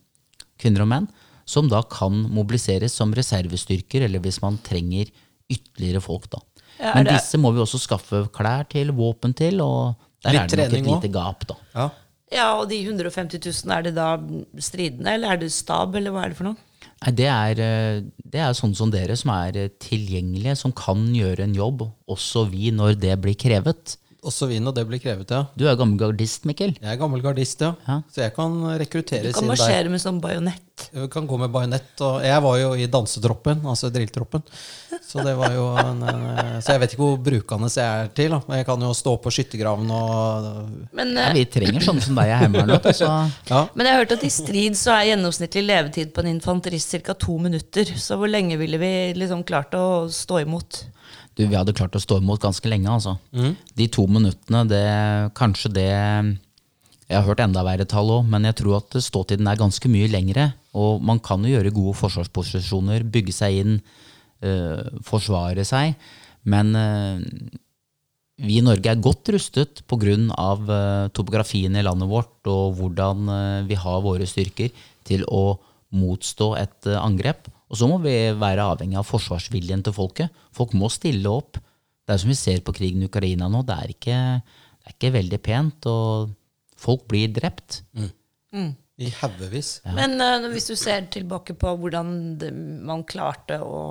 kvinner 0.62 0.86
og 0.86 0.92
menn 0.92 1.10
som 1.48 1.70
da 1.72 1.80
kan 1.88 2.26
mobiliseres 2.36 2.96
som 3.00 3.14
reservestyrker, 3.16 4.04
eller 4.06 4.20
hvis 4.24 4.42
man 4.44 4.60
trenger 4.64 5.08
ytterligere 5.48 6.04
folk. 6.04 6.28
da. 6.34 6.42
Ja, 6.78 6.92
Men 6.96 7.08
disse 7.08 7.40
må 7.40 7.54
vi 7.56 7.64
også 7.64 7.80
skaffe 7.80 8.26
klær 8.36 8.68
til, 8.70 8.92
våpen 8.92 9.34
til, 9.34 9.62
og 9.64 9.96
der 10.26 10.36
Litt 10.36 10.54
er 10.54 10.68
det 10.68 10.84
nok 10.84 10.98
et 11.00 11.08
lite 11.08 11.14
gap. 11.14 11.48
da. 11.48 11.56
Ja. 11.74 11.88
Ja, 12.34 12.48
og 12.60 12.68
de 12.72 12.82
150 12.84 13.40
000, 13.40 13.72
er 13.72 13.86
det 13.86 13.94
da 13.96 14.14
stridende, 14.60 15.14
eller 15.14 15.36
er 15.36 15.44
det 15.44 15.52
stab, 15.56 15.96
eller 15.96 16.12
hva 16.12 16.26
er 16.26 16.34
det 16.34 16.40
for 16.40 16.50
noe? 16.50 16.60
Nei, 16.98 17.14
det 17.14 17.28
er, 17.30 17.62
eh, 17.62 18.00
det 18.26 18.42
er 18.42 18.58
sånne 18.58 18.78
som 18.80 18.92
dere 18.92 19.16
som 19.20 19.32
er 19.36 19.60
eh, 19.62 19.72
tilgjengelige, 19.84 20.58
som 20.60 20.74
kan 20.76 21.06
gjøre 21.16 21.46
en 21.46 21.56
jobb, 21.56 21.86
også 22.10 22.48
vi, 22.52 22.72
når 22.76 22.98
det 23.00 23.16
blir 23.24 23.38
krevet. 23.40 23.96
Også 24.28 24.50
vin, 24.50 24.68
og 24.68 24.76
det 24.76 24.84
blir 24.90 25.00
krevet, 25.02 25.32
ja. 25.32 25.46
Du 25.56 25.66
er 25.70 25.78
gammel 25.80 26.00
gardist, 26.02 26.44
Mikkel. 26.50 26.76
Jeg 26.82 26.94
er 26.94 27.00
gammel 27.00 27.24
gardist, 27.24 27.62
ja. 27.64 27.74
Ja. 27.88 28.02
Så 28.12 28.26
jeg 28.26 28.36
kan 28.36 28.58
rekruttere 28.80 28.98
rekrutteres 28.98 29.36
der. 29.36 29.42
inn 29.42 29.48
der. 29.48 29.54
marsjere 29.56 29.92
med 29.94 30.04
sånn 30.04 30.22
bajonett. 30.24 30.64
Jeg 30.94 31.10
kan 31.10 31.26
gå 31.28 31.38
med 31.42 31.52
bajonett. 31.52 31.94
Og 32.06 32.26
jeg 32.26 32.42
var 32.44 32.58
jo 32.62 32.74
i 32.78 32.88
dansetroppen, 32.92 33.64
altså 33.66 33.90
drilltroppen. 33.94 34.44
Så 35.08 35.24
det 35.26 35.34
var 35.40 35.54
jo 35.56 35.70
en, 35.80 36.04
en, 36.04 36.62
Så 36.62 36.76
jeg 36.76 36.82
vet 36.84 36.94
ikke 36.94 37.04
hvor 37.04 37.18
brukende 37.24 37.70
jeg 37.72 37.86
er 38.04 38.12
til. 38.18 38.34
Da. 38.36 38.42
Men 38.48 38.62
jeg 38.62 38.68
kan 38.70 38.84
jo 38.86 38.92
stå 38.98 39.16
på 39.24 39.34
skyttergraven 39.34 39.94
og 39.94 40.50
Men, 40.98 41.16
Ja, 41.18 41.30
eh, 41.30 41.38
vi 41.40 41.46
trenger 41.52 41.86
sånne 41.86 42.04
som 42.04 42.20
deg 42.20 42.34
i 42.34 42.38
Heimevernet. 42.44 42.92
Ja. 43.48 43.62
men 43.74 43.86
jeg 43.86 43.94
har 43.94 44.02
hørt 44.02 44.14
at 44.18 44.24
i 44.26 44.32
strid 44.34 44.76
så 44.78 44.92
er 44.96 45.12
gjennomsnittlig 45.12 45.64
levetid 45.66 46.12
på 46.14 46.24
en 46.24 46.32
infanterist 46.34 46.96
ca. 47.06 47.14
to 47.14 47.38
minutter. 47.42 47.90
Så 47.98 48.18
hvor 48.20 48.30
lenge 48.30 48.58
ville 48.60 48.80
vi 48.82 48.92
liksom 49.18 49.46
klart 49.48 49.76
å 49.78 50.08
stå 50.12 50.42
imot? 50.44 50.84
Du, 51.38 51.46
vi 51.46 51.56
hadde 51.56 51.76
klart 51.78 51.96
å 51.96 52.02
stå 52.02 52.20
imot 52.22 52.42
ganske 52.44 52.70
lenge, 52.70 52.90
altså. 52.90 53.16
De 53.78 53.88
to 53.94 54.08
minuttene, 54.10 54.66
det 54.70 54.84
kanskje 55.38 55.72
det 55.76 55.90
Jeg 57.08 57.16
har 57.16 57.24
hørt 57.24 57.40
enda 57.40 57.64
verre 57.64 57.86
tall 57.88 58.10
òg, 58.12 58.26
men 58.28 58.44
jeg 58.50 58.58
tror 58.60 58.82
at 58.82 58.98
ståtiden 59.00 59.48
er 59.48 59.60
ganske 59.60 59.88
mye 59.88 60.10
lengre. 60.12 60.50
Og 60.76 61.00
man 61.00 61.22
kan 61.24 61.46
jo 61.46 61.54
gjøre 61.54 61.72
gode 61.72 61.96
forsvarsposisjoner, 62.02 63.06
bygge 63.08 63.36
seg 63.38 63.62
inn, 63.62 63.78
øh, 64.44 65.00
forsvare 65.08 65.64
seg. 65.64 65.96
Men 66.44 66.76
øh, 66.76 67.24
vi 68.38 68.60
i 68.60 68.64
Norge 68.66 68.92
er 68.92 69.02
godt 69.02 69.32
rustet 69.34 69.82
pga. 69.90 70.16
Uh, 70.38 71.10
topografien 71.16 71.74
i 71.74 71.86
landet 71.86 72.10
vårt 72.10 72.48
og 72.48 72.78
hvordan 72.78 73.30
eh, 73.34 73.66
vi 73.68 73.76
har 73.76 74.04
våre 74.06 74.28
styrker 74.30 74.70
til 75.08 75.24
å 75.28 75.58
motstå 75.98 76.52
et 76.60 76.88
eh, 76.88 77.00
angrep. 77.00 77.50
Og 77.68 77.80
så 77.80 77.88
må 77.90 78.00
vi 78.04 78.16
være 78.40 78.66
avhengig 78.74 79.00
av 79.00 79.08
forsvarsviljen 79.08 79.84
til 79.84 79.96
folket. 79.96 80.44
Folk 80.56 80.76
må 80.78 80.90
stille 80.94 81.32
opp. 81.32 81.60
Det 82.08 82.16
er 82.16 82.22
som 82.22 82.32
vi 82.32 82.40
ser 82.40 82.64
på 82.64 82.76
krigen 82.76 83.04
i 83.04 83.10
Ukraina 83.10 83.50
nå. 83.52 83.64
Det 83.68 83.76
er 83.76 83.94
ikke, 83.94 84.20
det 84.40 84.88
er 84.88 84.96
ikke 84.96 85.16
veldig 85.18 85.40
pent, 85.44 85.88
og 85.92 86.30
folk 86.80 87.04
blir 87.12 87.34
drept. 87.36 87.82
i 88.98 89.10
haugevis. 89.20 89.82
Men 89.98 90.16
uh, 90.22 90.48
hvis 90.54 90.70
du 90.72 90.76
ser 90.80 91.10
tilbake 91.14 91.58
på 91.60 91.74
hvordan 91.82 92.38
det, 92.42 92.54
man 92.56 93.04
klarte 93.06 93.60
å, 93.62 93.82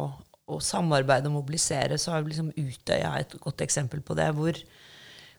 å 0.48 0.58
samarbeide 0.62 1.30
og 1.30 1.36
mobilisere, 1.36 1.98
så 2.00 2.16
har 2.16 2.26
liksom 2.26 2.50
Utøya 2.56 3.12
et 3.20 3.36
godt 3.42 3.62
eksempel 3.66 4.02
på 4.02 4.16
det. 4.18 4.32
Hvor, 4.34 4.58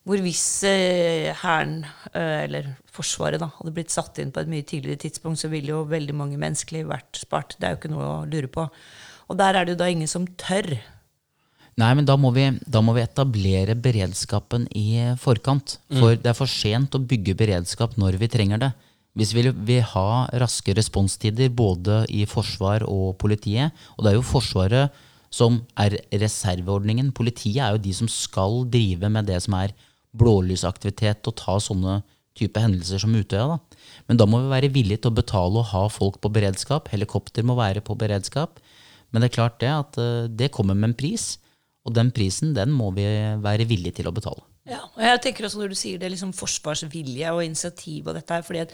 hvor 0.07 0.21
hvis 0.23 0.43
eh, 0.63 1.35
Hæren, 1.35 1.81
eh, 2.13 2.43
eller 2.45 2.69
Forsvaret, 2.95 3.41
da, 3.41 3.49
hadde 3.59 3.73
blitt 3.75 3.93
satt 3.93 4.21
inn 4.23 4.31
på 4.33 4.41
et 4.41 4.49
mye 4.49 4.65
tidligere 4.65 5.03
tidspunkt, 5.03 5.41
så 5.41 5.51
ville 5.51 5.73
jo 5.73 5.83
veldig 5.89 6.15
mange 6.15 6.39
menneskeliv 6.39 6.87
vært 6.89 7.19
spart. 7.19 7.57
Det 7.59 7.67
er 7.67 7.75
jo 7.75 7.81
ikke 7.81 7.91
noe 7.91 8.05
å 8.07 8.21
lure 8.29 8.49
på. 8.51 8.63
Og 9.27 9.37
der 9.37 9.57
er 9.57 9.67
det 9.67 9.75
jo 9.75 9.81
da 9.83 9.89
ingen 9.91 10.09
som 10.09 10.25
tør. 10.39 10.77
Nei, 11.77 11.91
men 11.93 12.07
da 12.07 12.15
må, 12.17 12.31
vi, 12.33 12.47
da 12.65 12.81
må 12.81 12.95
vi 12.95 13.03
etablere 13.03 13.75
beredskapen 13.77 14.65
i 14.73 15.13
forkant. 15.21 15.75
For 15.99 16.15
det 16.17 16.31
er 16.31 16.37
for 16.39 16.49
sent 16.49 16.95
å 16.97 17.03
bygge 17.03 17.35
beredskap 17.37 17.99
når 18.01 18.17
vi 18.23 18.31
trenger 18.33 18.63
det. 18.63 18.71
Hvis 19.17 19.33
vi 19.33 19.43
vil 19.49 19.83
ha 19.91 20.07
raske 20.41 20.73
responstider 20.77 21.51
både 21.53 22.03
i 22.13 22.23
forsvar 22.29 22.85
og 22.87 23.17
politiet, 23.21 23.75
og 23.97 24.05
det 24.05 24.11
er 24.11 24.17
jo 24.17 24.25
Forsvaret 24.25 25.03
som 25.33 25.59
er 25.77 25.97
reserveordningen, 26.13 27.11
politiet 27.13 27.61
er 27.65 27.75
jo 27.75 27.83
de 27.83 27.93
som 27.93 28.09
skal 28.09 28.63
drive 28.71 29.09
med 29.11 29.27
det 29.29 29.41
som 29.43 29.57
er 29.59 29.73
blålysaktivitet 30.17 31.27
og 31.29 31.37
ta 31.39 31.57
sånne 31.61 32.01
type 32.37 32.61
hendelser 32.61 33.01
som 33.01 33.15
Utøya. 33.17 33.55
Da. 33.55 33.85
Men 34.09 34.19
da 34.21 34.27
må 34.29 34.41
vi 34.43 34.53
være 34.53 34.73
villige 34.73 35.03
til 35.03 35.11
å 35.11 35.17
betale 35.17 35.61
og 35.61 35.71
ha 35.71 35.85
folk 35.91 36.19
på 36.21 36.31
beredskap. 36.33 36.91
Helikopter 36.93 37.45
må 37.47 37.57
være 37.57 37.83
på 37.85 37.97
beredskap. 37.99 38.61
Men 39.11 39.23
det 39.23 39.31
er 39.31 39.37
klart 39.39 39.59
det 39.63 39.71
at 39.71 39.97
eh, 40.01 40.27
det 40.29 40.53
kommer 40.55 40.77
med 40.77 40.91
en 40.91 40.99
pris, 40.99 41.37
og 41.87 41.95
den 41.95 42.11
prisen 42.11 42.53
den 42.57 42.73
må 42.75 42.91
vi 42.95 43.07
være 43.43 43.67
villige 43.69 44.01
til 44.01 44.09
å 44.09 44.15
betale. 44.15 44.43
Ja, 44.67 44.81
og 44.83 44.99
jeg 44.99 45.19
tenker 45.23 45.45
også 45.47 45.61
når 45.61 45.71
du 45.71 45.77
sier 45.79 45.99
det, 46.01 46.09
liksom 46.11 46.33
forsvarsvilje 46.35 47.29
og 47.31 47.39
initiativ 47.45 48.09
og 48.09 48.17
dette 48.17 48.35
her, 48.35 48.43
fordi 48.43 48.65
at, 48.65 48.73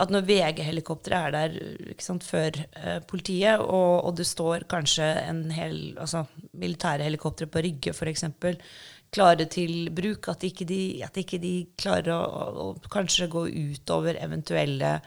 at 0.00 0.12
når 0.12 0.24
VG-helikopteret 0.30 1.26
er 1.26 1.34
der 1.34 1.90
ikke 1.92 2.06
sant, 2.06 2.24
før 2.24 2.56
eh, 2.56 3.02
politiet, 3.04 3.60
og, 3.60 4.06
og 4.08 4.16
det 4.16 4.24
står 4.30 4.64
kanskje 4.70 5.10
en 5.26 5.42
hel 5.52 5.76
altså, 6.00 6.24
militære 6.56 7.04
helikoptre 7.04 7.50
på 7.52 7.66
Rygge 7.66 7.92
f.eks., 7.92 8.24
klare 9.16 9.46
til 9.50 9.88
bruk, 9.96 10.28
at 10.32 10.44
ikke 10.46 10.66
de, 10.68 10.80
at 11.06 11.16
ikke 11.16 11.40
de 11.42 11.54
klarer 11.80 12.12
å, 12.14 12.20
å, 12.20 12.66
å 12.76 12.92
kanskje 12.92 13.30
gå 13.32 13.46
utover 13.48 14.20
eventuelle 14.20 14.98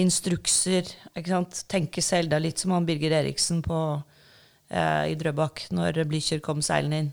instrukser. 0.00 0.90
ikke 1.14 1.30
sant? 1.30 1.64
Tenke 1.70 2.02
selv 2.04 2.32
da 2.34 2.42
litt 2.42 2.62
som 2.62 2.74
han 2.74 2.86
Birger 2.88 3.14
Eriksen 3.20 3.62
på 3.64 3.80
eh, 3.94 5.12
i 5.12 5.18
Drøbak 5.18 5.68
når 5.74 6.02
Blücher 6.10 6.42
kom 6.44 6.62
seilende 6.66 7.04
inn. 7.04 7.12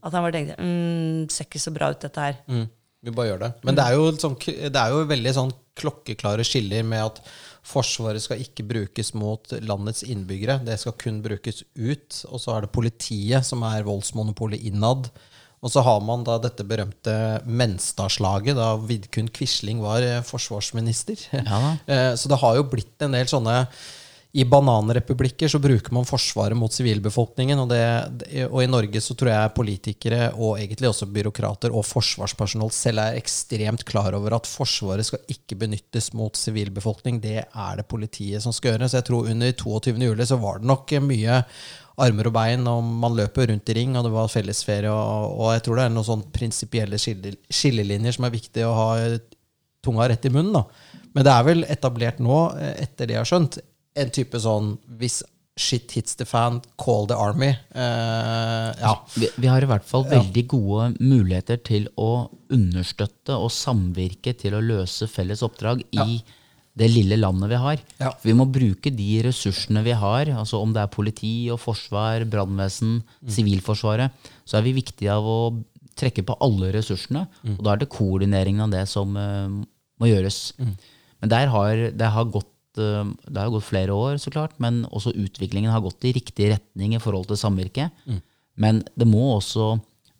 At 0.00 0.14
han 0.14 0.26
bare 0.26 0.36
tenkte 0.38 0.60
mm, 0.62 1.24
ser 1.32 1.50
ikke 1.50 1.62
så 1.62 1.74
bra 1.74 1.90
ut, 1.92 2.00
dette 2.04 2.28
her. 2.28 2.38
Mm, 2.46 2.66
vi 3.06 3.16
bare 3.16 3.32
gjør 3.32 3.44
det. 3.44 3.52
Men 3.66 3.78
det 3.78 3.86
er 3.86 3.98
jo, 3.98 4.10
sånn, 4.22 4.38
det 4.46 4.82
er 4.82 4.94
jo 4.94 5.06
veldig 5.10 5.36
sånn 5.36 5.54
klokkeklare 5.80 6.44
skiller 6.46 6.84
med 6.86 7.08
at 7.08 7.22
Forsvaret 7.70 8.22
skal 8.24 8.40
ikke 8.40 8.64
brukes 8.64 9.10
mot 9.20 9.50
landets 9.60 10.00
innbyggere. 10.08 10.62
Det 10.64 10.78
skal 10.80 10.94
kun 10.98 11.18
brukes 11.22 11.60
ut. 11.76 12.22
Og 12.32 12.40
så 12.40 12.54
er 12.54 12.64
det 12.64 12.72
politiet 12.72 13.44
som 13.46 13.60
er 13.68 13.84
voldsmonopolet 13.84 14.64
innad. 14.70 15.10
Og 15.60 15.68
så 15.68 15.82
har 15.84 15.98
man 16.00 16.22
da 16.24 16.38
dette 16.40 16.64
berømte 16.64 17.12
Menstadslaget, 17.44 18.56
da 18.56 18.70
Vidkun 18.80 19.28
Quisling 19.28 19.82
var 19.84 20.00
eh, 20.06 20.22
forsvarsminister. 20.24 21.20
Ja. 21.36 21.76
Eh, 21.86 22.14
Så 22.16 22.28
det 22.32 22.38
har 22.40 22.56
jo 22.56 22.64
blitt 22.70 23.02
en 23.04 23.12
del 23.12 23.28
sånne 23.28 23.66
I 24.32 24.44
bananrepublikker 24.46 25.50
så 25.50 25.58
bruker 25.58 25.90
man 25.92 26.06
Forsvaret 26.06 26.54
mot 26.56 26.70
sivilbefolkningen. 26.72 27.58
Og, 27.64 27.68
det- 27.72 28.46
og 28.46 28.60
i 28.62 28.68
Norge 28.70 29.00
så 29.02 29.16
tror 29.18 29.32
jeg 29.32 29.54
politikere, 29.56 30.28
og 30.38 30.56
egentlig 30.62 30.86
også 30.92 31.08
byråkrater 31.10 31.74
og 31.74 31.82
forsvarspersonell 31.88 32.70
selv 32.72 33.02
er 33.02 33.18
ekstremt 33.18 33.84
klar 33.84 34.14
over 34.14 34.38
at 34.38 34.46
Forsvaret 34.46 35.04
skal 35.10 35.24
ikke 35.34 35.58
benyttes 35.58 36.12
mot 36.14 36.38
sivilbefolkning. 36.38 37.18
Det 37.20 37.40
er 37.42 37.76
det 37.82 37.88
politiet 37.90 38.40
som 38.46 38.54
skal 38.54 38.76
gjøre. 38.78 38.88
Så 38.88 39.00
jeg 39.02 39.08
tror 39.10 39.28
under 39.34 39.52
22. 39.52 39.98
juli 39.98 40.24
så 40.30 40.38
var 40.40 40.62
det 40.62 40.70
nok 40.72 40.94
mye 41.10 41.42
armer 42.04 42.30
og 42.30 42.34
bein, 42.36 42.66
og 42.70 42.84
man 43.02 43.16
løper 43.18 43.50
rundt 43.50 43.72
i 43.72 43.76
ring, 43.80 43.96
og 43.98 44.06
det 44.06 44.12
var 44.14 44.30
fellesferie. 44.32 44.92
Og, 44.92 45.34
og 45.40 45.52
jeg 45.54 45.64
tror 45.66 45.80
det 45.80 45.86
er 45.86 45.92
noen 45.94 46.08
sånn 46.08 46.24
prinsipielle 46.34 47.00
skille, 47.00 47.34
skillelinjer 47.52 48.16
som 48.16 48.28
er 48.28 48.34
viktig 48.34 48.64
å 48.66 48.76
ha 48.76 48.88
tunga 49.84 50.08
rett 50.10 50.28
i 50.28 50.32
munnen. 50.32 50.54
da. 50.56 51.00
Men 51.16 51.26
det 51.26 51.34
er 51.34 51.44
vel 51.48 51.66
etablert 51.72 52.22
nå, 52.22 52.40
eh, 52.60 52.74
etter 52.86 53.08
det 53.08 53.16
jeg 53.16 53.22
har 53.24 53.30
skjønt, 53.32 53.60
en 54.00 54.12
type 54.14 54.40
sånn 54.40 54.74
hvis 55.00 55.20
shit 55.60 55.92
hits 55.92 56.14
the 56.16 56.24
fan, 56.24 56.60
call 56.80 57.06
the 57.10 57.16
army. 57.18 57.50
Uh, 57.74 58.70
ja. 58.80 58.94
Vi, 59.14 59.28
vi 59.36 59.48
har 59.50 59.60
i 59.60 59.68
hvert 59.68 59.84
fall 59.84 60.06
veldig 60.08 60.44
gode 60.48 60.86
muligheter 61.02 61.60
til 61.66 61.88
å 62.00 62.30
understøtte 62.54 63.36
og 63.36 63.52
samvirke 63.52 64.32
til 64.40 64.56
å 64.56 64.62
løse 64.64 65.10
felles 65.10 65.44
oppdrag 65.44 65.82
i 65.92 66.22
det 66.80 66.88
lille 66.88 67.18
landet 67.20 67.50
vi 67.52 67.58
har. 67.60 67.80
Ja. 68.00 68.12
Vi 68.24 68.34
må 68.36 68.46
bruke 68.48 68.92
de 68.94 69.08
ressursene 69.26 69.82
vi 69.84 69.94
har, 69.96 70.30
altså 70.40 70.60
om 70.62 70.72
det 70.74 70.82
er 70.82 70.92
politi 70.92 71.34
og 71.52 71.60
forsvar, 71.62 72.24
brannvesen, 72.30 73.00
Sivilforsvaret, 73.28 74.30
så 74.48 74.58
er 74.58 74.64
vi 74.66 74.78
viktige 74.78 75.12
av 75.12 75.26
å 75.28 75.40
trekke 76.00 76.24
på 76.24 76.38
alle 76.40 76.70
ressursene. 76.78 77.26
Og 77.58 77.60
da 77.66 77.74
er 77.74 77.82
det 77.82 77.90
koordineringen 77.92 78.64
av 78.64 78.72
det 78.72 78.86
som 78.88 79.12
uh, 79.18 79.60
må 80.00 80.08
gjøres. 80.08 80.40
Men 81.20 81.32
der 81.32 81.52
har, 81.52 81.84
det, 81.92 82.08
har 82.14 82.30
gått, 82.32 82.80
eh, 82.80 83.10
det 83.28 83.36
har 83.36 83.52
gått 83.52 83.66
flere 83.66 83.92
år, 83.92 84.16
så 84.22 84.32
klart, 84.32 84.54
men 84.62 84.86
også 84.88 85.12
utviklingen 85.12 85.72
har 85.72 85.82
gått 85.84 86.06
i 86.08 86.14
riktig 86.16 86.48
retning 86.54 86.94
i 86.96 87.02
forhold 87.02 87.28
til 87.28 87.40
samvirke. 87.40 87.90
Men 88.60 88.80
det 88.96 89.08
må 89.08 89.34
også 89.34 89.74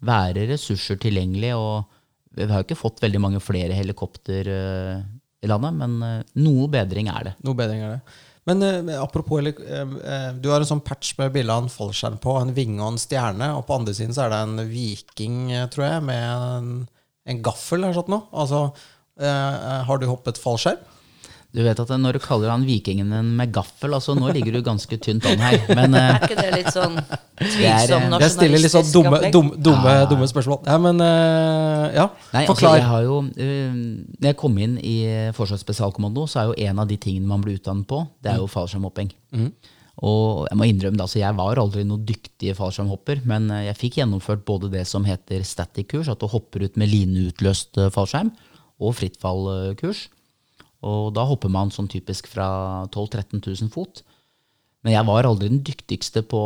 være 0.04 0.44
ressurser 0.52 1.00
tilgjengelig, 1.00 1.54
og 1.56 1.88
vi 2.36 2.46
har 2.48 2.60
jo 2.60 2.68
ikke 2.68 2.78
fått 2.78 3.00
veldig 3.02 3.20
mange 3.22 3.40
flere 3.42 3.76
helikopter 3.76 4.52
eh, 4.52 5.00
i 5.40 5.48
landet, 5.48 5.76
men 5.76 5.96
eh, 6.04 6.34
noe 6.44 6.68
bedring 6.72 7.08
er 7.12 7.30
det. 7.30 7.32
Noe 7.46 7.56
bedring 7.58 7.84
er 7.86 7.96
det. 7.96 8.18
Men 8.48 8.62
eh, 8.64 8.96
apropos 9.00 9.40
eh, 9.40 9.50
eh, 9.52 10.30
Du 10.40 10.50
har 10.52 10.62
en 10.62 10.68
sånn 10.68 10.84
patch 10.84 11.14
med 11.18 11.32
bilde 11.34 11.54
av 11.54 11.64
en 11.64 11.72
fallskjerm 11.72 12.20
på, 12.22 12.36
en 12.40 12.54
vinge 12.56 12.80
og 12.82 12.94
en 12.94 13.00
stjerne, 13.00 13.52
og 13.56 13.66
på 13.68 13.76
andre 13.80 13.96
siden 13.96 14.16
så 14.16 14.26
er 14.26 14.34
det 14.34 14.40
en 14.46 14.70
viking, 14.70 15.42
eh, 15.56 15.68
tror 15.72 15.86
jeg, 15.86 16.06
med 16.08 16.24
en, 16.30 16.72
en 17.30 17.44
gaffel 17.44 17.82
eller 17.82 17.96
sånt 17.96 18.12
noe. 18.12 18.28
Altså, 18.32 18.64
eh, 19.20 19.84
har 19.88 20.00
du 20.00 20.08
hoppet 20.10 20.40
fallskjerm? 20.40 20.82
Du 21.50 21.62
vet 21.66 21.80
at 21.82 21.88
når 21.98 22.14
du 22.14 22.20
kaller 22.22 22.52
han 22.52 22.62
vikingen 22.62 23.08
en 23.16 23.30
med 23.38 23.50
gaffel, 23.54 23.94
altså 23.96 24.14
nå 24.14 24.28
ligger 24.36 24.54
du 24.54 24.60
ganske 24.62 24.98
tynt 25.02 25.24
an 25.26 25.40
her. 25.42 25.56
Men 25.74 25.96
eh, 25.98 26.12
Er 26.14 26.26
ikke 26.28 26.36
det 26.38 26.52
litt 26.60 26.70
sånn 26.74 26.94
er, 27.00 27.48
tvilsom 27.56 28.06
eh, 28.06 28.22
Jeg 28.22 28.34
stiller 28.36 28.62
litt 28.62 28.74
sånn 28.76 28.92
dumme, 28.94 29.18
dumme, 29.34 29.58
dumme, 29.58 29.96
Ja. 29.98 30.04
dumme 30.12 30.28
spørsmål. 30.30 30.60
Ja, 30.70 30.76
men 30.82 31.02
eh, 31.02 31.88
ja. 31.98 32.06
Nei, 32.36 32.44
altså, 32.46 32.70
jeg 32.76 32.86
har 32.86 33.02
jo, 33.08 33.18
når 33.34 34.30
jeg 34.30 34.38
kom 34.38 34.62
inn 34.62 34.78
i 34.78 34.94
Forsvarets 35.34 35.66
spesialkommando, 35.66 36.28
så 36.30 36.44
er 36.44 36.52
jo 36.52 36.70
en 36.70 36.84
av 36.84 36.88
de 36.90 37.00
tingene 37.02 37.26
man 37.30 37.42
blir 37.42 37.58
utdannet 37.58 37.88
på, 37.90 38.04
det 38.22 38.34
er 38.34 38.40
jo 38.44 38.48
fallskjermhopping. 38.50 39.10
Og 40.00 40.46
jeg 40.48 40.56
må 40.56 40.64
innrømme 40.70 40.96
det, 40.96 41.04
altså 41.04 41.18
jeg 41.20 41.36
var 41.36 41.58
aldri 41.60 41.82
noen 41.84 42.06
dyktig 42.08 42.54
fallskjermhopper, 42.56 43.20
men 43.28 43.50
eh, 43.52 43.66
jeg 43.68 43.78
fikk 43.82 43.98
gjennomført 44.00 44.46
både 44.48 44.70
det 44.72 44.86
som 44.88 45.04
heter 45.04 45.42
static-kurs, 45.44 46.08
at 46.08 46.22
du 46.22 46.30
hopper 46.30 46.64
ut 46.64 46.78
med 46.80 46.88
lineutløst 46.94 47.76
eh, 47.82 47.90
fallskjerm, 47.92 48.30
og 48.80 48.94
frittfall-kurs. 48.96 50.06
Og 50.86 51.10
da 51.16 51.26
hopper 51.28 51.50
man 51.52 51.70
sånn 51.74 51.88
typisk 51.92 52.28
fra 52.30 52.86
12 52.88 53.10
000-13 53.12 53.42
000 53.66 53.72
fot. 53.74 54.02
Men 54.80 54.94
jeg 54.94 55.04
var 55.04 55.26
aldri 55.28 55.50
den 55.52 55.60
dyktigste 55.66 56.22
på 56.24 56.40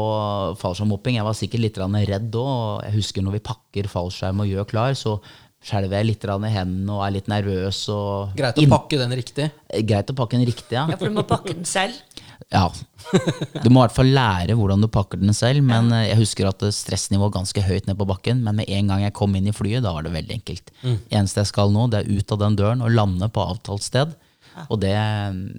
fallskjermhopping. 0.58 1.20
Jeg 1.20 1.26
var 1.28 1.36
sikkert 1.38 1.62
litt 1.62 1.76
redd 1.78 2.34
òg. 2.34 2.82
Jeg 2.88 2.96
husker 2.96 3.22
når 3.22 3.36
vi 3.38 3.44
pakker 3.46 3.86
fallskjerm 3.92 4.42
og 4.42 4.50
gjør 4.50 4.66
klar, 4.72 4.96
så 4.98 5.20
skjelver 5.64 5.96
jeg 6.00 6.08
litt 6.10 6.24
i 6.26 6.50
hendene 6.52 6.92
og 6.92 7.04
er 7.06 7.14
litt 7.14 7.28
nervøs. 7.30 7.84
Og 7.94 8.34
Greit 8.36 8.58
å 8.58 8.64
inn- 8.64 8.74
pakke 8.74 8.98
den 9.00 9.14
riktig. 9.16 9.46
Greit 9.86 10.10
å 10.10 10.16
pakke 10.18 10.36
den 10.36 10.46
riktig, 10.50 10.74
ja. 10.76 10.88
Ja, 10.90 10.96
for 10.98 11.06
du 11.08 11.14
må 11.14 11.22
pakke 11.24 11.54
den 11.54 11.64
selv. 11.64 11.94
ja. 12.50 12.66
Du 13.62 13.70
må 13.70 13.78
i 13.80 13.84
hvert 13.86 13.94
fall 13.94 14.10
lære 14.12 14.56
hvordan 14.58 14.82
du 14.82 14.88
pakker 14.92 15.20
den 15.22 15.32
selv. 15.32 15.62
Men 15.62 15.92
eh, 15.94 16.08
jeg 16.10 16.18
husker 16.24 16.50
at 16.50 16.66
stressnivået 16.74 17.30
var 17.30 17.38
ganske 17.38 17.62
høyt 17.64 17.86
ned 17.86 17.96
på 18.02 18.06
bakken. 18.10 18.42
Men 18.44 18.58
med 18.58 18.68
en 18.68 18.90
gang 18.92 19.06
jeg 19.06 19.14
kom 19.14 19.34
inn 19.38 19.46
i 19.48 19.54
flyet, 19.54 19.84
da 19.86 19.94
var 19.94 20.02
det 20.02 20.12
veldig 20.18 20.36
enkelt. 20.40 20.74
Eneste 20.84 21.44
jeg 21.44 21.52
skal 21.54 21.70
nå, 21.72 21.86
det 21.94 22.02
er 22.02 22.12
ut 22.18 22.34
av 22.34 22.42
den 22.44 22.58
døren 22.58 22.82
og 22.84 22.90
lande 22.92 23.30
på 23.32 23.46
avtalt 23.46 23.86
sted. 23.86 24.12
Og 24.70 24.80
det, 24.80 24.94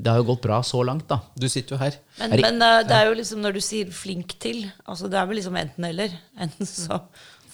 det 0.01 0.08
har 0.12 0.17
jo 0.21 0.27
gått 0.31 0.41
bra 0.45 0.62
så 0.63 0.81
langt, 0.88 1.08
da. 1.12 1.19
Du 1.38 1.47
sitter 1.51 1.75
jo 1.75 1.81
her. 1.84 1.95
Men, 2.19 2.31
det- 2.31 2.41
men 2.47 2.62
eh, 2.62 2.81
det 2.88 2.95
er 2.95 3.05
jo 3.12 3.15
liksom 3.21 3.41
når 3.43 3.53
du 3.60 3.62
sier 3.62 3.86
'flink 3.91 4.36
til', 4.39 4.65
altså 4.88 5.10
det 5.12 5.19
er 5.19 5.25
vel 5.27 5.36
liksom 5.41 5.55
enten 5.60 5.86
eller. 5.89 6.10
Enten 6.39 6.65
så 6.65 7.01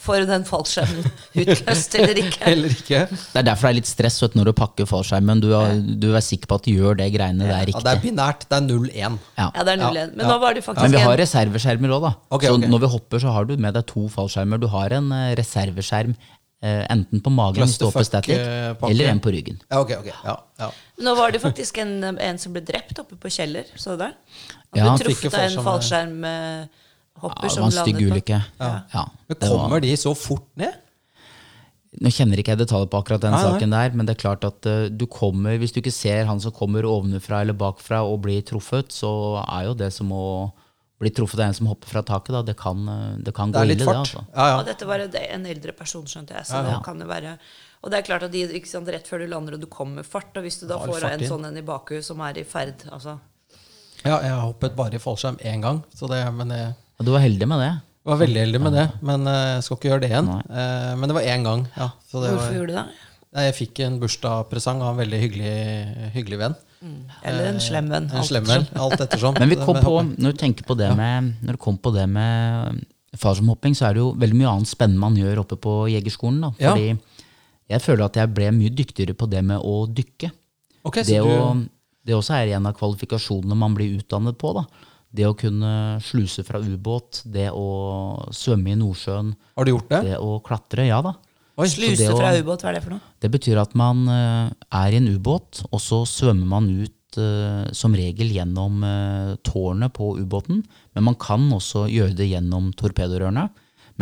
får 0.01 0.23
du 0.23 0.25
den 0.31 0.43
fallskjermen 0.49 1.05
utløst 1.41 1.93
eller 1.99 2.17
ikke. 2.23 2.41
Eller 2.49 2.69
ikke. 2.73 3.01
Det 3.11 3.37
er 3.37 3.45
derfor 3.45 3.67
det 3.67 3.73
er 3.73 3.77
litt 3.77 3.89
stress 3.91 4.17
vet, 4.23 4.33
når 4.39 4.45
du 4.49 4.53
pakker 4.57 4.87
fallskjermen. 4.89 5.41
Du, 5.43 5.51
er- 5.53 5.77
du 6.01 6.07
er 6.17 6.23
sikker 6.25 6.49
på 6.49 6.55
at 6.57 6.65
du 6.65 6.71
gjør 6.73 6.97
det 6.97 7.11
greiene 7.13 7.45
der 7.45 7.65
riktig. 7.69 7.83
Ja, 7.85 7.85
det 7.85 7.93
er 7.97 8.01
binært. 8.07 8.45
Det 8.49 8.57
er 8.57 8.65
0-1. 8.65 9.19
Ja. 9.37 9.47
Ja, 9.53 9.63
det 9.63 9.73
er 9.75 9.81
null 9.83 9.95
Ja, 9.95 10.01
igjen. 10.05 10.15
Men 10.17 10.25
ja. 10.25 10.31
nå 10.33 10.39
var 10.41 10.53
det 10.57 10.63
faktisk 10.65 10.81
Men 10.87 10.91
vi 10.97 11.03
har 11.05 11.17
reserveskjermer 11.21 11.89
òg, 11.97 12.01
da. 12.09 12.13
Okay, 12.31 12.47
så 12.49 12.57
okay. 12.57 12.67
når 12.73 12.79
vi 12.85 12.91
hopper, 12.97 13.19
så 13.19 13.33
har 13.37 13.45
du 13.45 13.57
med 13.57 13.73
deg 13.77 13.85
to 13.93 14.07
fallskjermer. 14.09 14.57
Du 14.61 14.67
har 14.73 14.89
en 14.97 15.11
eh, 15.11 15.35
reserveskjerm 15.37 16.15
enten 16.61 17.21
på 17.25 17.31
magen 17.33 17.63
Clusterfuck, 17.63 18.29
eh, 18.29 18.75
eller 18.89 19.09
en 19.09 19.19
på 19.19 19.31
ryggen. 19.33 19.57
Ja, 19.69 19.79
okay, 19.81 19.97
okay. 19.97 20.13
Ja, 20.23 20.35
ja. 20.61 20.71
Nå 21.01 21.15
var 21.17 21.31
det 21.33 21.41
faktisk 21.41 21.79
en, 21.81 22.03
en 22.03 22.37
som 22.37 22.53
ble 22.53 22.61
drept 22.65 22.99
oppe 23.01 23.17
på 23.17 23.31
Kjeller, 23.33 23.65
så 23.75 23.95
du 23.97 24.03
det? 24.05 24.11
Han 24.77 24.99
fikk 25.01 25.07
truffet 25.07 25.33
av 25.33 25.47
en 25.47 25.65
fallskjerm, 25.65 26.13
fallskjermhopper 26.21 27.41
Ja, 27.41 27.41
det 27.41 27.51
som 27.51 27.65
var 27.65 27.71
en 27.71 27.75
stygg 27.79 27.97
landet 27.97 28.07
på- 28.07 28.13
ulykke. 28.13 28.41
Ja. 28.61 28.71
Ja, 28.93 29.05
Men 29.27 29.41
kommer 29.41 29.81
de 29.81 29.97
så 29.97 30.13
fort 30.15 30.47
ned? 30.55 30.77
Nå 31.99 32.07
kjenner 32.07 32.39
ikke 32.39 32.53
jeg 32.53 32.61
detaljer 32.61 32.87
på 32.87 33.01
akkurat 33.01 33.23
den 33.25 33.33
nei. 33.35 33.41
saken 33.43 33.73
der, 33.75 33.91
men 33.91 34.07
det 34.07 34.13
er 34.13 34.21
klart 34.21 34.45
at 34.47 34.67
uh, 34.69 34.87
du 34.87 35.03
kommer, 35.11 35.57
hvis 35.59 35.73
du 35.75 35.81
ikke 35.81 35.91
ser 35.91 36.23
han 36.29 36.39
som 36.39 36.53
kommer 36.55 36.87
ovenfra 36.87 37.41
eller 37.43 37.57
bakfra 37.57 37.99
og 38.07 38.21
blir 38.23 38.45
truffet, 38.47 38.93
så 38.95 39.11
er 39.43 39.65
jo 39.67 39.73
det 39.75 39.89
som 39.91 40.13
å 40.15 40.53
bli 41.01 41.11
truffet 41.17 41.39
av 41.41 41.47
en 41.49 41.57
som 41.57 41.67
hopper 41.71 41.89
fra 41.91 42.03
taket, 42.05 42.31
da, 42.37 42.41
det 42.45 42.55
kan, 42.59 42.81
eh, 42.93 43.17
det 43.25 43.33
kan 43.37 43.51
Det 43.51 43.57
gå 43.57 43.63
er 43.63 43.69
ille, 43.71 43.75
litt 43.79 43.87
det. 43.89 43.97
altså. 44.03 44.23
Ja, 44.35 44.59
Og 44.59 44.65
dette 44.69 44.85
var 44.87 44.99
en 45.03 45.17
en 45.21 45.45
eldre 45.55 45.73
person, 45.77 46.05
skjønte 46.05 46.37
jeg. 46.37 46.45
Så 46.45 46.61
det 46.67 46.77
kan 46.85 46.99
jo 47.01 47.07
være 47.09 47.37
Og 47.83 47.89
det 47.89 47.97
er 47.97 48.05
klart 48.05 48.23
at 48.27 48.31
de, 48.31 48.43
ikke 48.45 48.69
sant, 48.69 48.87
rett 48.93 49.07
før 49.09 49.23
du 49.23 49.27
lander 49.27 49.53
og 49.57 49.59
du 49.63 49.65
kommer 49.65 49.95
med 50.03 50.05
fart, 50.05 50.35
og 50.37 50.43
hvis 50.45 50.59
du 50.61 50.67
da 50.69 50.77
får 50.77 50.99
fart 51.01 51.15
en 51.17 51.27
sånn 51.27 51.45
en 51.47 51.57
i 51.57 51.63
bakhuet 51.65 52.05
som 52.05 52.19
er 52.21 52.37
i 52.37 52.43
ferd 52.45 52.83
altså, 52.91 53.15
ja, 54.05 54.19
jeg 54.21 54.29
har 54.33 54.41
hoppet 54.45 54.75
bare 54.75 54.95
i 54.97 55.01
fallskjerm 55.01 55.37
én 55.45 55.61
gang. 55.61 55.83
Så 55.93 56.07
det, 56.09 56.21
men 56.33 56.49
jeg 56.49 56.75
Og 56.99 57.05
du 57.05 57.11
var 57.11 57.19
heldig 57.21 57.47
med 57.47 57.59
det. 57.59 57.71
var 58.05 58.17
veldig 58.17 58.41
heldig 58.45 58.61
med 58.61 58.73
det. 58.73 58.85
Men 59.01 59.25
eh, 59.27 59.55
jeg 59.55 59.63
skal 59.63 59.77
ikke 59.77 59.89
gjøre 59.91 60.01
det 60.01 60.09
igjen. 60.11 60.25
Nei. 60.29 60.41
Eh, 60.49 60.95
Men 60.95 61.09
det 61.09 61.15
var 61.17 61.21
én 61.21 61.43
gang. 61.43 61.67
Ja, 61.77 61.89
så 62.09 62.21
det 62.21 62.31
Hvorfor 62.33 62.47
var, 62.49 62.53
gjorde 62.57 62.67
du 62.67 62.77
det? 62.77 62.85
Jeg 63.41 63.53
fikk 63.55 63.79
en 63.85 63.99
bursdagspresang 64.01 64.81
av 64.81 64.93
en 64.93 65.01
veldig 65.01 65.19
hyggelig, 65.21 66.11
hyggelig 66.13 66.37
venn. 66.41 66.55
Eller 66.81 67.51
en 67.51 67.59
slem 67.61 67.89
venn. 67.91 68.07
En 68.09 68.25
slem 68.25 68.47
venn. 68.47 68.65
Alt 68.79 69.03
ettersom. 69.03 69.35
Men 69.41 69.51
vi 69.51 69.59
kom 69.59 69.77
på, 69.77 69.93
når 70.17 70.33
du 70.33 70.39
tenker 70.41 70.65
på 70.67 70.77
det 70.79 70.89
med, 70.97 71.33
når 71.45 71.57
du 71.57 71.61
kom 71.61 71.77
på 71.77 71.93
det 71.95 72.07
med 72.09 72.81
farsomhopping, 73.21 73.75
så 73.77 73.89
er 73.89 73.97
det 73.97 74.03
jo 74.03 74.11
veldig 74.17 74.37
mye 74.39 74.53
annet 74.55 74.71
spennende 74.71 75.03
man 75.03 75.17
gjør 75.19 75.43
oppe 75.43 75.59
på 75.61 75.75
Jegerskolen. 75.91 76.41
Da. 76.47 76.51
Ja. 76.61 76.73
Fordi 76.73 77.19
jeg 77.71 77.83
føler 77.83 78.05
at 78.07 78.19
jeg 78.19 78.33
ble 78.35 78.49
mye 78.55 78.73
dyktigere 78.75 79.15
på 79.17 79.27
det 79.31 79.43
med 79.47 79.63
å 79.63 79.83
dykke. 79.87 80.31
Okay, 80.87 81.05
så 81.05 81.11
Det, 81.11 81.19
du, 81.21 81.33
å, 81.35 81.51
det 82.07 82.15
også 82.17 82.39
er 82.39 82.55
en 82.57 82.69
av 82.71 82.77
kvalifikasjonene 82.79 83.57
man 83.57 83.75
blir 83.77 83.99
utdannet 83.99 84.39
på. 84.41 84.53
Da. 84.57 84.65
Det 85.11 85.27
å 85.27 85.35
kunne 85.37 85.99
sluse 86.03 86.43
fra 86.47 86.61
ubåt, 86.63 87.21
det 87.27 87.49
å 87.51 87.67
svømme 88.35 88.73
i 88.73 88.79
Nordsjøen, 88.79 89.33
har 89.59 89.67
du 89.67 89.73
gjort 89.73 89.91
det? 89.91 90.01
det 90.09 90.17
å 90.23 90.39
klatre. 90.43 90.87
Ja 90.87 91.01
da. 91.05 91.17
Oi, 91.61 91.67
Sluse 91.69 92.07
å- 92.11 92.17
fra 92.17 92.31
ubåt, 92.39 92.63
hva 92.65 92.71
er 92.71 92.79
det 92.79 92.83
for 92.85 92.95
noe? 92.95 93.01
Det 93.21 93.29
betyr 93.33 93.59
at 93.61 93.75
man 93.77 94.03
eh, 94.09 94.49
er 94.81 94.95
i 94.95 94.99
en 95.01 95.09
ubåt, 95.13 95.63
og 95.71 95.79
så 95.83 96.01
svømmer 96.09 96.47
man 96.55 96.69
ut 96.69 97.19
eh, 97.21 97.71
som 97.77 97.93
regel 97.97 98.31
gjennom 98.33 98.81
eh, 98.87 99.33
tårnet 99.47 99.93
på 99.93 100.15
ubåten. 100.19 100.63
Men 100.95 101.07
man 101.11 101.15
kan 101.21 101.45
også 101.53 101.85
gjøre 101.91 102.15
det 102.17 102.31
gjennom 102.31 102.71
torpedorørene. 102.79 103.49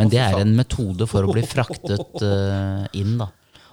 Men 0.00 0.08
det 0.08 0.20
er 0.22 0.38
en 0.40 0.54
metode 0.56 1.04
for 1.10 1.26
å 1.26 1.32
bli 1.34 1.42
fraktet 1.44 2.22
inn, 3.00 3.18
da. 3.20 3.26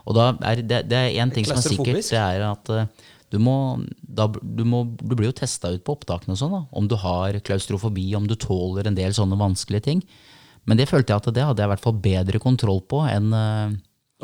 Og 0.08 0.15
da 0.17 0.32
er 0.50 0.62
det, 0.63 0.82
det 0.91 0.97
er 0.97 1.15
én 1.23 1.32
ting 1.36 1.45
som 1.47 1.60
er 1.60 1.63
sikkert, 1.67 2.02
det 2.10 2.19
er 2.19 2.43
at 2.47 2.69
du 3.32 3.38
må, 3.43 3.54
da, 4.02 4.26
du, 4.32 4.63
må, 4.63 4.86
du 5.00 5.13
blir 5.19 5.28
jo 5.30 5.36
testa 5.36 5.67
ut 5.73 5.84
på 5.84 5.97
opptakene 5.97 6.32
og 6.36 6.39
sånn, 6.39 6.54
da. 6.56 6.62
Om 6.80 6.88
du 6.88 6.95
har 7.00 7.36
klaustrofobi, 7.43 8.06
om 8.15 8.28
du 8.28 8.36
tåler 8.39 8.88
en 8.88 8.95
del 8.95 9.12
sånne 9.15 9.36
vanskelige 9.39 9.84
ting. 9.89 10.04
Men 10.67 10.80
det 10.80 10.89
følte 10.89 11.13
jeg 11.13 11.23
at 11.23 11.36
det 11.36 11.45
hadde 11.47 11.63
jeg 11.63 11.69
i 11.69 11.73
hvert 11.73 11.86
fall 11.86 11.99
bedre 12.03 12.41
kontroll 12.43 12.82
på 12.91 13.03
enn 13.08 13.32
eh, 13.36 13.77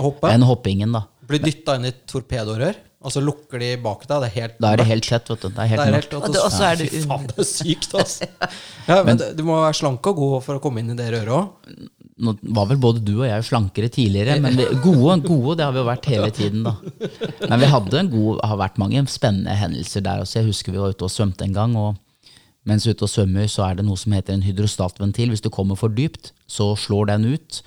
Hoppe? 0.04 0.32
enn 0.34 0.46
hoppingen, 0.48 0.96
da. 0.96 1.06
Blir 1.30 1.40
dytta 1.44 1.78
inn 1.78 1.88
i 1.88 1.94
torpedorør, 2.10 2.76
og 3.04 3.14
så 3.14 3.22
lukker 3.24 3.62
de 3.62 3.70
bak 3.84 4.04
deg. 4.10 4.24
Det 4.26 4.30
er 4.30 4.36
helt 4.36 4.60
Da 4.64 4.72
er 4.74 4.82
det 4.82 4.88
helt 4.90 5.08
tett, 5.08 5.30
vet 5.30 5.44
du. 5.46 5.50
Det 5.54 5.64
er 5.64 5.72
helt 5.72 5.82
Det 5.82 5.88
er 5.88 5.98
helt, 6.00 6.14
Og 6.18 6.38
og 6.42 6.52
så 6.52 6.70
er 6.72 6.80
det 6.82 6.88
Fy 6.92 7.02
faen, 7.08 7.28
det 7.30 7.40
er 7.44 7.50
sykt, 7.50 7.96
altså. 8.04 8.30
Ja, 8.88 9.02
men, 9.04 9.12
men, 9.14 9.26
du 9.38 9.44
må 9.48 9.60
være 9.62 9.80
slank 9.80 10.12
og 10.12 10.20
god 10.20 10.38
for 10.46 10.60
å 10.60 10.64
komme 10.64 10.84
inn 10.84 10.92
i 10.96 10.98
det 11.00 11.10
røret 11.16 11.36
òg. 11.38 11.74
Nå 12.24 12.36
var 12.56 12.68
vel 12.70 12.78
både 12.78 13.02
du 13.02 13.16
og 13.16 13.26
jeg 13.26 13.46
slankere 13.48 13.90
tidligere, 13.92 14.36
men 14.44 14.58
vi, 14.60 14.68
gode, 14.84 15.16
gode, 15.26 15.56
det 15.58 15.66
har 15.66 15.74
vi 15.74 15.82
jo 15.82 15.88
vært 15.88 16.10
hele 16.12 16.30
tiden, 16.36 16.68
da. 16.68 16.76
Men 17.50 17.58
vi 17.64 17.72
hadde 17.72 18.00
en 18.04 18.12
god, 18.12 18.44
har 18.52 18.60
vært 18.62 18.78
mange 18.84 19.02
spennende 19.10 19.56
hendelser 19.58 20.06
der 20.06 20.22
også. 20.22 20.40
Jeg 20.40 20.52
husker 20.52 20.76
vi 20.76 20.84
var 20.84 20.94
ute 20.94 21.08
og 21.08 21.14
svømte 21.14 21.48
en 21.48 21.56
gang, 21.56 21.74
og 21.80 21.98
mens 22.70 22.86
ute 22.88 23.04
og 23.04 23.12
svømmer, 23.12 23.48
så 23.52 23.66
er 23.68 23.80
det 23.80 23.86
noe 23.88 24.00
som 24.00 24.14
heter 24.16 24.36
en 24.38 24.46
hydrostatventil. 24.46 25.34
Hvis 25.34 25.44
du 25.44 25.50
kommer 25.54 25.80
for 25.80 25.92
dypt, 25.92 26.32
så 26.48 26.72
slår 26.80 27.12
den 27.12 27.28
ut. 27.36 27.60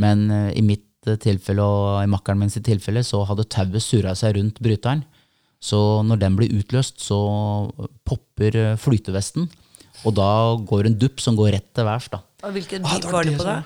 Men 0.00 0.26
eh, 0.30 0.50
i 0.60 0.64
mitt 0.64 1.08
eh, 1.08 1.16
tilfelle 1.20 1.64
og 1.64 2.02
i 2.02 2.10
makkeren 2.10 2.40
min 2.42 2.52
sitt 2.52 2.66
tilfelle, 2.68 3.04
så 3.06 3.22
hadde 3.28 3.48
tauet 3.52 3.84
surra 3.84 4.14
seg 4.18 4.36
rundt 4.36 4.60
bryteren. 4.64 5.04
Så 5.62 5.78
når 6.04 6.18
den 6.24 6.36
blir 6.38 6.52
utløst, 6.58 7.00
så 7.00 7.18
popper 8.08 8.58
eh, 8.58 8.78
flytevesten. 8.80 9.48
Og 10.08 10.16
da 10.16 10.28
går 10.68 10.88
en 10.88 10.98
dupp 10.98 11.22
som 11.22 11.36
går 11.38 11.54
rett 11.56 11.68
til 11.76 11.86
værs, 11.86 12.08
da. 12.12 12.22
Og 12.42 12.56
hvilken 12.56 12.84
Ah, 12.88 12.98
var 13.12 13.28
det 13.28 13.36
på 13.38 13.46
da? 13.46 13.60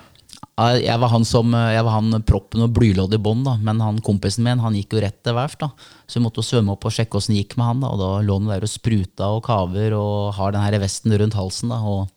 Jeg 0.57 0.97
var 0.99 1.09
han 1.13 1.25
som, 1.25 1.51
jeg 1.53 1.83
var 1.85 1.93
han 1.99 2.23
proppen 2.25 2.63
og 2.65 2.71
blyloddet 2.73 3.19
i 3.19 3.21
bånn. 3.21 3.43
Men 3.61 3.79
han 3.83 3.99
kompisen 4.05 4.43
min 4.47 4.59
han 4.63 4.73
gikk 4.73 4.95
jo 4.97 5.01
rett 5.03 5.19
til 5.25 5.35
værs. 5.37 5.57
da. 5.61 5.69
Så 6.07 6.17
vi 6.17 6.25
måtte 6.25 6.41
jo 6.41 6.47
svømme 6.49 6.73
opp 6.73 6.85
og 6.89 6.91
sjekke 6.95 7.19
åssen 7.19 7.35
det 7.35 7.43
gikk 7.45 7.57
med 7.57 7.65
han. 7.69 7.79
da, 7.81 7.87
Og 7.93 7.99
da 8.01 8.09
lå 8.25 8.39
han 8.39 8.47
der 8.49 8.65
og 8.65 8.71
spruta 8.73 9.29
og 9.37 9.43
kaver 9.45 9.93
og 9.97 10.33
har 10.33 10.51
den 10.51 10.61
her 10.65 10.79
vesten 10.81 11.13
rundt 11.13 11.33
halsen. 11.37 11.69
da, 11.69 11.77
Og 11.77 12.09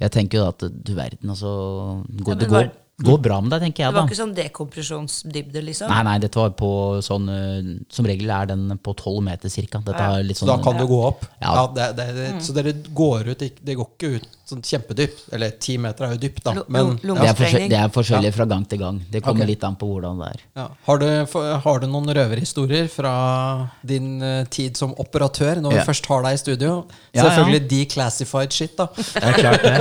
jeg 0.00 0.10
tenker 0.14 0.38
jo 0.38 0.44
da 0.44 0.48
at 0.54 0.84
du 0.84 0.94
verden, 0.94 1.30
altså 1.30 2.04
går, 2.22 2.34
ja, 2.34 2.38
Det 2.38 2.50
var- 2.50 2.70
går, 2.70 2.70
går 3.06 3.18
bra 3.22 3.40
med 3.40 3.50
deg, 3.50 3.60
tenker 3.62 3.86
Det 3.86 3.94
var 3.94 4.02
da. 4.02 4.06
ikke 4.08 4.20
sånn 4.22 4.34
dekompresjonsdybde, 4.34 5.62
liksom? 5.64 5.88
Nei, 5.88 6.02
nei, 6.02 6.18
dette 6.18 6.36
var 6.38 6.50
på 6.50 6.70
sånn 7.02 7.28
eh, 7.28 7.84
Som 7.90 8.06
regel 8.06 8.30
er 8.30 8.46
den 8.46 8.78
på 8.78 8.94
tolv 8.96 9.22
meter 9.24 9.48
cirka. 9.48 9.78
Dette 9.82 9.98
er 9.98 10.22
litt 10.22 10.36
Så 10.38 10.46
sånn 10.46 10.56
da 10.58 10.62
kan 10.62 10.76
du 10.78 10.86
gå 10.86 11.00
opp. 11.06 11.24
Ja. 11.40 11.54
Ja. 11.54 11.66
det, 11.74 11.96
det, 11.96 12.14
det, 12.14 12.42
Så 12.42 12.54
dere 12.54 12.72
går 12.94 13.28
ut 13.32 13.38
Det 13.38 13.76
går 13.76 13.86
ikke 13.96 14.14
ut 14.16 14.26
sånn 14.52 14.62
kjempedypt. 14.66 15.24
Eller 15.36 15.54
ti 15.62 15.76
meter 15.80 16.06
er 16.06 16.14
jo 16.16 16.20
dypt, 16.22 16.42
da. 16.44 16.54
Men 16.68 16.94
det 17.00 17.14
er, 17.16 17.36
forskjell, 17.38 17.66
det 17.72 17.78
er 17.78 17.92
forskjellig 17.92 18.32
fra 18.36 18.46
gang 18.50 18.64
til 18.68 18.80
gang. 18.82 19.00
Det 19.12 19.22
kommer 19.24 19.44
okay. 19.44 19.52
litt 19.54 19.66
an 19.66 19.78
på 19.80 19.88
hvordan 19.90 20.22
det 20.22 20.30
er. 20.34 20.44
ja. 20.60 20.66
har, 20.88 21.02
du, 21.02 21.36
har 21.66 21.82
du 21.82 21.88
noen 21.90 22.12
røverhistorier 22.18 22.88
fra 22.92 23.14
din 23.86 24.14
eh, 24.22 24.44
tid 24.52 24.78
som 24.78 24.94
operatør, 25.02 25.62
når 25.64 25.76
Ja. 25.76 25.82
vi 25.82 25.88
først 25.90 26.08
har 26.12 26.26
deg 26.26 26.38
i 26.38 26.42
studio? 26.42 26.72
Ja, 27.12 27.22
ja. 27.22 27.26
Selvfølgelig 27.28 27.62
declassified 27.70 28.56
shit, 28.56 28.76
da. 28.78 28.88
Det 28.96 29.22
er 29.22 29.38
klart 29.38 29.66
det. 29.66 29.76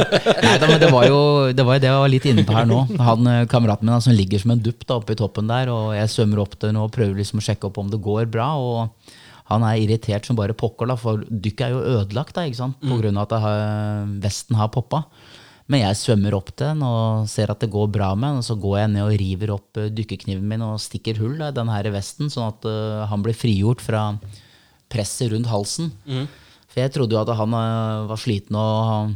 Nei, 0.45 0.57
da, 0.57 0.67
men 0.67 0.79
det 0.81 0.91
var 0.93 1.07
jo 1.09 1.21
det, 1.55 1.65
var 1.67 1.81
det 1.81 1.91
jeg 1.91 2.03
var 2.05 2.13
litt 2.15 2.29
inne 2.31 2.45
på 2.47 2.55
her 2.57 2.69
nå. 2.69 2.83
Han 3.01 3.31
eh, 3.31 3.41
Kameraten 3.51 3.87
min 3.87 3.95
han 3.97 4.03
som 4.03 4.15
ligger 4.15 4.41
som 4.41 4.55
en 4.55 4.61
dupp 4.63 4.85
da, 4.85 4.99
oppe 5.01 5.15
i 5.15 5.19
toppen 5.19 5.49
der, 5.51 5.71
og 5.73 5.91
jeg 5.97 6.13
svømmer 6.13 6.43
opp 6.43 6.55
til 6.57 6.71
den 6.71 6.79
og 6.81 6.93
prøver 6.95 7.19
liksom 7.19 7.41
å 7.41 7.45
sjekke 7.45 7.69
opp 7.69 7.81
om 7.81 7.91
det 7.91 8.01
går 8.03 8.29
bra. 8.31 8.53
og 8.55 9.17
han 9.51 9.65
er 9.67 9.83
irritert 9.83 10.27
som 10.27 10.37
bare 10.39 10.55
pokker, 10.57 10.89
da, 10.89 10.97
for 10.99 11.21
dykket 11.27 11.67
er 11.67 11.75
jo 11.75 11.99
ødelagt 11.99 12.35
da, 12.37 12.47
ikke 12.47 12.61
sant? 12.63 12.81
på 12.81 12.99
grunn 13.01 13.19
av 13.19 13.27
at 13.27 13.45
har, 13.45 14.11
vesten 14.23 14.59
har 14.59 14.71
poppa. 14.73 15.05
Men 15.71 15.85
jeg 15.85 15.99
svømmer 16.01 16.35
opp 16.35 16.49
til 16.51 16.73
den 16.73 16.83
og 16.83 17.27
ser 17.31 17.51
at 17.53 17.61
det 17.63 17.71
går 17.71 17.91
bra 17.93 18.11
med 18.17 18.33
den, 18.33 18.41
og 18.41 18.47
så 18.47 18.57
går 18.59 18.77
jeg 18.81 18.91
ned 18.91 19.05
og 19.05 19.17
river 19.21 19.53
opp 19.55 19.67
dykkerkniven 19.71 19.97
dykkekniven 20.01 20.47
min 20.51 20.65
og 20.65 20.81
stikker 20.83 21.21
hull 21.21 21.37
i 21.39 21.51
den 21.55 21.71
her 21.71 21.87
vesten, 21.93 22.31
sånn 22.33 22.49
at 22.49 22.67
uh, 22.67 23.03
han 23.07 23.23
blir 23.23 23.37
frigjort 23.37 23.83
fra 23.83 24.09
presset 24.91 25.31
rundt 25.31 25.47
halsen. 25.51 25.93
For 26.71 26.83
jeg 26.83 26.91
trodde 26.95 27.15
jo 27.15 27.21
at 27.21 27.31
han 27.39 27.55
uh, 27.55 28.07
var 28.09 28.19
sliten 28.19 28.57
og 28.59 29.13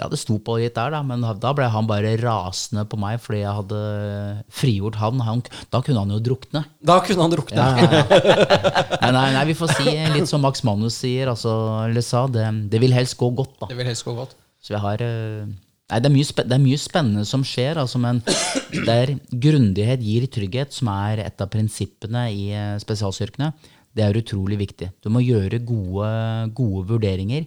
Ja, 0.00 0.06
det 0.08 0.16
sto 0.16 0.38
på 0.40 0.54
litt 0.56 0.72
der, 0.78 0.94
da, 0.94 1.02
men 1.04 1.20
da 1.20 1.50
ble 1.52 1.66
han 1.68 1.88
bare 1.88 2.14
rasende 2.16 2.86
på 2.88 2.96
meg 3.00 3.18
fordi 3.20 3.42
jeg 3.42 3.56
hadde 3.58 3.80
frigjort 4.48 4.96
han. 5.02 5.20
han 5.20 5.42
da 5.68 5.82
kunne 5.84 6.00
han 6.00 6.14
jo 6.14 6.20
drukne. 6.30 6.62
Da 6.80 6.96
kunne 7.04 7.26
han 7.26 7.34
drukne. 7.34 7.58
Ja, 7.60 7.74
ja, 7.76 8.00
ja. 8.00 8.84
Nei, 9.02 9.10
nei, 9.18 9.26
nei, 9.36 9.42
vi 9.50 9.56
får 9.58 9.74
si 9.76 9.92
litt 10.14 10.30
som 10.30 10.40
Max 10.44 10.64
Manus 10.64 10.96
sier, 11.02 11.28
altså, 11.34 11.52
eller 11.84 12.06
sa, 12.06 12.24
det, 12.32 12.46
det 12.72 12.80
vil 12.80 12.96
helst 12.96 13.18
gå 13.20 13.28
godt, 13.36 13.58
da. 13.60 13.68
Det 13.68 13.76
vil 13.76 13.90
helst 13.92 14.08
gå 14.08 14.16
godt. 14.16 14.32
Så 14.62 14.72
vi 14.72 14.80
har 14.80 15.04
eh, 15.04 15.52
Nei, 15.92 15.98
det 16.00 16.08
er, 16.08 16.14
mye, 16.14 16.42
det 16.48 16.56
er 16.56 16.62
mye 16.62 16.80
spennende 16.80 17.22
som 17.28 17.42
skjer, 17.44 17.76
altså, 17.82 18.00
men 18.00 18.22
der 18.88 19.12
grundighet 19.28 20.00
gir 20.00 20.24
trygghet, 20.32 20.72
som 20.72 20.88
er 20.88 21.20
et 21.26 21.44
av 21.44 21.50
prinsippene 21.52 22.30
i 22.32 22.46
eh, 22.56 22.78
spesialstyrkene, 22.80 23.52
det 23.92 24.06
er 24.06 24.16
utrolig 24.16 24.56
viktig. 24.56 24.88
Du 25.04 25.10
må 25.12 25.20
gjøre 25.20 25.60
gode, 25.68 26.08
gode 26.56 26.86
vurderinger 26.94 27.44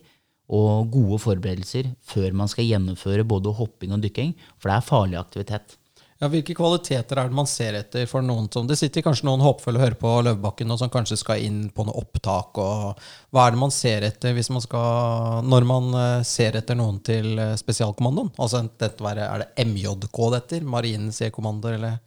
og 0.50 0.92
gode 0.94 1.18
forberedelser 1.24 1.90
før 2.06 2.36
man 2.38 2.52
skal 2.52 2.68
gjennomføre 2.68 3.26
både 3.26 3.56
hopping 3.58 3.96
og 3.96 4.04
dykking, 4.04 4.36
for 4.60 4.70
det 4.70 4.78
er 4.78 4.88
farlig 4.92 5.20
aktivitet. 5.20 5.78
Ja, 6.22 6.30
Hvilke 6.32 6.56
kvaliteter 6.56 7.20
er 7.20 7.28
det 7.28 7.36
man 7.36 7.48
ser 7.50 7.76
etter 7.76 8.06
for 8.08 8.24
noen 8.24 8.46
som 8.52 8.68
Det 8.70 8.78
sitter 8.80 9.04
kanskje 9.04 9.28
noen 9.28 9.44
håpefulle 9.44 9.82
og 9.82 9.84
hører 9.84 9.98
på 10.00 10.14
Løvebakken 10.24 10.72
og 10.72 10.80
som 10.80 10.92
kanskje 10.94 11.18
skal 11.20 11.44
inn 11.44 11.66
på 11.76 11.84
noe 11.84 11.98
opptak. 12.00 12.56
og 12.56 13.02
Hva 13.36 13.44
er 13.44 13.52
det 13.52 13.60
man 13.60 13.74
ser 13.76 14.06
etter 14.08 14.40
man 14.56 14.64
skal, 14.64 15.44
når 15.44 15.68
man 15.68 15.92
eh, 16.00 16.24
ser 16.24 16.56
etter 16.56 16.80
noen 16.80 17.02
til 17.04 17.36
eh, 17.36 17.58
spesialkommandoen? 17.60 18.32
Altså 18.40 18.64
Er 18.64 19.44
det 19.44 19.68
MJK 19.68 20.22
det 20.32 20.40
heter? 20.40 20.64
Marinens 20.64 21.22
E-kommando? 21.22 21.68
eller 21.68 22.00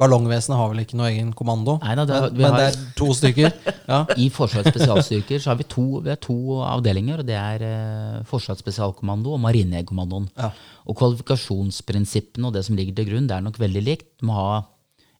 Ballongvesenet 0.00 0.58
har 0.58 0.70
vel 0.72 0.80
ikke 0.82 0.96
noe 0.98 1.06
egen 1.12 1.28
kommando? 1.38 1.76
Nei 1.84 1.94
da, 1.94 2.04
det 2.08 2.16
men, 2.24 2.32
vi 2.34 2.42
men 2.42 2.50
har- 2.50 2.58
det 2.58 2.66
er 2.72 2.94
to 2.98 3.06
stykker? 3.14 3.52
Ja. 3.86 3.98
I 4.24 4.26
Forsvarets 4.34 4.72
spesialstyrker 4.74 5.38
så 5.44 5.52
har 5.52 5.58
vi 5.60 5.66
to, 5.70 5.84
vi 6.02 6.10
har 6.10 6.18
to 6.24 6.34
avdelinger, 6.66 7.22
og 7.22 7.28
det 7.28 7.36
er 7.38 7.62
eh, 7.68 8.16
Forsvarets 8.26 8.64
spesialkommando 8.64 9.36
og 9.36 9.42
Marinejegerkommandoen. 9.44 10.26
Ja. 10.40 10.50
Og 10.90 10.98
kvalifikasjonsprinsippene 10.98 12.50
og 12.50 12.56
det 12.56 12.64
som 12.66 12.74
ligger 12.78 12.96
til 12.98 13.12
grunn, 13.12 13.28
det 13.30 13.36
er 13.38 13.44
nok 13.46 13.60
veldig 13.62 13.84
likt. 13.86 14.08
Du 14.18 14.26
må 14.30 14.34
ha, 14.38 14.62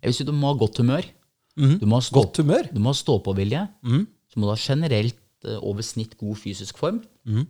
jeg 0.02 0.10
vil 0.10 0.18
si 0.18 0.26
du 0.26 0.34
må 0.34 0.50
ha 0.50 0.58
godt 0.64 0.82
humør. 0.82 1.06
Du 1.54 1.86
må 1.86 2.00
ha 2.00 2.02
stå. 2.02 2.18
Godt 2.18 2.42
humør? 2.42 2.66
Du 2.74 2.80
må 2.82 2.90
ha 2.90 2.98
stå-på-vilje. 2.98 3.62
Så 4.34 4.40
må 4.42 4.48
du 4.48 4.56
ha 4.56 4.58
generelt 4.58 5.20
eh, 5.46 5.60
over 5.62 5.86
snitt 5.86 6.18
god 6.18 6.34
fysisk 6.42 6.82
form. 6.82 6.98
Mm. 7.30 7.46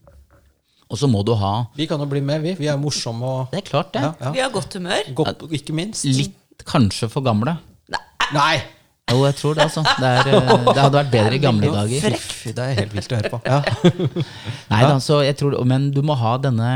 Og 0.92 0.98
så 1.00 1.08
må 1.08 1.22
du 1.24 1.32
ha 1.40 1.64
Vi 1.74 1.86
kan 1.88 1.98
jo 1.98 2.04
bli 2.06 2.20
med, 2.22 2.42
vi. 2.44 2.52
Vi 2.60 2.66
er 2.68 2.76
morsomme 2.78 3.24
og 3.24 3.46
Det 3.54 3.62
er 3.62 3.68
klart, 3.70 3.94
det. 3.96 4.02
ja, 4.04 4.10
ja. 4.20 4.32
Vi 4.36 4.42
har 4.44 4.50
godt 4.52 4.76
humør. 4.76 5.08
Godt, 5.16 5.46
ikke 5.56 5.72
minst. 5.74 6.04
Litt 6.04 6.36
kanskje 6.68 7.10
for 7.12 7.26
gamle. 7.26 7.58
Nei! 8.34 8.56
Jo, 9.12 9.20
jeg 9.26 9.36
tror 9.36 9.56
det, 9.56 9.66
altså. 9.68 9.82
Det, 9.84 10.10
er, 10.10 10.28
eh, 10.32 10.50
det 10.64 10.80
hadde 10.80 10.96
vært 10.96 11.12
bedre 11.12 11.36
i 11.36 11.40
gamle 11.42 11.70
dager. 11.70 12.04
Frekk. 12.06 12.28
Det 12.56 12.64
er 12.64 12.76
helt 12.78 12.94
vilt 12.96 13.12
å 13.12 13.18
høre 13.18 13.32
på. 13.34 13.40
Ja. 13.44 13.58
Nei 14.72 14.82
da, 14.88 14.94
så 15.04 15.20
jeg 15.26 15.36
tror, 15.40 15.58
men 15.68 15.90
du 15.92 16.00
må 16.06 16.16
ha 16.18 16.38
denne, 16.40 16.70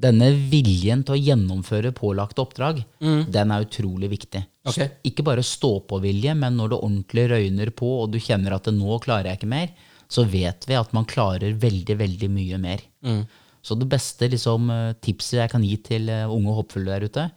denne 0.00 0.30
viljen 0.50 1.04
til 1.04 1.18
å 1.18 1.20
gjennomføre 1.20 1.92
pålagte 1.96 2.42
oppdrag. 2.44 2.80
Den 2.98 3.52
er 3.52 3.66
utrolig 3.66 4.08
viktig. 4.14 4.40
Okay. 4.68 4.94
Ikke 5.08 5.26
bare 5.26 5.44
stå-på-vilje, 5.44 6.32
men 6.38 6.56
når 6.56 6.72
det 6.72 6.80
ordentlig 6.80 7.26
røyner 7.34 7.74
på, 7.76 7.92
og 8.02 8.14
du 8.14 8.18
kjenner 8.22 8.56
at 8.56 8.72
nå 8.72 8.98
klarer 9.04 9.30
jeg 9.30 9.42
ikke 9.42 9.52
mer, 9.52 9.68
så 10.08 10.24
vet 10.24 10.64
vi 10.64 10.78
at 10.80 10.96
man 10.96 11.04
klarer 11.08 11.52
veldig, 11.60 11.98
veldig 12.00 12.32
mye 12.32 12.62
mer. 12.62 12.80
Mm. 13.04 13.20
Så 13.60 13.76
det 13.76 13.90
beste 13.92 14.30
liksom, 14.32 14.72
tipset 15.04 15.42
jeg 15.42 15.52
kan 15.52 15.64
gi 15.66 15.76
til 15.84 16.08
eh, 16.08 16.24
unge 16.32 16.56
hoppfulle 16.56 16.94
der 16.94 17.04
ute, 17.04 17.28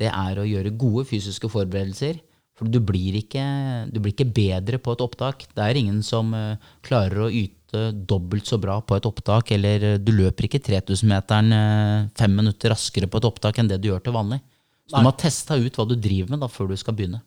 det 0.00 0.10
er 0.10 0.38
å 0.40 0.46
gjøre 0.48 0.74
gode 0.78 1.06
fysiske 1.08 1.50
forberedelser. 1.52 2.20
For 2.54 2.70
du 2.70 2.78
blir, 2.78 3.16
ikke, 3.18 3.42
du 3.90 3.98
blir 3.98 4.14
ikke 4.14 4.30
bedre 4.30 4.78
på 4.78 4.94
et 4.94 5.02
opptak. 5.02 5.42
Det 5.56 5.62
er 5.64 5.78
ingen 5.78 5.98
som 6.06 6.30
eh, 6.38 6.60
klarer 6.86 7.24
å 7.24 7.30
yte 7.32 7.88
dobbelt 8.06 8.46
så 8.46 8.60
bra 8.62 8.76
på 8.86 8.94
et 8.94 9.08
opptak, 9.08 9.50
eller 9.56 9.86
eh, 9.88 9.98
du 9.98 10.12
løper 10.14 10.46
ikke 10.46 10.62
3000-meteren 10.62 11.56
eh, 11.56 12.10
fem 12.14 12.36
minutter 12.38 12.70
raskere 12.70 13.10
på 13.10 13.18
et 13.18 13.26
opptak 13.26 13.58
enn 13.58 13.70
det 13.72 13.80
du 13.82 13.90
gjør 13.90 14.04
til 14.06 14.14
vanlig. 14.14 14.38
Så 14.86 15.00
du 15.00 15.02
må 15.02 15.10
ha 15.10 15.18
testa 15.18 15.58
ut 15.58 15.80
hva 15.80 15.88
du 15.88 15.96
driver 15.98 16.34
med 16.34 16.44
da, 16.44 16.50
før 16.52 16.70
du 16.70 16.76
skal 16.78 16.94
begynne. 16.94 17.24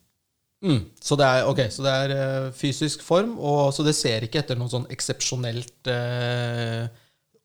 Mm. 0.64 0.80
Så 1.04 1.18
det 1.20 1.28
er, 1.28 1.50
okay, 1.52 1.70
så 1.74 1.84
det 1.86 1.98
er 2.06 2.48
fysisk 2.56 3.04
form, 3.06 3.36
og, 3.36 3.74
så 3.76 3.84
det 3.86 3.98
ser 3.98 4.26
ikke 4.26 4.42
etter 4.42 4.58
noe 4.58 4.72
sånn 4.72 4.88
eksepsjonelt 4.94 5.92
eh, 5.92 6.88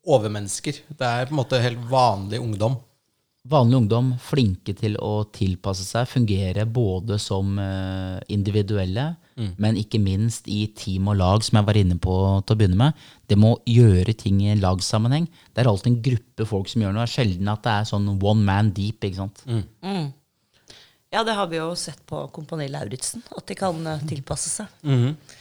overmennesker. 0.07 0.85
Det 0.89 1.09
er 1.09 1.29
på 1.29 1.35
en 1.35 1.43
måte 1.43 1.61
helt 1.63 1.83
vanlig 1.91 2.41
ungdom. 2.43 2.79
Vanlig 3.51 3.81
ungdom, 3.81 4.13
flinke 4.23 4.71
til 4.79 4.95
å 5.03 5.25
tilpasse 5.35 5.83
seg, 5.83 6.07
fungere 6.07 6.63
både 6.63 7.17
som 7.19 7.57
individuelle, 7.59 8.23
individuelle, 8.31 9.07
men 9.59 9.79
ikke 9.81 9.99
minst 9.99 10.47
i 10.47 10.67
team 10.79 11.09
og 11.11 11.17
lag, 11.19 11.43
som 11.43 11.59
jeg 11.59 11.67
var 11.67 11.79
inne 11.81 11.97
på 11.99 12.15
til 12.47 12.55
å 12.55 12.59
begynne 12.61 12.79
med. 12.79 13.05
Det 13.27 13.39
må 13.41 13.57
gjøre 13.67 14.15
ting 14.15 14.39
i 14.45 14.53
en 14.53 14.63
lagsammenheng. 14.63 15.27
Det 15.51 15.65
er 15.65 15.71
alltid 15.73 15.91
en 15.91 16.03
gruppe 16.07 16.47
folk 16.47 16.71
som 16.71 16.85
gjør 16.85 16.95
noe. 16.95 17.03
Det 17.03 17.11
er 17.11 17.17
sjelden 17.17 17.51
at 17.51 17.65
det 17.67 17.73
er 17.75 17.89
sånn 17.91 18.11
one 18.15 18.47
man 18.47 18.71
deep. 18.77 19.03
ikke 19.03 19.25
sant? 19.25 19.43
Ja, 21.13 21.25
det 21.29 21.35
har 21.37 21.49
vi 21.51 21.59
jo 21.59 21.73
sett 21.77 22.01
på 22.09 22.23
Kompani 22.33 22.71
Lauritzen, 22.73 23.21
at 23.37 23.45
de 23.49 23.57
kan 23.59 23.77
eh, 23.87 24.05
tilpasse 24.09 24.49
seg. 24.49 24.71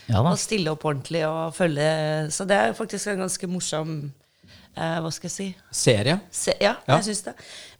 Ja 0.10 0.20
da. 0.20 0.34
Og 0.34 0.42
stille 0.42 0.74
opp 0.74 0.84
ordentlig 0.84 1.22
og 1.24 1.54
følge 1.56 1.86
Så 2.34 2.44
det 2.50 2.58
er 2.58 2.74
faktisk 2.76 3.08
en 3.14 3.24
ganske 3.24 3.48
morsom 3.48 3.94
eh, 4.02 4.10
Hva 4.76 5.10
skal 5.12 5.28
jeg 5.28 5.34
si? 5.36 5.48
Serie. 5.72 6.20
Se, 6.32 6.54
ja, 6.62 6.76
Ja. 6.88 6.98
jeg 7.00 7.10
syns 7.10 7.24
det. 7.26 7.34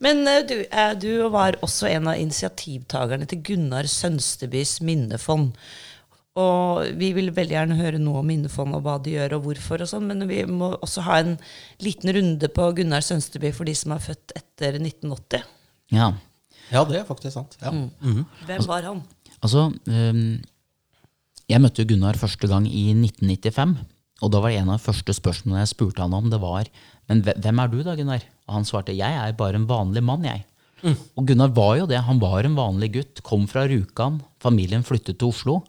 Men 0.04 0.28
eh, 0.28 0.42
du, 0.48 0.58
eh, 0.70 0.94
du 1.00 1.30
var 1.32 1.56
også 1.64 1.88
en 1.90 2.08
av 2.12 2.20
initiativtakerne 2.20 3.28
til 3.32 3.42
Gunnar 3.42 3.88
Sønstebys 3.88 4.82
minnefond. 4.82 5.54
Og 6.40 6.86
vi 6.96 7.10
vil 7.16 7.32
veldig 7.36 7.56
gjerne 7.58 7.76
høre 7.80 8.00
noe 8.00 8.22
om 8.22 8.28
minnefond 8.28 8.76
og 8.78 8.84
hva 8.86 8.98
de 9.04 9.18
gjør 9.18 9.34
og 9.36 9.44
hvorfor, 9.50 9.82
og 9.84 9.90
sånn, 9.92 10.06
men 10.08 10.24
vi 10.30 10.46
må 10.48 10.70
også 10.80 11.04
ha 11.04 11.18
en 11.20 11.34
liten 11.84 12.12
runde 12.16 12.48
på 12.56 12.70
Gunnar 12.78 13.04
Sønsteby 13.04 13.52
for 13.56 13.68
de 13.68 13.74
som 13.76 13.92
er 13.92 14.00
født 14.04 14.32
etter 14.40 14.78
1980. 14.80 15.44
Ja. 15.92 16.14
Ja, 16.72 16.86
det 16.88 17.02
er 17.02 17.08
faktisk 17.10 17.36
sant. 17.36 17.58
Ja. 17.60 17.74
Hvem 18.48 18.64
var 18.70 18.88
han? 18.88 19.02
Altså, 19.44 19.66
um, 19.92 20.22
jeg 21.52 21.60
møtte 21.60 21.84
Gunnar 21.90 22.16
første 22.16 22.48
gang 22.48 22.64
i 22.70 22.94
1995. 22.96 23.76
Og 24.22 24.32
da 24.34 24.42
var 24.42 24.54
det 24.54 24.62
en 24.62 24.70
av 24.70 24.78
de 24.78 24.86
første 24.86 25.16
spørsmålene 25.18 25.64
jeg 25.64 25.74
spurte 25.74 26.04
han 26.04 26.14
om, 26.14 26.30
det 26.30 26.40
var 26.42 26.70
Men 27.10 27.24
hvem 27.26 27.60
er 27.60 27.72
du 27.72 27.82
da, 27.82 27.96
Gunnar? 27.98 28.24
Og 28.48 28.56
han 28.60 28.68
svarte 28.68 28.96
jeg 28.96 29.18
er 29.18 29.38
bare 29.38 29.58
en 29.58 29.68
vanlig 29.70 30.04
mann, 30.06 30.26
jeg. 30.28 30.46
Og 31.18 31.28
Gunnar 31.30 31.54
var 31.54 31.76
jo 31.80 31.88
det. 31.90 32.00
Han 32.08 32.22
var 32.22 32.46
en 32.46 32.58
vanlig 32.58 32.92
gutt. 32.96 33.22
Kom 33.26 33.48
fra 33.50 33.68
Rjukan. 33.70 34.20
Familien 34.42 34.86
flyttet 34.86 35.20
til 35.22 35.30
Oslo. 35.30 35.60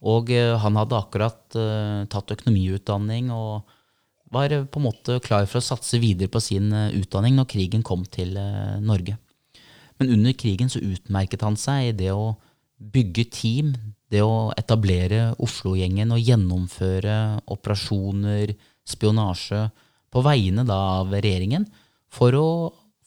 Og 0.00 0.32
eh, 0.32 0.56
han 0.56 0.78
hadde 0.80 0.96
akkurat 0.96 1.56
uh, 1.60 2.06
tatt 2.08 2.32
økonomiutdanning 2.32 3.28
og 3.36 3.68
var 4.32 4.52
eh, 4.54 4.64
på 4.64 4.80
en 4.80 4.86
måte 4.86 5.18
klar 5.24 5.44
for 5.50 5.60
å 5.60 5.66
satse 5.66 6.00
videre 6.00 6.32
på 6.32 6.40
sin 6.40 6.72
utdanning 6.72 7.36
når 7.36 7.50
krigen 7.52 7.84
kom 7.84 8.06
til 8.08 8.32
Norge. 8.80 9.18
Men 10.00 10.14
under 10.16 10.32
krigen 10.32 10.72
så 10.72 10.80
utmerket 10.80 11.44
han 11.44 11.58
seg 11.60 11.90
i 11.90 11.96
det 11.98 12.14
å 12.16 12.32
bygge 12.80 13.26
team, 13.36 13.74
det 14.10 14.22
å 14.26 14.50
etablere 14.58 15.30
Oslo-gjengen 15.42 16.10
og 16.14 16.22
gjennomføre 16.22 17.16
operasjoner, 17.50 18.54
spionasje, 18.88 19.68
på 20.10 20.22
vegne 20.26 20.64
da 20.66 20.78
av 21.00 21.12
regjeringen, 21.14 21.68
for 22.10 22.34
å 22.34 22.48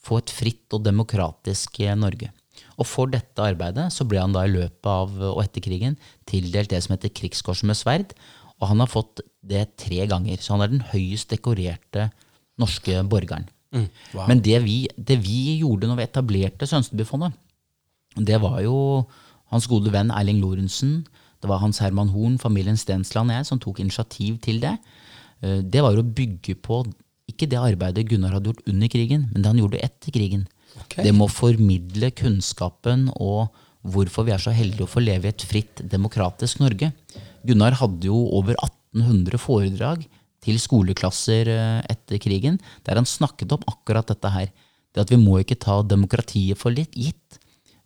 få 0.04 0.22
et 0.22 0.32
fritt 0.32 0.76
og 0.76 0.84
demokratisk 0.84 1.82
eh, 1.84 1.96
Norge. 1.96 2.30
Og 2.80 2.88
for 2.88 3.10
dette 3.12 3.44
arbeidet 3.44 3.90
så 3.94 4.06
ble 4.08 4.22
han 4.22 4.34
da 4.34 4.44
i 4.46 4.52
løpet 4.52 4.88
av 4.88 5.12
og 5.30 5.42
etter 5.44 5.62
krigen 5.64 5.98
tildelt 6.28 6.72
det 6.72 6.80
som 6.84 6.94
heter 6.94 7.12
Krigskorset 7.14 7.68
med 7.68 7.78
sverd, 7.78 8.14
og 8.60 8.70
han 8.70 8.80
har 8.82 8.90
fått 8.90 9.22
det 9.44 9.66
tre 9.80 10.06
ganger. 10.10 10.40
Så 10.40 10.54
han 10.54 10.64
er 10.64 10.72
den 10.72 10.86
høyest 10.92 11.32
dekorerte 11.34 12.08
norske 12.60 13.02
borgeren. 13.10 13.48
wow. 14.14 14.28
Men 14.30 14.40
det 14.46 14.60
vi, 14.64 14.84
det 14.96 15.18
vi 15.22 15.58
gjorde 15.60 15.90
når 15.90 16.00
vi 16.00 16.06
etablerte 16.06 16.68
Sønstebyfondet, 16.70 17.34
det 18.14 18.38
var 18.42 18.60
jo 18.62 18.76
hans 19.54 19.68
gode 19.70 19.92
venn 19.94 20.12
Erling 20.14 20.42
Lorentzen, 20.42 21.04
det 21.44 21.50
var 21.50 21.60
Hans 21.60 21.78
Herman 21.82 22.08
Horn, 22.14 22.38
familien 22.40 22.78
Stensland 22.80 23.28
og 23.28 23.36
jeg 23.36 23.48
som 23.50 23.60
tok 23.60 23.82
initiativ 23.84 24.38
til 24.44 24.62
det. 24.62 24.78
Eh, 25.44 25.60
Det 25.60 25.82
var 25.84 25.96
å 25.96 26.02
bygge 26.02 26.56
på 26.56 26.82
ikke 27.28 27.48
det 27.48 27.60
arbeidet 27.60 28.08
Gunnar 28.08 28.36
hadde 28.36 28.50
gjort 28.50 28.66
under 28.68 28.88
krigen, 28.88 29.28
men 29.32 29.42
det 29.42 29.50
han 29.50 29.60
gjorde 29.60 29.82
etter 29.84 30.12
krigen. 30.12 30.46
Okay. 30.84 31.04
Det 31.04 31.12
må 31.14 31.28
formidle 31.30 32.10
kunnskapen 32.16 33.10
og 33.14 33.52
hvorfor 33.84 34.24
vi 34.26 34.32
er 34.32 34.40
så 34.40 34.52
heldige 34.56 34.86
å 34.86 34.90
få 34.90 35.02
leve 35.04 35.28
i 35.28 35.32
et 35.32 35.44
fritt, 35.44 35.82
demokratisk 35.92 36.60
Norge. 36.60 36.90
Gunnar 37.44 37.76
hadde 37.80 38.08
jo 38.08 38.16
over 38.36 38.56
1800 38.56 39.40
foredrag 39.40 40.04
til 40.44 40.60
skoleklasser 40.60 41.48
eh, 41.52 41.80
etter 41.92 42.20
krigen, 42.20 42.58
der 42.84 43.00
han 43.00 43.08
snakket 43.08 43.52
om 43.56 43.64
akkurat 43.68 44.08
dette 44.08 44.32
her. 44.32 44.52
Det 44.94 45.04
at 45.04 45.12
vi 45.12 45.20
må 45.20 45.40
ikke 45.40 45.60
ta 45.60 45.80
demokratiet 45.82 46.60
for 46.60 46.72
litt 46.72 46.96
gitt. 46.96 47.40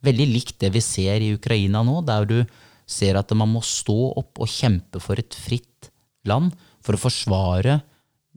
Veldig 0.06 0.26
likt 0.30 0.58
det 0.62 0.70
vi 0.74 0.82
ser 0.84 1.24
i 1.24 1.32
Ukraina 1.34 1.82
nå, 1.86 2.00
der 2.06 2.26
du 2.28 2.38
ser 2.88 3.18
at 3.20 3.32
man 3.36 3.50
må 3.52 3.62
stå 3.64 4.14
opp 4.20 4.40
og 4.40 4.50
kjempe 4.50 5.02
for 5.02 5.20
et 5.20 5.34
fritt 5.36 5.90
land 6.28 6.54
for 6.84 6.96
å 6.96 7.02
forsvare 7.02 7.80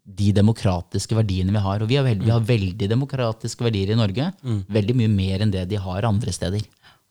de 0.01 0.31
demokratiske 0.35 1.15
verdiene 1.15 1.53
vi 1.53 1.61
har. 1.63 1.83
Og 1.83 1.89
vi 1.91 1.97
har, 1.99 2.05
veldig, 2.07 2.25
vi 2.25 2.33
har 2.33 2.43
veldig 2.43 2.89
demokratiske 2.89 3.63
verdier 3.63 3.93
i 3.93 3.99
Norge. 3.99 4.31
Veldig 4.73 4.97
mye 4.97 5.11
mer 5.13 5.45
enn 5.45 5.53
det 5.53 5.67
de 5.71 5.79
har 5.79 6.07
andre 6.09 6.33
steder. 6.35 6.65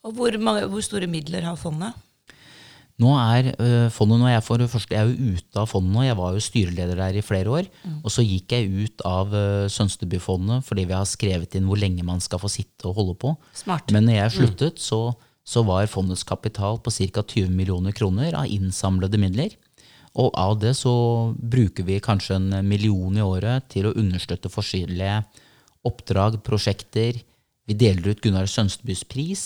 Og 0.04 0.16
hvor, 0.16 0.36
mange, 0.42 0.66
hvor 0.68 0.84
store 0.84 1.08
midler 1.10 1.46
har 1.46 1.58
fondet? 1.60 1.96
Nå 3.00 3.14
er 3.16 3.48
øh, 3.54 3.86
fondet 3.92 4.20
når 4.20 4.34
jeg, 4.34 4.44
for 4.44 4.66
første, 4.68 4.92
jeg 4.92 5.00
er 5.00 5.08
jo 5.08 5.36
ute 5.38 5.62
av 5.62 5.70
fondet 5.70 5.94
nå. 5.94 6.02
Jeg 6.04 6.18
var 6.18 6.34
jo 6.36 6.42
styreleder 6.44 7.00
der 7.00 7.16
i 7.16 7.24
flere 7.24 7.54
år. 7.60 7.70
Og 8.02 8.12
så 8.12 8.24
gikk 8.26 8.52
jeg 8.52 8.68
ut 8.68 9.04
av 9.08 9.32
uh, 9.32 9.70
Sønstebyfondet 9.72 10.66
fordi 10.66 10.84
vi 10.90 10.96
har 10.96 11.08
skrevet 11.08 11.56
inn 11.56 11.68
hvor 11.70 11.80
lenge 11.80 12.04
man 12.04 12.20
skal 12.20 12.42
få 12.42 12.50
sitte 12.52 12.90
og 12.90 12.98
holde 12.98 13.16
på. 13.22 13.32
Smart. 13.56 13.88
Men 13.94 14.04
når 14.08 14.18
jeg 14.18 14.36
sluttet, 14.36 14.84
så, 14.84 15.00
så 15.48 15.64
var 15.64 15.88
fondets 15.88 16.26
kapital 16.28 16.80
på 16.84 16.92
ca. 16.92 17.24
20 17.24 17.48
millioner 17.56 17.96
kroner 17.96 18.36
av 18.36 18.52
innsamlede 18.52 19.20
midler. 19.22 19.56
Og 20.20 20.32
av 20.36 20.58
det 20.60 20.74
så 20.76 20.92
bruker 21.38 21.86
vi 21.86 22.00
kanskje 22.02 22.36
en 22.36 22.68
million 22.68 23.16
i 23.16 23.24
året 23.24 23.68
til 23.72 23.88
å 23.88 23.96
understøtte 23.96 24.50
forskjellige 24.52 25.22
oppdrag, 25.86 26.40
prosjekter. 26.44 27.22
Vi 27.64 27.76
deler 27.78 28.12
ut 28.12 28.20
Gunnar 28.20 28.50
Sønstebys 28.50 29.06
pris, 29.08 29.44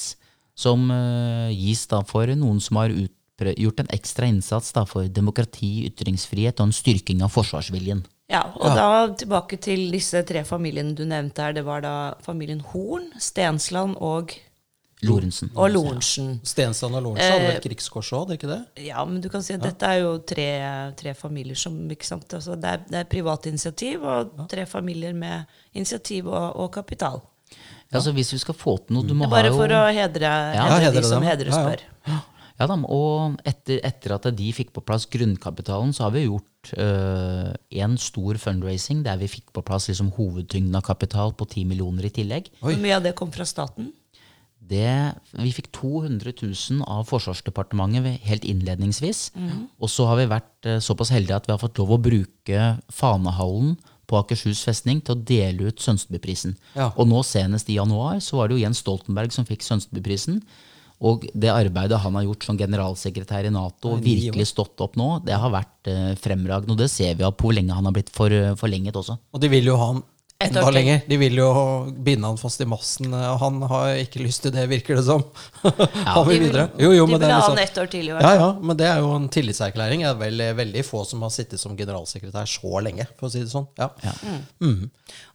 som 0.57 0.89
eh, 0.91 1.53
gis 1.53 1.85
da 1.91 2.01
for 2.09 2.31
noen 2.35 2.63
som 2.65 2.81
har 2.81 2.91
utpre- 2.91 3.24
gjort 3.41 3.81
en 3.81 3.91
ekstra 3.91 4.27
innsats 4.27 4.73
da 4.73 4.85
for 4.87 5.09
demokrati, 5.11 5.87
ytringsfrihet 5.91 6.61
og 6.61 6.71
en 6.71 6.77
styrking 6.77 7.23
av 7.23 7.33
forsvarsviljen. 7.35 8.05
Ja, 8.31 8.47
og 8.57 8.73
da 8.73 8.89
tilbake 9.21 9.59
til 9.61 9.91
disse 9.93 10.23
tre 10.25 10.45
familiene 10.49 10.95
du 10.97 11.05
nevnte 11.05 11.45
her. 11.45 11.53
Det 11.57 11.65
var 11.67 11.85
da 11.85 11.95
familien 12.25 12.63
Horn, 12.71 13.11
Stensland 13.21 13.99
og, 14.01 14.33
Lorentzen. 15.05 15.51
og 15.53 15.69
Lorentzen. 15.75 16.39
Stensland 16.47 16.97
og 16.97 17.05
Lorentzen 17.05 17.35
hadde 17.35 17.51
vel 17.51 17.61
krigskors 17.67 18.13
òg, 18.15 18.25
hadde 18.25 18.39
ikke 18.39 18.51
det? 18.55 18.61
Ja, 18.87 19.05
men 19.05 19.21
du 19.21 19.29
kan 19.29 19.45
si 19.45 19.53
at 19.59 19.63
dette 19.67 19.91
er 19.91 20.01
jo 20.07 20.17
tre, 20.25 20.49
tre 20.97 21.13
familier 21.19 21.59
som 21.59 21.77
ikke 21.93 22.09
sant? 22.09 22.33
Altså, 22.33 22.57
det, 22.57 22.73
er, 22.73 22.89
det 22.89 23.03
er 23.03 23.13
privat 23.13 23.51
initiativ, 23.51 24.09
og 24.09 24.47
tre 24.51 24.65
familier 24.71 25.13
med 25.13 25.45
initiativ 25.77 26.31
og, 26.33 26.55
og 26.65 26.73
kapital. 26.73 27.21
Altså 27.95 28.11
Hvis 28.17 28.33
vi 28.33 28.41
skal 28.43 28.57
få 28.59 28.79
til 28.83 28.97
noe 28.97 29.07
du 29.07 29.13
må 29.15 29.29
bare 29.31 29.47
ha 29.47 29.53
jo... 29.53 29.59
for 29.61 29.71
å 29.71 29.83
hedre, 29.95 30.31
Ja, 30.57 30.65
hedre 30.67 30.87
hedre 30.89 31.03
de 31.05 31.11
som 31.13 31.23
hedres 31.23 31.55
Ja, 31.55 31.77
ja. 32.09 32.23
Ja 32.65 32.71
da, 32.71 32.79
og 32.89 33.37
etter, 33.45 33.83
etter 33.85 34.15
at 34.17 34.29
de 34.33 34.53
fikk 34.57 34.73
på 34.73 34.83
plass 34.87 35.05
grunnkapitalen, 35.13 35.93
så 35.93 36.07
har 36.07 36.15
vi 36.15 36.25
gjort 36.25 36.73
øh, 36.81 37.51
en 37.85 37.99
stor 38.01 38.41
fundraising 38.41 39.03
der 39.05 39.21
vi 39.21 39.29
fikk 39.29 39.53
på 39.53 39.65
plass 39.67 39.91
liksom, 39.91 40.15
hovedtyngden 40.17 40.79
av 40.79 40.87
kapital 40.87 41.35
på 41.37 41.45
10 41.51 41.69
millioner 41.69 42.09
i 42.09 42.15
tillegg. 42.15 42.49
Hvor 42.65 42.81
mye 42.81 42.97
av 42.97 43.05
det 43.05 43.13
kom 43.19 43.35
fra 43.35 43.45
staten? 43.49 43.93
Det, 44.65 45.13
vi 45.37 45.51
fikk 45.53 45.69
200 45.77 46.33
000 46.41 46.85
av 46.89 47.05
Forsvarsdepartementet 47.11 48.23
helt 48.25 48.47
innledningsvis. 48.49 49.27
Og 49.77 49.91
så 49.93 50.07
har 50.09 50.17
vi 50.23 50.31
vært 50.31 50.69
eh, 50.71 50.81
såpass 50.81 51.13
heldige 51.13 51.37
at 51.37 51.51
vi 51.51 51.53
har 51.53 51.61
fått 51.61 51.83
lov 51.83 51.93
å 51.93 52.01
bruke 52.01 52.71
Fanehallen 52.89 53.75
på 54.09 54.17
Akershus 54.21 54.63
festning 54.65 55.03
til 55.05 55.17
å 55.17 55.25
dele 55.29 55.69
ut 55.69 55.85
Sønstebyprisen. 55.85 56.57
Ja. 56.79 56.93
Og 56.97 57.09
nå 57.11 57.21
senest 57.29 57.69
i 57.69 57.77
januar 57.77 58.21
så 58.25 58.41
var 58.41 58.49
det 58.49 58.57
jo 58.57 58.65
Jens 58.65 58.81
Stoltenberg 58.81 59.37
som 59.37 59.45
fikk 59.49 59.65
Sønstebyprisen. 59.67 60.41
Og 61.05 61.27
det 61.37 61.53
arbeidet 61.53 62.01
han 62.01 62.17
har 62.17 62.25
gjort 62.25 62.47
som 62.47 62.59
generalsekretær 62.59 63.49
i 63.49 63.53
Nato, 63.53 63.93
og 63.93 64.05
virkelig 64.05 64.49
stått 64.49 64.81
opp 64.81 64.97
nå, 64.97 65.09
det 65.27 65.37
har 65.37 65.53
vært 65.53 65.91
eh, 65.93 66.15
fremragende. 66.17 66.73
Og 66.73 66.81
det 66.81 66.89
ser 66.93 67.19
vi 67.19 67.27
av 67.27 67.37
på 67.37 67.51
hvor 67.51 67.59
lenge 67.59 67.77
han 67.77 67.85
har 67.85 67.95
blitt 67.97 68.13
for, 68.15 68.33
forlenget 68.61 68.97
også. 68.97 69.19
Og 69.37 69.43
de 69.43 69.53
vil 69.53 69.69
jo 69.69 69.77
ha 69.81 69.91
han 69.93 70.03
Et 70.43 70.51
enda 70.51 70.67
lenger. 70.75 71.01
De 71.09 71.17
vil 71.17 71.37
jo 71.39 71.47
binde 72.05 72.27
han 72.27 72.37
fast 72.37 72.61
i 72.61 72.67
massen. 72.67 73.13
og 73.15 73.39
Han 73.39 73.61
har 73.71 73.95
ikke 74.03 74.19
lyst 74.21 74.43
til 74.43 74.51
det, 74.53 74.65
virker 74.69 74.99
det 74.99 75.05
som. 75.07 75.23
han 75.63 76.27
vil 76.27 76.35
De 76.35 76.41
vil- 76.41 76.43
videre. 76.49 76.65
Jo, 76.83 76.91
jo, 76.93 77.07
de 77.07 77.13
vil 77.19 77.31
ha 77.31 77.39
liksom, 77.39 77.55
han 77.55 77.63
ett 77.63 77.79
år 77.79 77.91
til, 77.93 78.09
hvert 78.11 78.27
ja, 78.27 78.33
ja, 78.41 78.49
men 78.61 78.77
det 78.77 78.89
er 78.91 78.99
jo 78.99 79.13
en 79.15 79.29
tillitserklæring. 79.29 80.03
Det 80.03 80.11
er 80.11 80.19
vel, 80.25 80.43
veldig 80.59 80.85
få 80.85 81.05
som 81.07 81.23
har 81.23 81.31
sittet 81.31 81.63
som 81.63 81.77
generalsekretær 81.79 82.51
så 82.51 82.83
lenge, 82.83 83.07
for 83.17 83.29
å 83.29 83.33
si 83.33 83.45
det 83.45 83.53
sånn. 83.55 83.69
Ja. 83.79 83.89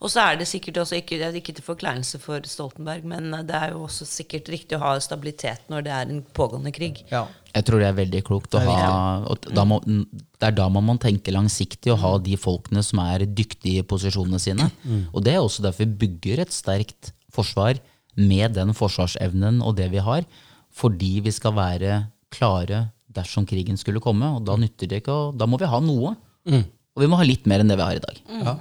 Og 0.04 0.10
så 0.12 0.24
er 0.28 0.40
det 0.42 0.48
sikkert 0.52 0.78
også 0.84 1.00
ikke, 1.00 1.18
det 1.20 1.28
er 1.32 1.40
ikke 1.40 1.56
til 1.58 1.66
forkleinelse 1.66 2.20
for 2.22 2.44
Stoltenberg, 2.48 3.06
men 3.08 3.32
det 3.48 3.56
er 3.56 3.72
jo 3.76 3.86
også 3.88 4.06
sikkert 4.08 4.50
riktig 4.52 4.78
å 4.78 4.84
ha 4.84 4.94
stabilitet 5.04 5.70
når 5.72 5.86
det 5.88 5.96
er 5.96 6.10
en 6.12 6.22
pågående 6.36 6.74
krig. 6.76 7.06
Ja. 7.12 7.26
Jeg 7.56 7.66
tror 7.66 7.82
det 7.82 7.88
er 7.90 7.98
veldig 7.98 8.22
klokt 8.28 8.56
å 8.56 8.62
ha 8.62 8.76
og 9.30 9.48
da 9.56 9.64
må, 9.66 9.80
Det 9.84 10.46
er 10.50 10.56
da 10.58 10.68
man 10.70 10.86
må 10.86 10.96
tenke 11.02 11.34
langsiktig 11.34 11.92
og 11.94 12.02
ha 12.04 12.12
de 12.22 12.38
folkene 12.40 12.84
som 12.86 13.02
er 13.04 13.26
dyktige 13.26 13.82
i 13.82 13.88
posisjonene 13.88 14.40
sine. 14.42 14.70
Og 15.14 15.24
det 15.26 15.34
er 15.36 15.42
også 15.42 15.66
derfor 15.66 15.86
vi 15.86 16.06
bygger 16.06 16.44
et 16.46 16.54
sterkt 16.54 17.12
forsvar 17.34 17.80
med 18.20 18.56
den 18.58 18.74
forsvarsevnen 18.76 19.62
og 19.66 19.76
det 19.80 19.90
vi 19.94 20.02
har, 20.04 20.26
fordi 20.76 21.20
vi 21.26 21.32
skal 21.34 21.56
være 21.58 22.00
klare 22.34 22.90
dersom 23.10 23.46
krigen 23.50 23.78
skulle 23.80 24.02
komme. 24.04 24.28
Og 24.38 24.44
da 24.46 24.58
nytter 24.60 24.90
det 24.90 25.02
ikke 25.02 25.14
og 25.14 25.38
Da 25.40 25.48
må 25.50 25.58
vi 25.58 25.70
ha 25.70 25.80
noe. 25.82 26.16
Og 26.96 27.04
vi 27.04 27.08
må 27.10 27.18
ha 27.20 27.26
litt 27.26 27.46
mer 27.48 27.64
enn 27.64 27.70
det 27.72 27.78
vi 27.80 27.86
har 27.86 27.98
i 27.98 28.04
dag. 28.04 28.20
Ja. 28.44 28.58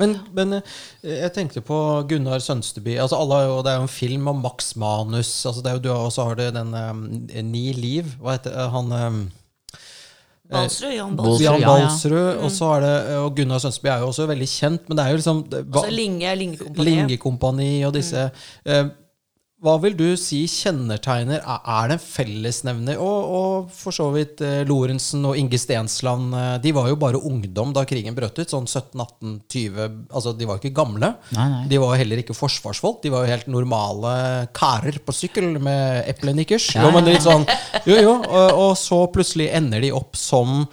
Men, 0.00 0.14
men 0.34 0.54
eh, 0.56 0.62
jeg 1.04 1.32
tenkte 1.36 1.60
på 1.60 1.76
Gunnar 2.08 2.40
Sønsteby. 2.40 2.96
Altså 3.02 3.18
alle, 3.20 3.42
det 3.62 3.72
er 3.74 3.76
jo 3.82 3.86
en 3.86 3.92
film 3.92 4.28
om 4.32 4.40
Max 4.42 4.72
Manus. 4.80 5.30
Altså 5.46 5.62
det 5.62 5.70
er 5.70 5.76
jo, 5.78 5.82
du 5.84 5.90
har, 5.92 6.06
og 6.08 6.12
så 6.14 6.24
har 6.30 6.38
du 6.40 6.46
den 6.56 6.72
um, 6.74 7.02
Ni 7.52 7.72
liv. 7.76 8.08
Hva 8.22 8.38
heter 8.38 8.56
eh, 8.56 8.70
han 8.72 8.92
um, 8.96 9.20
Balsrud, 10.52 10.92
Jan 10.92 11.14
Balsrud. 11.16 11.62
Balsrud. 11.64 12.16
Ja, 12.16 12.32
ja. 12.34 12.40
Og 12.44 12.50
så 12.52 12.66
er 12.76 12.82
det 12.84 12.94
Og 13.22 13.36
Gunnar 13.38 13.60
Sønsteby 13.62 13.88
er 13.92 14.02
jo 14.02 14.08
også 14.10 14.26
veldig 14.28 14.48
kjent, 14.52 14.88
men 14.88 14.98
det 14.98 15.04
er 15.06 15.14
jo 15.14 15.20
liksom 15.20 15.44
det- 15.52 15.62
hva- 15.68 15.84
Altså 15.84 15.94
Linge. 15.96 16.34
Lingekompani 16.88 17.70
og 17.88 17.94
disse 17.96 18.26
eh, 18.66 18.84
Hva 19.62 19.76
vil 19.78 19.94
du 19.94 20.08
si 20.18 20.40
kjennetegner 20.50 21.42
Er 21.46 21.90
det 21.90 21.94
en 21.94 22.02
fellesnevner? 22.02 22.98
Og, 22.98 23.34
og 23.38 23.68
for 23.76 23.94
så 23.94 24.08
vidt 24.14 24.42
eh, 24.42 24.62
Lorentzen 24.66 25.22
og 25.28 25.38
Inge 25.38 25.60
Stensland 25.62 26.34
eh, 26.34 26.54
De 26.64 26.72
var 26.74 26.88
jo 26.90 26.98
bare 26.98 27.20
ungdom 27.22 27.70
da 27.76 27.84
krigen 27.86 28.16
brøt 28.16 28.40
ut. 28.40 28.50
Sånn 28.50 28.66
17-18-20 28.66 29.84
Altså, 30.10 30.32
de 30.34 30.48
var 30.50 30.58
ikke 30.58 30.74
gamle. 30.74 31.12
Nei, 31.36 31.46
nei. 31.54 31.60
De 31.70 31.78
var 31.82 31.94
heller 32.00 32.22
ikke 32.24 32.34
forsvarsfolk. 32.34 32.98
De 33.04 33.12
var 33.14 33.22
jo 33.22 33.34
helt 33.36 33.52
normale 33.54 34.14
karer 34.56 34.98
på 34.98 35.14
sykkel 35.14 35.54
med 35.62 36.10
eplenikkers. 36.10 36.72
Jo, 36.80 36.90
men 36.94 37.06
litt 37.06 37.22
sånn 37.22 37.46
Jo, 37.86 38.00
jo. 38.00 38.16
Og, 38.18 38.58
og 38.64 38.74
så 38.80 39.04
plutselig 39.14 39.52
ender 39.54 39.84
de 39.84 39.92
opp 39.94 40.18
som 40.18 40.66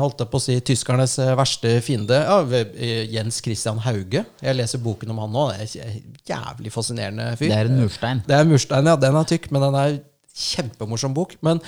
holdt 0.00 0.22
jeg 0.22 0.30
på 0.32 0.38
å 0.40 0.42
si 0.42 0.56
tyskernes 0.64 1.18
eh, 1.20 1.34
verste 1.38 1.74
fiende. 1.84 2.16
Ja, 2.16 2.38
eh, 2.56 3.02
Jens 3.12 3.42
Christian 3.44 3.80
Hauge. 3.84 4.24
Jeg 4.40 4.56
leser 4.56 4.80
boken 4.80 5.12
om 5.12 5.20
han 5.20 5.34
nå. 5.34 5.44
Det 5.52 5.82
er 5.82 5.90
en 5.90 6.16
jævlig 6.30 6.72
fascinerende 6.72 7.28
fyr. 7.36 7.50
Det 7.52 7.58
er 7.58 7.68
en 7.68 7.82
murstein. 7.82 8.22
Det 8.26 8.36
er 8.36 8.46
en 8.46 8.54
murstein, 8.54 8.88
ja. 8.88 8.96
Den 9.00 9.20
er 9.20 9.28
tykk, 9.28 9.50
men 9.52 9.66
den 9.66 9.78
er 9.82 10.00
kjempemorsom 10.40 11.16
bok. 11.16 11.36
Men 11.44 11.60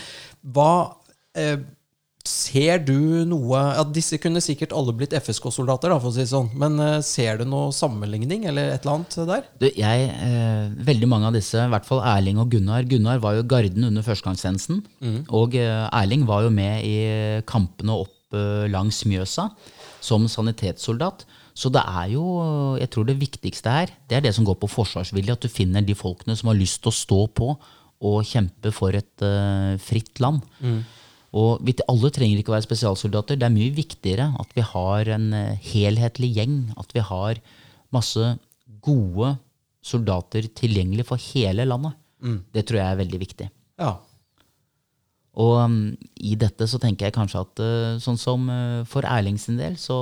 hva 0.57 0.73
eh, 1.37 1.59
Ser 2.29 2.79
du 2.87 3.25
noe 3.27 3.59
ja, 3.75 3.83
Disse 3.91 4.19
kunne 4.23 4.39
sikkert 4.45 4.75
alle 4.77 4.95
blitt 4.95 5.15
FSK-soldater, 5.17 5.91
da, 5.91 5.99
for 5.99 6.13
å 6.13 6.15
si 6.15 6.23
det 6.23 6.31
sånn. 6.31 6.53
Men 6.59 6.79
eh, 6.83 7.01
ser 7.03 7.41
du 7.41 7.47
noe 7.51 7.73
sammenligning, 7.75 8.47
eller 8.51 8.77
et 8.77 8.87
eller 8.87 9.01
annet 9.01 9.17
der? 9.33 9.49
Du, 9.59 9.67
jeg, 9.67 10.09
eh, 10.29 10.71
veldig 10.87 11.11
mange 11.11 11.31
av 11.33 11.37
disse, 11.37 11.59
i 11.59 11.73
hvert 11.73 11.89
fall 11.89 12.03
Erling 12.13 12.39
og 12.39 12.53
Gunnar 12.55 12.87
Gunnar 12.87 13.23
var 13.25 13.39
jo 13.39 13.47
garden 13.51 13.89
under 13.91 14.07
førstegangstjenesten. 14.07 14.83
Og 15.35 15.59
eh, 15.59 15.85
Erling 15.99 16.27
var 16.31 16.47
jo 16.47 16.55
med 16.55 16.87
i 16.87 16.97
kampene 17.49 17.99
opp 18.05 18.39
eh, 18.39 18.69
langs 18.71 19.03
Mjøsa 19.11 19.51
som 20.03 20.31
sanitetssoldat. 20.31 21.27
Så 21.59 21.69
det 21.75 21.83
er 21.85 22.15
jo, 22.15 22.23
jeg 22.81 22.89
tror 22.95 23.05
det 23.11 23.19
viktigste 23.21 23.75
her, 23.75 23.91
det 24.09 24.17
er 24.21 24.25
det 24.25 24.33
som 24.39 24.47
går 24.47 24.57
på 24.63 24.71
forsvarsvilje. 24.73 25.35
At 25.35 25.43
du 25.45 25.51
finner 25.53 25.85
de 25.85 25.99
folkene 25.99 26.39
som 26.39 26.49
har 26.49 26.57
lyst 26.59 26.81
til 26.85 26.95
å 26.95 26.97
stå 27.03 27.23
på 27.35 27.53
og 28.03 28.25
kjempe 28.27 28.73
for 28.75 28.95
et 28.99 29.23
eh, 29.27 29.75
fritt 29.83 30.23
land. 30.23 30.43
Og 31.33 31.62
vi, 31.64 31.75
alle 31.88 32.11
trenger 32.12 32.40
ikke 32.40 32.53
å 32.53 32.57
være 32.59 32.66
spesialsoldater. 32.66 33.38
Det 33.40 33.49
er 33.49 33.55
mye 33.55 33.73
viktigere 33.75 34.29
at 34.40 34.53
vi 34.57 34.64
har 34.68 35.09
en 35.14 35.31
eh, 35.37 35.59
helhetlig 35.73 36.33
gjeng. 36.37 36.57
At 36.81 36.92
vi 36.92 37.05
har 37.09 37.40
masse 37.95 38.35
gode 38.85 39.35
soldater 39.83 40.47
tilgjengelig 40.59 41.09
for 41.09 41.31
hele 41.33 41.66
landet. 41.68 41.97
Det 42.55 42.66
tror 42.68 42.83
jeg 42.83 42.88
er 42.88 43.01
veldig 43.01 43.21
viktig. 43.23 43.49
Ja. 43.83 43.97
Og 45.42 45.55
um, 45.64 45.77
i 46.21 46.35
dette 46.37 46.66
så 46.68 46.79
tenker 46.81 47.09
jeg 47.09 47.16
kanskje 47.16 47.40
at 47.40 47.62
uh, 47.64 48.01
sånn 48.03 48.18
som 48.21 48.45
uh, 48.53 48.83
for 48.88 49.07
Erling 49.09 49.38
sin 49.40 49.57
del, 49.57 49.79
så 49.81 49.97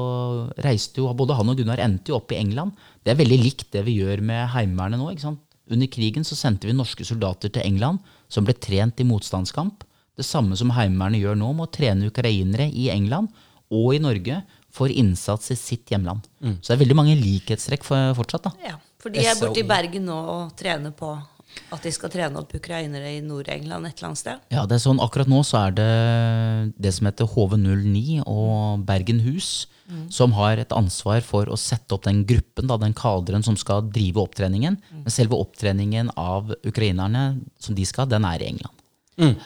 reiste 0.66 0.98
jo 0.98 1.12
både 1.14 1.36
han 1.38 1.52
og 1.52 1.60
Gunnar 1.60 1.82
endte 1.84 2.10
jo 2.10 2.18
opp 2.18 2.34
i 2.34 2.40
England. 2.40 2.74
Det 3.06 3.14
er 3.14 3.20
veldig 3.20 3.38
likt 3.38 3.68
det 3.76 3.84
vi 3.86 4.00
gjør 4.00 4.24
med 4.26 4.50
Heimevernet 4.56 4.98
nå. 4.98 5.12
ikke 5.12 5.28
sant? 5.28 5.44
Under 5.70 5.86
krigen 5.86 6.26
så 6.26 6.34
sendte 6.34 6.66
vi 6.66 6.74
norske 6.74 7.06
soldater 7.06 7.52
til 7.54 7.62
England 7.62 8.02
som 8.30 8.46
ble 8.46 8.56
trent 8.58 8.98
i 8.98 9.06
motstandskamp. 9.06 9.86
Det 10.20 10.28
samme 10.28 10.58
som 10.58 10.72
Heimevernet 10.76 11.22
gjør 11.22 11.38
nå 11.40 11.52
med 11.56 11.68
å 11.68 11.72
trene 11.72 12.10
ukrainere 12.12 12.68
i 12.68 12.90
England 12.92 13.32
og 13.70 13.94
i 13.96 14.02
Norge 14.02 14.42
for 14.70 14.92
innsats 14.92 15.50
i 15.54 15.58
sitt 15.58 15.90
hjemland. 15.90 16.26
Så 16.60 16.70
det 16.70 16.76
er 16.76 16.84
veldig 16.84 16.98
mange 16.98 17.18
likhetstrekk 17.18 17.86
for, 17.86 18.14
fortsatt. 18.18 18.46
da. 18.46 18.70
Ja, 18.70 18.78
for 19.00 19.14
de 19.14 19.24
er 19.24 19.38
borte 19.38 19.62
i 19.62 19.66
Bergen 19.66 20.06
nå 20.10 20.16
og 20.16 20.56
trener 20.58 20.94
på 20.94 21.14
at 21.70 21.82
de 21.82 21.90
skal 21.94 22.10
trene 22.12 22.38
opp 22.40 22.52
ukrainere 22.54 23.12
i 23.16 23.20
Nord-England 23.24 23.88
et 23.88 23.98
eller 23.98 24.10
annet 24.10 24.20
sted. 24.20 24.42
Ja, 24.54 24.64
det 24.68 24.76
er 24.76 24.82
sånn, 24.84 25.02
Akkurat 25.02 25.30
nå 25.30 25.42
så 25.46 25.64
er 25.64 25.76
det 25.76 25.90
det 26.78 26.92
som 26.96 27.08
heter 27.08 27.30
HV09 27.30 28.22
og 28.24 28.84
Bergen 28.86 29.22
Hus, 29.24 29.68
mm. 29.90 30.08
som 30.14 30.34
har 30.38 30.62
et 30.62 30.74
ansvar 30.76 31.22
for 31.26 31.50
å 31.50 31.58
sette 31.58 31.96
opp 31.96 32.06
den 32.06 32.22
gruppen, 32.28 32.70
da, 32.70 32.78
den 32.80 32.94
kaderen 32.96 33.46
som 33.46 33.58
skal 33.58 33.86
drive 33.90 34.22
opptreningen. 34.22 34.78
Men 35.02 35.14
selve 35.14 35.38
opptreningen 35.38 36.12
av 36.18 36.54
ukrainerne 36.66 37.40
som 37.62 37.78
de 37.78 37.86
skal, 37.88 38.10
den 38.10 38.26
er 38.28 38.42
i 38.42 38.50
England. 38.52 38.79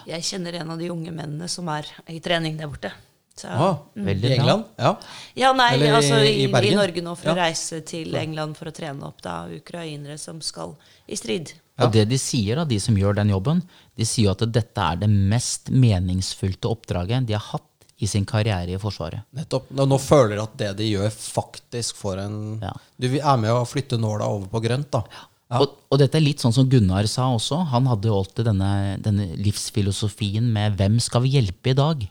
Jeg 0.07 0.29
kjenner 0.29 0.61
en 0.61 0.71
av 0.75 0.79
de 0.81 0.91
unge 0.93 1.13
mennene 1.15 1.49
som 1.51 1.69
er 1.73 1.89
i 2.13 2.21
trening 2.25 2.57
der 2.61 2.71
borte. 2.71 2.93
Så, 3.35 3.49
Ah, 3.51 3.77
mm. 3.97 4.09
I. 4.09 4.33
England? 4.33 4.65
Ja. 4.77 4.93
ja, 5.35 5.53
nei, 5.53 5.73
Eller 5.75 5.97
altså 5.99 6.21
i, 6.23 6.45
i 6.45 6.47
i, 6.47 6.75
Norge 6.75 7.03
nå 7.03 7.17
for 7.19 7.33
å 7.33 7.35
reise 7.35 7.81
til 7.83 8.15
England 8.15 8.55
for 8.55 8.71
å 8.71 8.75
trene 8.75 9.09
opp 9.09 9.25
da 9.25 9.49
ukrainere 9.51 10.15
som 10.23 10.39
skal 10.45 10.77
i 11.11 11.19
strid. 11.19 11.51
Og 11.83 11.91
det 11.91 12.05
de 12.07 12.19
sier, 12.23 12.55
da, 12.55 12.65
de 12.65 12.79
som 12.79 12.95
gjør 12.95 13.17
den 13.19 13.33
jobben, 13.35 13.63
de 13.99 14.07
sier 14.07 14.31
at 14.31 14.45
dette 14.55 14.79
er 14.79 15.01
det 15.03 15.11
mest 15.11 15.73
meningsfylte 15.75 16.71
oppdraget 16.71 17.27
de 17.27 17.35
har 17.35 17.43
hatt 17.51 17.71
i 17.99 18.07
sin 18.07 18.27
karriere 18.27 18.75
i 18.75 18.79
Forsvaret. 18.79 19.27
Nettopp. 19.35 19.71
Nå, 19.75 19.87
nå 19.91 19.99
føler 20.03 20.37
de 20.37 20.43
at 20.45 20.57
det 20.61 20.73
de 20.79 20.91
gjør, 20.93 21.11
faktisk 21.11 21.99
får 21.99 22.23
en 22.29 22.41
Ja. 22.63 22.73
Du 22.99 23.09
er 23.11 23.37
med 23.41 23.51
å 23.51 23.67
flytte 23.67 23.99
nåla 23.99 24.31
over 24.31 24.47
på 24.53 24.63
grønt, 24.63 24.91
da. 24.95 25.03
Ja. 25.11 25.31
Og, 25.61 25.77
og 25.93 26.01
dette 26.01 26.19
er 26.19 26.25
litt 26.25 26.43
sånn 26.43 26.55
som 26.55 26.69
Gunnar 26.71 27.07
sa 27.11 27.29
også. 27.35 27.61
Han 27.71 27.87
hadde 27.91 28.11
jo 28.11 28.19
alltid 28.19 28.49
denne, 28.49 28.71
denne 29.03 29.29
livsfilosofien 29.39 30.47
med 30.53 30.77
'hvem 30.79 31.01
skal 31.01 31.23
vi 31.23 31.37
hjelpe 31.37 31.71
i 31.71 31.79
dag'? 31.79 32.09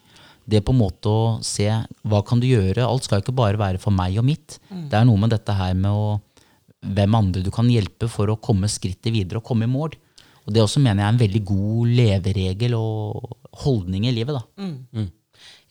Det 0.47 0.59
på 0.65 0.73
en 0.73 0.81
måte 0.81 1.07
å 1.07 1.39
se 1.43 1.69
hva 2.03 2.19
kan 2.27 2.39
du 2.39 2.47
gjøre. 2.47 2.83
Alt 2.83 3.05
skal 3.05 3.19
jo 3.19 3.23
ikke 3.23 3.35
bare 3.35 3.57
være 3.57 3.79
for 3.79 3.91
meg 3.95 4.17
og 4.19 4.25
mitt. 4.27 4.59
Det 4.91 4.97
er 4.99 5.05
noe 5.07 5.17
med 5.17 5.31
dette 5.31 5.53
her 5.55 5.73
med 5.73 5.91
å 5.91 6.19
hvem 6.83 7.15
andre 7.15 7.41
du 7.43 7.51
kan 7.51 7.69
hjelpe 7.71 8.09
for 8.11 8.27
å 8.27 8.35
komme 8.35 8.67
skrittet 8.67 9.13
videre 9.13 9.39
og 9.39 9.47
komme 9.47 9.63
i 9.63 9.71
mål. 9.71 9.95
Og 10.43 10.53
det 10.53 10.59
også 10.59 10.81
mener 10.83 10.99
jeg 10.99 11.07
er 11.07 11.13
en 11.13 11.21
veldig 11.21 11.43
god 11.47 11.93
leveregel 11.99 12.73
og 12.75 13.37
holdning 13.63 14.07
i 14.09 14.11
livet. 14.11 14.35
da. 14.35 14.43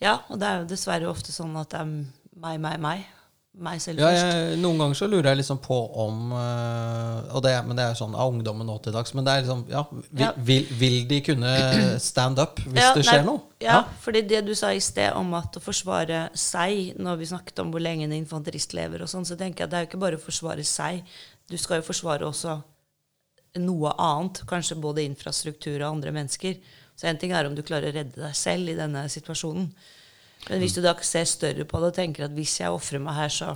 Ja, 0.00 0.14
og 0.30 0.40
det 0.40 0.48
er 0.48 0.62
jo 0.62 0.70
dessverre 0.72 1.10
ofte 1.10 1.32
sånn 1.34 1.54
at 1.60 1.70
det 1.70 1.80
er 1.82 1.90
meg, 1.92 2.56
meg, 2.60 2.80
meg. 2.80 3.04
Meg 3.52 3.82
selv 3.84 4.00
Ja, 4.00 4.08
jeg, 4.16 4.54
noen 4.62 4.78
ganger 4.80 4.96
så 4.96 5.06
lurer 5.12 5.26
jeg 5.34 5.42
liksom 5.42 5.58
på 5.60 5.76
om 6.00 6.30
øh, 6.32 7.34
og 7.36 7.42
det, 7.44 7.52
Men 7.66 7.76
det 7.76 7.84
er 7.84 7.98
sånn 7.98 8.14
av 8.16 8.32
ungdommen 8.32 8.64
nå 8.64 8.78
til 8.80 8.94
dags. 8.96 9.12
Men 9.12 9.26
det 9.26 9.34
er 9.34 9.42
liksom, 9.44 9.64
ja, 9.68 9.82
vil, 9.92 10.22
Ja. 10.24 10.30
vil, 10.48 10.64
vil 10.80 10.96
de 11.10 11.18
kunne 11.26 11.52
stand 12.00 12.40
up 12.40 12.62
hvis 12.64 12.80
Ja, 12.80 12.94
det 12.96 13.04
skjer 13.04 13.20
nei, 13.20 13.28
noe? 13.28 13.44
Ja, 13.60 13.82
fordi 14.00 14.24
det 14.30 14.40
du 14.48 14.54
sa 14.56 14.72
i 14.72 14.80
sted 14.80 15.12
om 15.18 15.34
at 15.36 15.60
å 15.60 15.62
forsvare 15.62 16.30
seg, 16.32 16.96
når 16.96 17.20
vi 17.20 17.28
snakket 17.34 17.60
om 17.60 17.70
hvor 17.74 17.84
lenge 17.84 18.08
en 18.08 18.16
infanterist 18.16 18.72
lever, 18.72 19.04
og 19.04 19.12
sånn, 19.12 19.28
så 19.28 19.36
tenker 19.36 19.66
jeg 19.66 19.68
at 19.68 19.74
det 19.74 19.78
er 19.78 19.84
jo 19.84 19.90
ikke 19.92 20.04
bare 20.08 20.16
å 20.20 20.24
forsvare 20.24 20.64
seg. 20.64 21.04
Du 21.52 21.58
skal 21.60 21.82
jo 21.82 21.88
forsvare 21.92 22.24
også 22.24 22.56
noe 23.60 23.92
annet, 24.00 24.46
kanskje 24.48 24.80
både 24.80 25.04
infrastruktur 25.04 25.76
og 25.82 25.90
andre 25.90 26.12
mennesker. 26.16 26.56
Så 26.96 27.04
en 27.10 27.20
ting 27.20 27.36
er 27.36 27.44
om 27.48 27.54
du 27.56 27.60
klarer 27.60 27.92
å 27.92 27.96
redde 28.00 28.16
deg 28.16 28.36
selv 28.36 28.72
i 28.72 28.78
denne 28.78 29.04
situasjonen. 29.12 29.68
Men 30.48 30.62
hvis 30.62 30.74
du 30.76 30.82
da 30.84 30.94
ser 31.06 31.28
større 31.28 31.66
på 31.68 31.80
det 31.82 31.92
og 31.92 31.98
tenker 31.98 32.26
at 32.26 32.34
hvis 32.36 32.58
jeg 32.60 32.72
ofrer 32.74 33.02
meg 33.02 33.18
her, 33.20 33.32
så 33.32 33.52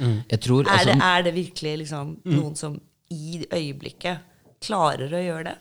Jeg 0.00 0.40
tror, 0.40 0.64
er 0.64 0.84
det, 0.86 0.94
altså, 0.94 1.04
er 1.04 1.22
det 1.26 1.34
virkelig 1.36 1.72
liksom 1.82 2.14
noen 2.32 2.54
som 2.56 2.78
i 3.12 3.42
øyeblikket 3.44 4.22
klarer 4.64 5.12
å 5.12 5.20
gjøre 5.20 5.50
det? 5.50 5.56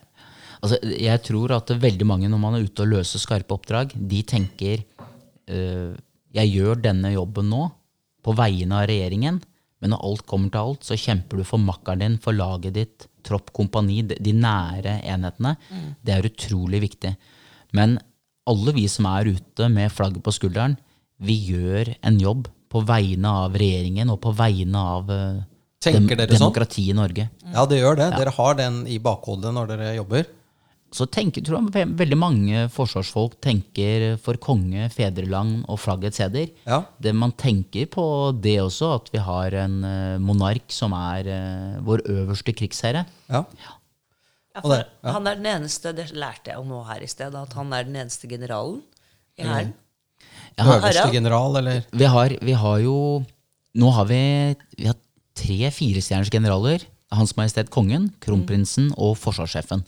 Altså, 0.61 0.77
jeg 0.93 1.21
tror 1.25 1.51
at 1.57 1.73
veldig 1.83 2.07
mange 2.07 2.29
når 2.31 2.39
man 2.39 2.55
er 2.55 2.63
ute 2.63 2.85
og 2.85 2.93
løser 2.93 3.19
skarpe 3.19 3.57
oppdrag, 3.57 3.91
de 3.95 4.21
tenker 4.23 4.83
øh, 5.51 5.97
jeg 6.31 6.51
gjør 6.53 6.79
denne 6.79 7.11
jobben 7.11 7.49
nå 7.51 7.65
på 8.23 8.35
vegne 8.37 8.77
av 8.77 8.87
regjeringen, 8.91 9.41
men 9.81 9.91
når 9.91 10.03
alt 10.05 10.25
kommer 10.29 10.51
til 10.53 10.61
alt, 10.61 10.85
så 10.85 10.95
kjemper 10.99 11.41
du 11.41 11.43
for 11.47 11.59
makkeren 11.59 12.03
din, 12.03 12.17
for 12.21 12.37
laget 12.37 12.75
ditt, 12.77 13.07
tropp, 13.25 13.49
kompani, 13.55 14.03
de, 14.05 14.17
de 14.21 14.33
nære 14.37 14.99
enhetene. 15.09 15.55
Det 16.05 16.13
er 16.13 16.27
utrolig 16.29 16.83
viktig. 16.85 17.15
Men 17.77 17.97
alle 18.49 18.73
vi 18.75 18.87
som 18.89 19.07
er 19.11 19.33
ute 19.35 19.69
med 19.69 19.91
flagget 19.93 20.23
på 20.25 20.33
skulderen, 20.33 20.77
vi 21.21 21.37
gjør 21.51 21.93
en 22.01 22.19
jobb 22.21 22.49
på 22.71 22.81
vegne 22.87 23.31
av 23.45 23.55
regjeringen 23.59 24.09
og 24.13 24.21
på 24.23 24.33
vegne 24.33 24.81
av 24.97 25.09
dem 25.11 25.41
demokratiet 26.07 26.37
sånn? 26.39 26.93
i 26.93 26.97
Norge. 26.97 27.25
Ja, 27.53 27.65
det 27.69 27.81
gjør 27.81 27.97
det. 27.99 28.11
Dere 28.17 28.35
har 28.35 28.55
den 28.59 28.85
i 28.89 28.99
bakhodet 29.01 29.53
når 29.53 29.73
dere 29.73 29.95
jobber. 29.97 30.29
så 30.91 31.05
tenker, 31.07 31.43
tror 31.47 31.69
jeg 31.71 31.87
veldig 31.95 32.17
mange 32.19 32.63
forsvarsfolk 32.73 33.37
tenker 33.39 34.17
for 34.19 34.35
konge, 34.43 34.89
fedreland 34.91 35.63
og 35.71 35.79
flaggets 35.79 36.19
heder. 36.19 36.49
Ja. 36.67 36.81
Det 36.99 37.13
man 37.15 37.31
tenker 37.31 37.87
på 37.87 38.05
det 38.35 38.57
også, 38.59 38.95
at 38.99 39.07
vi 39.13 39.21
har 39.23 39.55
en 39.63 39.77
eh, 39.87 40.17
monark 40.19 40.67
som 40.67 40.91
er 40.97 41.29
eh, 41.31 41.77
vår 41.87 42.03
øverste 42.11 42.51
krigsherre. 42.51 43.05
Ja. 43.31 43.45
Ja, 43.63 43.77
Og 44.59 44.65
for 44.65 44.81
ja. 44.81 45.11
Han 45.15 45.29
er 45.29 45.37
den 45.39 45.47
eneste, 45.47 45.93
det 45.95 46.09
lærte 46.11 46.51
jeg 46.51 46.59
jo 46.59 46.65
nå 46.67 46.81
her 46.89 47.03
i 47.03 47.09
sted, 47.09 47.35
at 47.39 47.53
han 47.55 47.71
er 47.75 47.87
den 47.87 47.95
eneste 48.01 48.27
generalen 48.27 48.81
i 49.39 49.47
hæren. 49.47 49.71
Mm. 49.71 49.77
Øverste 50.61 51.07
general, 51.13 51.55
eller 51.61 51.85
vi, 51.95 52.03
har, 52.05 52.35
vi 52.41 52.51
har 52.51 52.81
jo 52.83 53.23
Nå 53.71 53.87
har 53.95 54.03
vi, 54.09 54.17
vi 54.75 54.89
har 54.89 54.97
tre 55.39 55.69
firestjerners 55.71 56.29
generaler. 56.29 56.83
Hans 57.15 57.31
Majestet 57.37 57.69
Kongen, 57.71 58.09
kronprinsen 58.19 58.89
og 58.99 59.15
forsvarssjefen. 59.19 59.85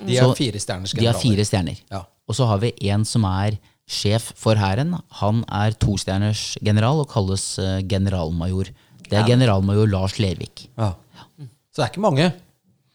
De 0.00 0.16
er 0.16 0.24
Så 0.24 0.32
generaler. 0.38 0.94
De 0.96 1.06
er 1.10 1.18
fire 1.20 1.44
stjerner. 1.44 1.82
Ja. 1.92 2.06
Og 2.28 2.36
så 2.38 2.48
har 2.48 2.62
vi 2.62 2.72
en 2.88 3.04
som 3.04 3.26
er 3.28 3.58
sjef 3.88 4.32
for 4.36 4.56
hæren. 4.56 4.96
Han 5.20 5.44
er 5.44 5.76
tostjerners 5.76 6.56
general 6.64 7.02
og 7.04 7.08
kalles 7.12 7.44
eh, 7.60 7.80
generalmajor. 7.88 8.72
Det 9.08 9.16
er 9.16 9.28
generalmajor 9.28 9.88
Lars 9.92 10.18
Lervik. 10.20 10.70
Ja. 10.76 10.94
Så 11.72 11.82
det 11.82 11.84
er 11.86 11.92
ikke 11.92 12.04
mange. 12.04 12.32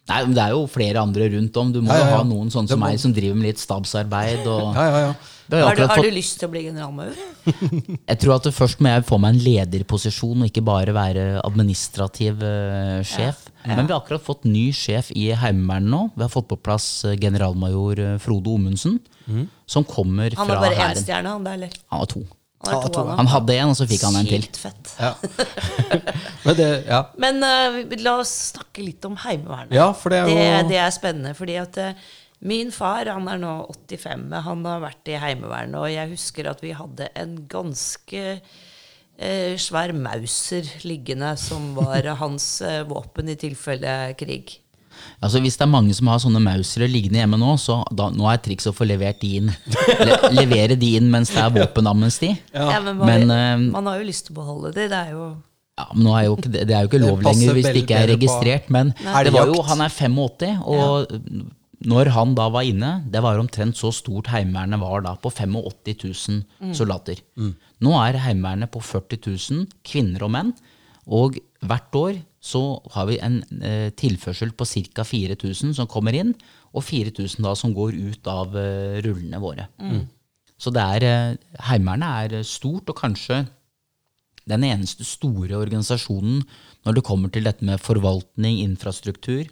Nei, 0.10 0.18
men 0.26 0.34
Det 0.36 0.42
er 0.44 0.50
jo 0.52 0.66
flere 0.68 1.00
andre 1.00 1.30
rundt 1.32 1.56
om. 1.62 1.70
Du 1.72 1.78
må 1.82 1.88
Ja, 1.88 1.96
ja, 1.96 2.04
jo 2.04 2.10
ja. 2.12 2.18
ha 2.18 2.24
noen 2.28 2.50
sånne 2.52 2.68
som 2.68 2.80
må- 2.82 2.90
meg 2.90 3.00
som 3.00 3.14
driver 3.16 3.36
med 3.40 3.46
litt 3.54 3.62
stabsarbeid. 3.62 4.46
Og 4.48 4.74
Ja, 4.76 4.84
ja, 4.90 5.00
ja. 5.08 5.14
Har 5.54 5.62
Har, 5.68 5.76
du, 5.76 5.82
har 5.88 5.98
fått- 5.98 6.04
du 6.10 6.12
lyst 6.16 6.40
til 6.40 6.48
å 6.48 6.52
bli 6.52 6.62
generalmajor? 6.64 7.16
Jeg 8.10 8.20
tror 8.20 8.36
at 8.36 8.44
først 8.56 8.80
må 8.82 8.88
jeg 8.90 9.06
få 9.06 9.20
meg 9.20 9.36
en 9.36 9.42
lederposisjon 9.44 10.42
og 10.42 10.48
ikke 10.50 10.64
bare 10.66 10.94
være 10.96 11.26
administrativ 11.46 12.42
uh, 12.44 13.04
sjef. 13.04 13.44
Men 13.68 13.86
vi 13.88 13.94
har 13.94 14.02
akkurat 14.02 14.24
fått 14.24 14.44
ny 14.46 14.72
sjef 14.76 15.12
i 15.16 15.30
Heimevernet 15.36 15.90
nå. 15.92 16.02
Vi 16.16 16.24
har 16.26 16.30
fått 16.32 16.48
på 16.50 16.58
plass 16.60 17.06
eh, 17.06 17.16
generalmajor 17.20 18.00
eh, 18.00 18.18
Frode 18.24 18.48
Omundsen, 18.52 19.00
som 19.68 19.84
kommer 19.88 20.32
fra... 20.36 20.42
Han 20.44 20.48
var 20.52 20.64
bare 20.66 20.90
én 20.90 20.98
stjerne, 21.00 21.28
han 21.38 21.44
der, 21.48 21.54
eller? 21.60 21.70
Han 21.92 22.00
var 22.04 22.10
to. 22.12 22.24
Han 22.64 22.84
han, 22.96 23.18
Han 23.18 23.28
hadde 23.28 23.56
en, 23.60 23.72
og 23.74 23.78
så 23.78 23.88
fikk 23.90 24.04
han 24.08 24.16
en 24.22 24.28
til. 24.30 24.44
Sykt 24.46 24.60
fett. 24.62 24.92
ja. 25.00 25.14
Men 26.46 26.58
det, 26.60 26.68
ja. 26.88 27.00
Men 27.20 27.44
uh, 27.44 27.80
la 28.04 28.18
oss 28.22 28.34
snakke 28.54 28.84
litt 28.86 29.04
om 29.08 29.18
Heimevernet. 29.24 29.76
Ja, 29.76 29.90
for 29.96 30.14
det 30.14 30.22
er 30.22 30.30
jo- 30.30 30.36
det, 30.38 30.70
det 30.72 30.80
er 30.84 30.94
spennende, 30.96 31.34
fordi 31.38 31.58
at 31.60 31.80
uh, 31.80 32.12
min 32.44 32.72
far 32.76 33.08
han 33.12 33.28
er 33.32 33.40
nå 33.40 33.54
85, 33.90 34.28
han 34.48 34.66
har 34.68 34.84
vært 34.84 35.12
i 35.12 35.20
Heimevernet, 35.20 35.80
og 35.80 35.92
jeg 35.92 36.12
husker 36.12 36.50
at 36.52 36.64
vi 36.64 36.74
hadde 36.76 37.08
en 37.20 37.38
ganske 37.52 38.24
uh, 38.40 39.54
svær 39.60 39.96
Mauser 39.96 40.68
liggende, 40.88 41.36
som 41.40 41.72
var 41.80 42.08
hans 42.20 42.48
våpen 42.90 43.32
i 43.32 43.40
tilfelle 43.40 43.98
krig. 44.20 44.58
Altså 45.24 45.40
Hvis 45.44 45.58
det 45.60 45.66
er 45.66 45.72
mange 45.72 45.96
som 45.96 46.10
har 46.12 46.20
sånne 46.24 46.42
mausere 46.44 46.90
liggende 46.92 47.22
hjemme 47.22 47.40
nå, 47.40 47.56
så 47.62 47.80
da, 47.96 48.10
nå 48.14 48.28
er 48.32 48.42
trikset 48.44 48.74
å 48.74 48.76
få 48.76 48.88
levert 48.90 49.22
de 49.24 49.32
inn. 49.40 49.50
Le, 50.04 50.20
levere 50.36 50.78
de 50.80 50.94
inn 51.00 51.10
mens 51.14 51.32
det 51.34 51.42
er 51.44 51.56
våpenamnesti. 51.56 52.34
Ja. 52.54 52.82
men 52.84 53.00
man, 53.00 53.10
Men, 53.10 53.34
uh, 53.34 53.74
man 53.80 53.90
har 53.92 54.02
jo 54.02 54.08
lyst 54.10 54.28
til 54.28 54.36
å 54.36 54.42
beholde 54.42 54.74
de. 54.76 54.88
Det 54.92 55.00
er 55.00 55.16
jo 55.16 55.26
Ja, 55.80 55.88
men 55.96 56.06
nå 56.06 56.14
er 56.20 56.28
jo 56.28 56.38
ikke, 56.38 56.54
det 56.54 56.70
er 56.70 56.86
jo 56.86 56.92
ikke 56.92 57.02
lov 57.02 57.24
lenger 57.26 57.58
hvis 57.58 57.70
det 57.72 57.84
ikke 57.86 58.00
er 58.04 58.12
registrert. 58.14 58.72
Men 58.74 58.94
er 59.02 59.26
det 59.26 59.34
var 59.34 59.50
jo, 59.50 59.62
han 59.66 59.82
er 59.82 59.94
85, 59.94 60.60
og 60.70 61.14
når 61.84 62.12
han 62.16 62.36
da 62.38 62.48
var 62.54 62.68
inne, 62.68 62.92
det 63.12 63.22
var 63.24 63.40
omtrent 63.42 63.76
så 63.80 63.92
stort 63.96 64.30
Heimevernet 64.32 64.80
var 64.80 65.04
da, 65.04 65.16
på 65.20 65.32
85 65.34 65.58
000 66.04 66.76
soldater. 66.78 67.20
Nå 67.84 67.96
er 68.00 68.22
Heimevernet 68.24 68.72
på 68.72 68.84
40 68.84 69.20
000 69.26 69.66
kvinner 69.88 70.24
og 70.28 70.32
menn, 70.36 70.54
og 71.04 71.40
hvert 71.64 71.98
år 72.00 72.22
så 72.44 72.60
har 72.92 73.08
vi 73.08 73.20
en 73.24 73.38
eh, 73.64 73.90
tilførsel 73.96 74.52
på 74.60 74.68
ca. 74.68 75.06
4000 75.08 75.74
som 75.78 75.88
kommer 75.88 76.16
inn, 76.20 76.34
og 76.74 76.84
4000 76.84 77.46
da 77.46 77.54
som 77.56 77.72
går 77.76 77.96
ut 77.96 78.28
av 78.28 78.56
eh, 78.60 79.00
rullene 79.06 79.40
våre. 79.40 79.70
Så 80.60 80.72
det 80.76 80.84
er, 80.84 81.06
eh, 81.08 81.62
Heimevernet 81.70 82.34
er 82.36 82.44
stort, 82.48 82.90
og 82.92 83.00
kanskje 83.00 83.46
den 84.50 84.66
eneste 84.68 85.06
store 85.08 85.56
organisasjonen 85.56 86.42
når 86.84 86.98
det 86.98 87.06
kommer 87.08 87.32
til 87.32 87.48
dette 87.48 87.64
med 87.64 87.80
forvaltning, 87.80 88.60
infrastruktur, 88.66 89.48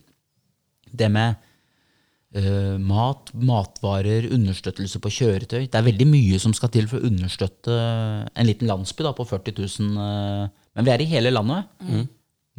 det 0.92 1.08
med 1.16 1.38
eh, 2.36 2.76
mat, 2.76 3.32
matvarer, 3.34 4.28
understøttelse 4.36 5.00
på 5.00 5.12
kjøretøy. 5.16 5.70
Det 5.72 5.80
er 5.80 5.88
veldig 5.88 6.08
mye 6.12 6.40
som 6.44 6.52
skal 6.56 6.70
til 6.76 6.92
for 6.92 7.00
å 7.00 7.08
understøtte 7.08 7.72
en 8.36 8.48
liten 8.50 8.68
landsby 8.68 9.08
da, 9.08 9.14
på 9.16 9.24
40 9.32 9.56
000. 9.80 9.96
eh, 9.96 10.50
men 10.76 10.88
vi 10.88 10.92
er 10.92 11.04
i 11.04 11.12
hele 11.16 11.32
landet. 11.32 11.72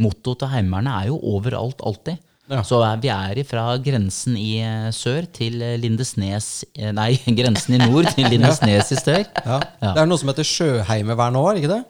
Mottoet 0.01 0.39
til 0.41 0.49
Heimevernet 0.55 0.93
er 1.03 1.09
jo 1.11 1.19
overalt, 1.35 1.83
alltid. 1.85 2.21
Ja. 2.51 2.61
Så 2.67 2.81
vi 3.01 3.09
er 3.13 3.39
fra 3.49 3.77
grensen 3.81 4.35
i 4.37 4.59
eh, 4.61 4.89
sør 4.93 5.25
til 5.33 5.61
eh, 5.63 5.77
Lindesnes 5.81 6.65
eh, 6.75 6.91
Nei, 6.93 7.15
grensen 7.39 7.77
i 7.77 7.81
nord 7.85 8.09
til 8.17 8.27
Lindesnes 8.29 8.91
i 8.93 8.99
sør. 8.99 9.25
Ja. 9.47 9.61
Det 9.81 9.95
er 10.03 10.09
noe 10.11 10.19
som 10.21 10.33
heter 10.33 10.47
Sjøheimevernet 10.49 11.39
òg, 11.41 11.53
er 11.53 11.61
ikke 11.63 11.71
det? 11.77 11.83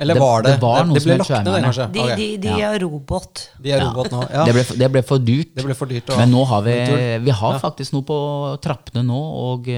Eller 0.00 0.16
Det- 0.16 0.22
var 0.24 0.42
det? 0.42 0.54
det 0.56 0.62
var 0.64 0.86
noe 0.88 0.96
det 0.96 1.04
ble 1.04 1.16
lagt 1.20 1.30
ned, 1.44 1.60
kanskje? 1.66 1.86
De, 1.92 2.06
de, 2.16 2.28
de 2.42 2.48
Ja. 2.56 2.72
er 2.72 2.80
robot. 2.82 3.44
De 3.60 3.70
er 3.76 3.84
robot 3.84 4.10
nå. 4.14 4.22
Ja. 4.32 4.44
Det, 4.48 4.54
ble, 4.56 4.64
det 4.82 4.90
ble 4.96 5.02
for 5.06 5.18
dyrt. 5.22 5.52
Det 5.58 5.64
ble 5.68 5.76
for 5.78 5.86
dyrt 5.92 6.10
Men 6.16 6.32
nå 6.32 6.42
har 6.48 6.64
vi, 6.66 6.74
vi 7.28 7.36
har 7.42 7.60
faktisk 7.62 7.94
noe 7.94 8.06
på 8.08 8.18
trappene 8.64 9.04
nå, 9.06 9.20
og 9.50 9.68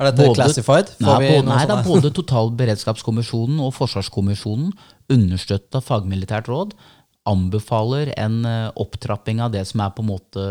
Er 0.00 0.10
dette 0.10 0.30
classified? 0.34 0.94
Får 0.96 1.04
Nei, 1.06 1.18
vi 1.20 1.34
både, 1.36 1.48
nei 1.50 1.66
da, 1.68 1.80
både 1.84 2.10
Totalberedskapskommisjonen 2.16 3.60
og 3.60 3.74
Forsvarskommisjonen, 3.76 4.72
understøtta 5.12 5.82
fagmilitært 5.84 6.48
råd, 6.48 6.72
anbefaler 7.28 8.08
en 8.18 8.38
eh, 8.48 8.70
opptrapping 8.80 9.42
av 9.44 9.52
det 9.52 9.60
som 9.68 9.82
er 9.84 9.90
på 9.92 10.00
en 10.02 10.08
måte 10.08 10.44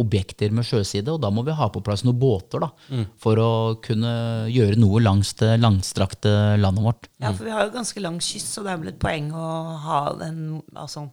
objekter 0.00 0.54
med 0.56 0.64
sjøside. 0.66 1.12
Og 1.12 1.20
da 1.20 1.28
må 1.30 1.44
vi 1.46 1.52
ha 1.54 1.68
på 1.70 1.82
plass 1.84 2.02
noen 2.06 2.16
båter 2.18 2.64
da, 2.64 2.70
Mm. 2.90 3.04
for 3.20 3.36
å 3.36 3.50
kunne 3.84 4.14
gjøre 4.50 4.78
noe 4.80 5.02
langs 5.04 5.34
det 5.38 5.52
langstrakte 5.60 6.56
landet 6.58 6.84
vårt. 6.88 7.08
Ja, 7.20 7.32
for 7.36 7.44
vi 7.44 7.52
har 7.52 7.66
jo 7.68 7.74
ganske 7.76 8.00
lang 8.00 8.18
kyst, 8.24 8.54
så 8.56 8.64
det 8.64 8.72
er 8.72 8.80
vel 8.80 8.88
et 8.94 8.98
poeng 9.04 9.28
å 9.36 9.50
ha 9.84 10.00
en, 10.24 10.62
altså, 10.74 11.10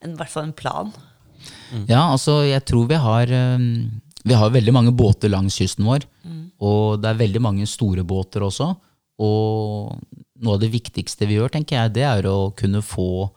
en, 0.00 0.14
i 0.14 0.16
hvert 0.16 0.32
fall 0.32 0.48
en 0.48 0.56
plan. 0.56 0.94
Ja, 1.86 2.06
altså 2.14 2.40
jeg 2.48 2.64
tror 2.64 2.88
vi 2.88 2.96
har 3.04 3.28
eh, 3.28 3.58
Vi 4.24 4.36
har 4.36 4.52
veldig 4.54 4.72
mange 4.72 4.92
båter 4.96 5.32
langs 5.32 5.58
kysten 5.60 5.84
vår. 5.88 6.06
Og 6.64 7.00
det 7.02 7.10
er 7.10 7.20
veldig 7.20 7.42
mange 7.44 7.66
store 7.68 8.04
båter 8.06 8.44
også. 8.46 8.70
Og 9.22 9.94
noe 10.42 10.56
av 10.56 10.62
det 10.62 10.72
viktigste 10.72 11.28
vi 11.28 11.38
gjør, 11.38 11.52
tenker 11.54 11.76
jeg, 11.78 11.94
det 11.98 12.06
er 12.08 12.28
å 12.30 12.52
kunne 12.56 12.82
få 12.84 13.28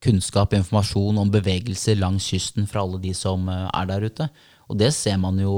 kunnskap 0.00 0.54
og 0.54 0.62
informasjon 0.62 1.18
om 1.20 1.32
bevegelser 1.32 1.98
langs 2.00 2.30
kysten 2.32 2.68
fra 2.68 2.84
alle 2.86 3.00
de 3.02 3.12
som 3.16 3.48
eh, 3.52 3.66
er 3.68 3.88
der 3.90 4.06
ute. 4.08 4.28
Og 4.70 4.78
det 4.80 4.92
ser 4.96 5.18
man 5.20 5.36
jo 5.42 5.52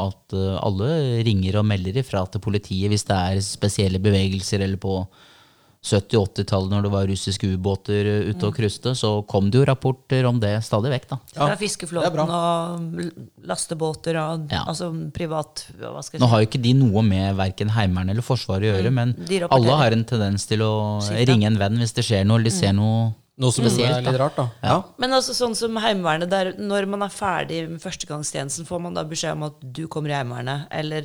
at 0.00 0.32
eh, 0.36 0.56
alle 0.62 1.20
ringer 1.26 1.58
og 1.60 1.68
melder 1.68 1.98
ifra 2.00 2.22
til 2.30 2.40
politiet 2.44 2.92
hvis 2.92 3.04
det 3.08 3.18
er 3.18 3.42
spesielle 3.44 4.00
bevegelser, 4.02 4.64
eller 4.64 4.80
på 4.80 5.02
70-80-tallet 5.82 6.70
når 6.70 6.84
det 6.86 6.90
var 6.92 7.06
russiske 7.10 7.48
ubåter 7.56 8.06
eh, 8.06 8.28
ute 8.30 8.46
og 8.46 8.54
kruste, 8.56 8.92
så 8.98 9.10
kom 9.26 9.50
det 9.50 9.58
jo 9.60 9.64
rapporter 9.66 10.24
om 10.28 10.38
det 10.42 10.52
stadig 10.64 10.92
vekk. 10.94 11.08
da. 11.10 11.18
Ja, 11.34 11.46
Fra 11.48 11.56
fiskeflåten 11.58 12.22
og 12.22 13.46
lastebåter 13.50 14.18
og 14.22 14.46
Ja. 14.52 14.62
altså 14.68 14.90
privat 15.12 15.64
hva 15.80 16.02
skal 16.02 16.18
jeg 16.18 16.22
Nå 16.22 16.28
har 16.30 16.40
jo 16.42 16.46
ikke 16.46 16.62
de 16.62 16.74
noe 16.74 17.02
med 17.02 17.34
verken 17.36 17.68
Heimevernet 17.74 18.10
eller 18.14 18.22
Forsvaret 18.26 18.62
å 18.68 18.76
gjøre, 18.76 18.92
men 18.92 19.14
Mm. 19.14 19.26
men 19.28 19.48
alle 19.50 19.76
har 19.76 19.90
en 19.92 20.04
tendens 20.04 20.46
til 20.46 20.60
å 20.60 21.02
Si 21.02 21.14
ringe 21.26 21.46
en 21.46 21.58
venn 21.58 21.76
hvis 21.78 21.92
det 21.94 22.04
skjer 22.04 22.24
noe, 22.26 22.36
eller 22.38 22.50
de 22.50 22.56
ser 22.56 22.72
noe 22.72 23.14
Noe 23.38 23.50
som 23.50 23.64
spesielt. 23.64 23.96
er 23.96 24.02
litt 24.02 24.20
rart, 24.20 24.36
da. 24.36 24.50
Ja. 24.62 24.82
Men 24.98 25.10
altså 25.10 25.32
sånn 25.34 25.56
som 25.56 25.74
Heimevernet, 25.76 26.28
der, 26.30 26.52
når 26.52 26.86
man 26.86 27.02
er 27.02 27.08
ferdig 27.08 27.68
med 27.68 27.80
førstegangstjenesten, 27.80 28.66
får 28.66 28.80
man 28.80 28.94
da 28.94 29.02
beskjed 29.04 29.32
om 29.32 29.42
at 29.44 29.54
du 29.72 29.88
kommer 29.88 30.10
i 30.10 30.12
Heimevernet, 30.22 30.66
eller 30.70 31.02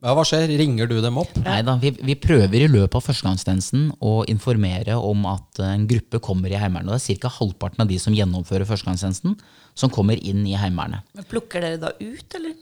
ja, 0.00 0.14
hva 0.16 0.24
skjer? 0.26 0.48
Ringer 0.60 0.88
du 0.90 0.96
dem 1.04 1.18
opp? 1.20 1.34
Nei 1.44 1.60
da, 1.66 1.76
vi, 1.80 1.92
vi 1.92 2.16
prøver 2.18 2.64
i 2.64 2.70
løpet 2.70 2.96
av 2.98 3.04
førstegangstjenesten 3.04 3.90
å 4.00 4.14
informere 4.32 4.96
om 4.96 5.26
at 5.30 5.60
eh, 5.60 5.74
en 5.76 5.86
gruppe 5.90 6.22
kommer 6.24 6.52
i 6.52 6.58
Heimevernet. 6.60 6.90
Og 6.90 6.96
det 6.96 7.16
er 7.16 7.20
ca. 7.22 7.32
halvparten 7.36 7.84
av 7.84 7.90
de 7.90 8.00
som 8.02 8.16
gjennomfører 8.16 8.68
førstegangstjenesten, 8.68 9.36
som 9.78 9.92
kommer 9.92 10.20
inn 10.20 10.42
i 10.48 10.56
Heimevernet. 10.58 11.06
plukker 11.30 11.64
dere 11.66 11.80
da 11.82 11.94
ut, 12.00 12.36
eller? 12.40 12.58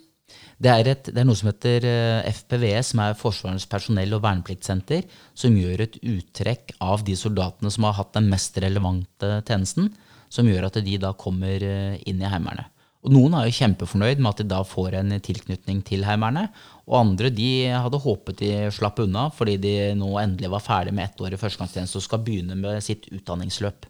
Det 0.59 0.70
er, 0.72 0.89
et, 0.91 1.09
det 1.14 1.22
er 1.22 1.26
noe 1.28 1.39
som 1.39 1.49
heter 1.53 1.84
FPVS, 2.26 2.91
som 2.91 3.01
er 3.05 3.14
Forsvarets 3.16 3.68
personell- 3.70 4.16
og 4.16 4.24
vernepliktsenter, 4.24 5.05
som 5.39 5.55
gjør 5.55 5.84
et 5.84 6.01
uttrekk 6.03 6.74
av 6.82 7.05
de 7.07 7.14
soldatene 7.16 7.70
som 7.70 7.86
har 7.86 7.95
hatt 8.01 8.16
den 8.18 8.26
mest 8.32 8.59
relevante 8.61 9.39
tjenesten, 9.47 9.93
som 10.28 10.51
gjør 10.51 10.66
at 10.68 10.80
de 10.84 10.99
da 11.01 11.14
kommer 11.16 11.62
eh, 11.62 12.03
inn 12.11 12.18
i 12.18 12.28
Heimevernet. 12.28 12.74
Og 13.09 13.14
Noen 13.14 13.32
er 13.38 13.46
jo 13.48 13.56
kjempefornøyd 13.56 14.20
med 14.20 14.34
at 14.34 14.40
de 14.42 14.44
da 14.50 14.59
får 14.68 14.98
en 14.98 15.14
tilknytning 15.24 15.80
til 15.88 16.02
Heimevernet, 16.04 16.52
og 16.84 16.98
andre 17.00 17.30
de 17.32 17.48
hadde 17.72 18.00
håpet 18.04 18.42
de 18.42 18.50
slapp 18.76 19.00
unna, 19.00 19.30
fordi 19.32 19.56
de 19.62 19.74
nå 19.96 20.11
endelig 20.20 20.50
var 20.52 20.64
ferdig 20.64 20.92
med 20.92 21.09
ett 21.09 21.22
år 21.24 21.32
i 21.32 21.40
førstegangstjeneste 21.40 22.02
og 22.02 22.04
skal 22.04 22.20
begynne 22.26 22.59
med 22.61 22.84
sitt 22.84 23.09
utdanningsløp. 23.09 23.88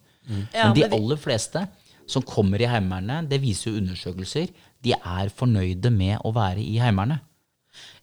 Ja, 0.54 0.68
Men 0.68 0.76
de 0.76 0.86
aller 0.86 1.18
fleste 1.18 1.64
som 2.08 2.22
kommer 2.22 2.62
i 2.62 2.68
Heimevernet, 2.70 3.26
det 3.30 3.40
viser 3.42 3.72
jo 3.72 3.82
undersøkelser, 3.82 4.52
de 4.86 4.94
er 4.94 5.34
fornøyde 5.34 5.90
med 5.90 6.22
å 6.22 6.32
være 6.36 6.62
i 6.62 6.78
Heimevernet. 6.78 7.24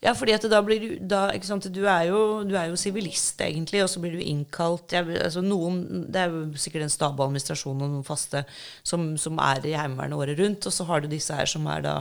Ja, 0.05 0.13
fordi 0.13 0.35
at 0.35 0.45
da 0.51 0.61
blir 0.65 0.83
du 0.83 0.89
da, 1.01 1.25
ikke 1.33 1.49
sant, 1.49 1.67
du 1.73 1.81
er 1.89 2.05
jo 2.11 2.77
sivilist, 2.79 3.41
egentlig, 3.41 3.81
og 3.83 3.89
så 3.89 4.03
blir 4.03 4.13
du 4.15 4.21
innkalt 4.21 4.93
jeg, 4.93 5.17
altså 5.17 5.41
noen, 5.41 6.05
Det 6.13 6.21
er 6.21 6.31
jo 6.33 6.45
sikkert 6.61 6.85
en 6.85 6.93
stab 6.93 7.17
og 7.17 7.27
administrasjon 7.27 7.81
og 7.81 7.89
noen 7.97 8.05
faste 8.07 8.45
som, 8.85 9.13
som 9.17 9.41
er 9.41 9.65
i 9.65 9.75
Heimevernet 9.77 10.19
året 10.19 10.39
rundt, 10.41 10.69
og 10.69 10.75
så 10.75 10.87
har 10.89 11.01
du 11.01 11.09
disse 11.11 11.33
her 11.33 11.49
som 11.49 11.65
er 11.71 11.85
da 11.85 11.97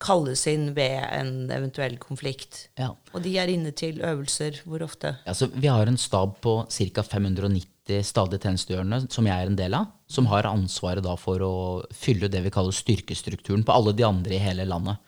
kalles 0.00 0.46
inn 0.48 0.70
ved 0.76 1.02
en 1.12 1.50
eventuell 1.52 1.98
konflikt. 2.00 2.68
Ja. 2.80 2.94
Og 3.12 3.20
de 3.24 3.34
er 3.40 3.52
inne 3.52 3.72
til 3.76 4.00
øvelser 4.00 4.62
hvor 4.64 4.84
ofte? 4.84 5.18
Altså, 5.28 5.50
vi 5.52 5.68
har 5.68 5.88
en 5.88 6.00
stab 6.00 6.38
på 6.44 6.62
ca. 6.72 7.04
590 7.04 7.66
stadig 8.06 8.38
tjenestegjørende, 8.38 9.02
som 9.10 9.26
jeg 9.26 9.34
er 9.34 9.50
en 9.50 9.58
del 9.58 9.74
av, 9.74 9.90
som 10.10 10.28
har 10.30 10.48
ansvaret 10.48 11.06
for 11.18 11.42
å 11.42 11.54
fylle 11.92 12.30
det 12.30 12.44
vi 12.44 12.52
kaller 12.54 12.76
styrkestrukturen 12.76 13.64
på 13.66 13.74
alle 13.74 13.96
de 13.96 14.06
andre 14.06 14.36
i 14.36 14.42
hele 14.42 14.68
landet. 14.68 15.00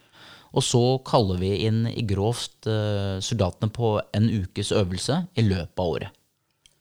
Og 0.53 0.63
så 0.67 0.83
kaller 1.09 1.39
vi 1.41 1.53
inn 1.67 1.87
i 1.89 2.03
grovt 2.05 2.67
eh, 2.69 3.19
soldatene 3.25 3.73
på 3.73 3.95
en 4.13 4.29
ukes 4.43 4.73
øvelse 4.77 5.23
i 5.41 5.47
løpet 5.47 5.79
av 5.81 5.95
året. 5.97 6.19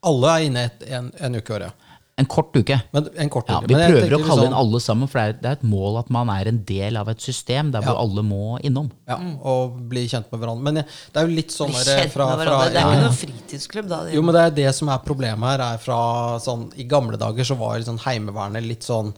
Alle 0.03 0.33
er 0.35 0.47
inne 0.49 0.65
et, 0.67 0.83
en, 0.97 1.11
en 1.21 1.37
uke 1.37 1.53
i 1.53 1.57
året. 1.61 1.87
En 2.19 2.27
kort 2.29 2.51
uke. 2.53 2.75
Men 2.93 3.05
en 3.23 3.29
kort 3.33 3.47
Ja, 3.49 3.61
uke. 3.63 3.69
vi 3.71 3.77
Men 3.79 3.93
prøver 3.95 4.13
å 4.13 4.17
kalle 4.21 4.41
sånn... 4.43 4.49
inn 4.51 4.57
alle 4.59 4.79
sammen, 4.83 5.09
for 5.09 5.17
det 5.17 5.23
er, 5.31 5.37
det 5.41 5.47
er 5.49 5.55
et 5.57 5.63
mål 5.71 5.95
at 6.01 6.09
man 6.13 6.29
er 6.29 6.49
en 6.51 6.59
del 6.67 6.99
av 6.99 7.07
et 7.09 7.23
system 7.23 7.71
der 7.73 7.81
hvor 7.85 7.97
alle 8.01 8.21
må 8.27 8.59
innom. 8.67 8.91
Ja, 9.09 9.15
og 9.47 9.79
bli 9.89 10.03
kjent 10.11 10.27
med 10.29 10.41
hverandre. 10.43 10.65
Men 10.67 10.81
det 10.83 11.17
er 11.21 11.29
jo 11.29 11.37
litt 11.39 11.55
sånn 11.55 11.71
fra, 11.73 11.95
fra 12.11 12.27
hverandre. 12.35 12.67
Det 12.75 12.81
er 12.83 12.91
ikke 12.91 13.05
noen 13.07 13.17
fritidsklubb, 13.23 13.87
da. 13.89 14.01
Det- 14.05 14.13
Jo, 14.19 14.21
men 14.27 14.35
det 14.37 14.43
er 14.49 14.57
det 14.59 14.73
som 14.77 14.91
er 14.93 15.01
problemet 15.07 15.49
her. 15.55 15.63
er 15.71 15.81
fra 15.81 16.01
sånn, 16.43 16.67
I 16.77 16.85
gamle 16.91 17.17
dager 17.17 17.47
så 17.47 17.57
var 17.57 17.79
liksom 17.79 17.97
Heimevernet 18.03 18.67
litt 18.67 18.85
sånn 18.85 19.13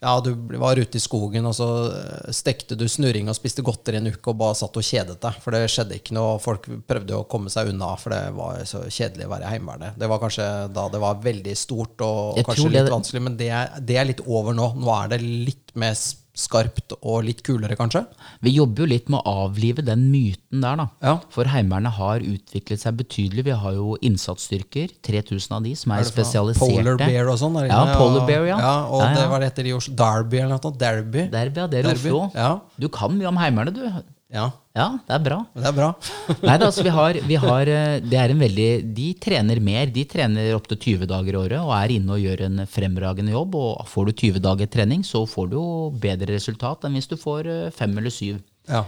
Ja, 0.00 0.12
du 0.22 0.30
var 0.62 0.78
ute 0.78 0.94
i 0.94 1.02
skogen, 1.02 1.46
og 1.50 1.56
så 1.58 1.66
eh, 1.90 2.28
stekte 2.36 2.76
du 2.78 2.84
snurring 2.86 3.26
og 3.28 3.34
spiste 3.34 3.64
godteri 3.66 3.98
en 3.98 4.06
uke 4.12 4.30
og 4.30 4.36
bare 4.38 4.54
satt 4.54 4.76
og 4.78 4.84
kjedet 4.86 5.16
deg. 5.24 5.40
For 5.42 5.50
det 5.56 5.64
skjedde 5.72 5.96
ikke 5.98 6.14
noe. 6.14 6.36
Folk 6.38 6.68
prøvde 6.86 7.16
å 7.18 7.24
komme 7.26 7.50
seg 7.50 7.72
unna, 7.72 7.88
for 7.98 8.14
det 8.14 8.20
var 8.36 8.60
så 8.70 8.84
kjedelig 8.86 9.26
å 9.26 9.32
være 9.32 9.48
i 9.48 9.52
Heimevernet. 9.56 9.98
Det 9.98 10.10
var 10.12 10.22
kanskje 10.22 10.46
da 10.76 10.86
det 10.94 11.00
var 11.02 11.18
veldig 11.24 11.56
stort 11.58 12.06
og, 12.06 12.38
og 12.38 12.46
kanskje 12.46 12.68
litt 12.70 12.86
det- 12.86 12.94
vanskelig, 12.94 13.24
men 13.26 13.36
det, 13.42 13.50
er- 13.50 13.74
det 13.90 13.98
er 13.98 14.08
litt 14.12 14.22
over 14.26 14.54
nå. 14.54 14.70
Nå 14.78 14.94
er 15.00 15.10
det 15.16 15.20
litt 15.26 15.74
mer 15.74 15.98
s- 15.98 16.14
skarpt 16.38 16.94
og 16.98 17.24
litt 17.26 17.42
kulere, 17.46 17.76
kanskje. 17.78 18.04
Vi 18.44 18.52
jobber 18.54 18.84
jo 18.84 18.90
litt 18.92 19.10
med 19.10 19.20
å 19.20 19.44
avlive 19.46 19.82
den 19.84 20.06
myten 20.12 20.62
der, 20.62 20.78
da. 20.80 20.86
Ja. 21.04 21.14
For 21.34 21.50
Heimevernet 21.50 21.96
har 21.98 22.22
utviklet 22.24 22.82
seg 22.84 22.98
betydelig. 23.00 23.46
Vi 23.48 23.56
har 23.64 23.74
jo 23.76 23.96
innsatsstyrker, 24.06 24.94
3000 25.06 25.56
av 25.58 25.66
de, 25.66 25.74
som 25.78 25.94
er, 25.96 26.04
Er 26.04 26.10
spesialiserte. 26.10 26.78
Polar 26.78 27.00
Bear 27.02 27.32
og 27.32 27.40
sånn? 27.42 27.58
Ja. 27.66 27.82
Polar 27.98 28.28
Bear, 28.28 28.46
ja. 28.50 28.60
ja 28.62 28.76
og 28.86 29.02
Ja, 29.02 29.10
det 29.18 29.26
var 29.32 29.42
det 29.42 29.50
etter 29.52 29.70
i 29.70 29.74
Oslo. 29.76 29.96
Derby 29.98 30.42
eller 30.42 30.54
noe 30.54 30.62
sånt. 30.62 30.78
Derby. 30.80 31.26
Derby, 31.32 31.64
ja, 31.64 31.66
det 31.66 31.82
er 31.82 31.90
Derby, 31.90 32.14
Oslo. 32.14 32.22
ja. 32.38 32.52
Du 32.78 32.88
kan 32.92 33.18
mye 33.18 33.28
om 33.32 33.42
Heimevernet, 33.42 33.74
du. 33.74 34.14
Ja, 34.28 34.50
Ja, 34.78 34.86
det 35.08 35.14
er 35.16 35.22
bra. 35.24 35.38
det 35.56 35.66
er 35.66 35.74
bra. 35.74 35.88
Nei, 36.46 36.54
da, 36.54 36.68
altså, 36.68 36.84
vi 36.86 36.92
har, 36.94 37.18
vi 37.26 37.38
har, 37.42 37.70
eh, 37.72 37.96
det 38.04 38.18
er 38.20 38.34
en 38.34 38.44
veldig, 38.44 38.68
De 38.94 39.08
trener 39.18 39.60
mer. 39.64 39.90
De 39.94 40.04
trener 40.06 40.52
opptil 40.54 40.78
20 40.78 41.10
dager 41.10 41.34
i 41.34 41.40
året 41.40 41.58
og 41.58 41.72
er 41.74 41.96
inne 41.96 42.14
og 42.14 42.22
gjør 42.22 42.44
en 42.46 42.62
fremragende 42.70 43.34
jobb. 43.34 43.58
og 43.58 43.82
Får 43.90 44.10
du 44.10 44.14
20 44.14 44.44
dager 44.44 44.70
trening, 44.70 45.02
så 45.06 45.24
får 45.26 45.50
du 45.50 45.58
jo 45.58 45.66
bedre 45.98 46.30
resultat 46.36 46.86
enn 46.86 46.98
hvis 46.98 47.10
du 47.10 47.16
får 47.18 47.50
eh, 47.50 47.68
fem 47.74 47.96
eller 47.98 48.14
syv. 48.14 48.38
Ja. 48.70 48.84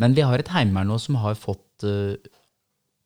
Men 0.00 0.16
vi 0.16 0.24
har 0.26 0.40
et 0.40 0.50
heimevern 0.54 0.90
nå 0.90 0.98
som 0.98 1.20
har 1.22 1.36
fått 1.38 1.84
uh, 1.86 2.16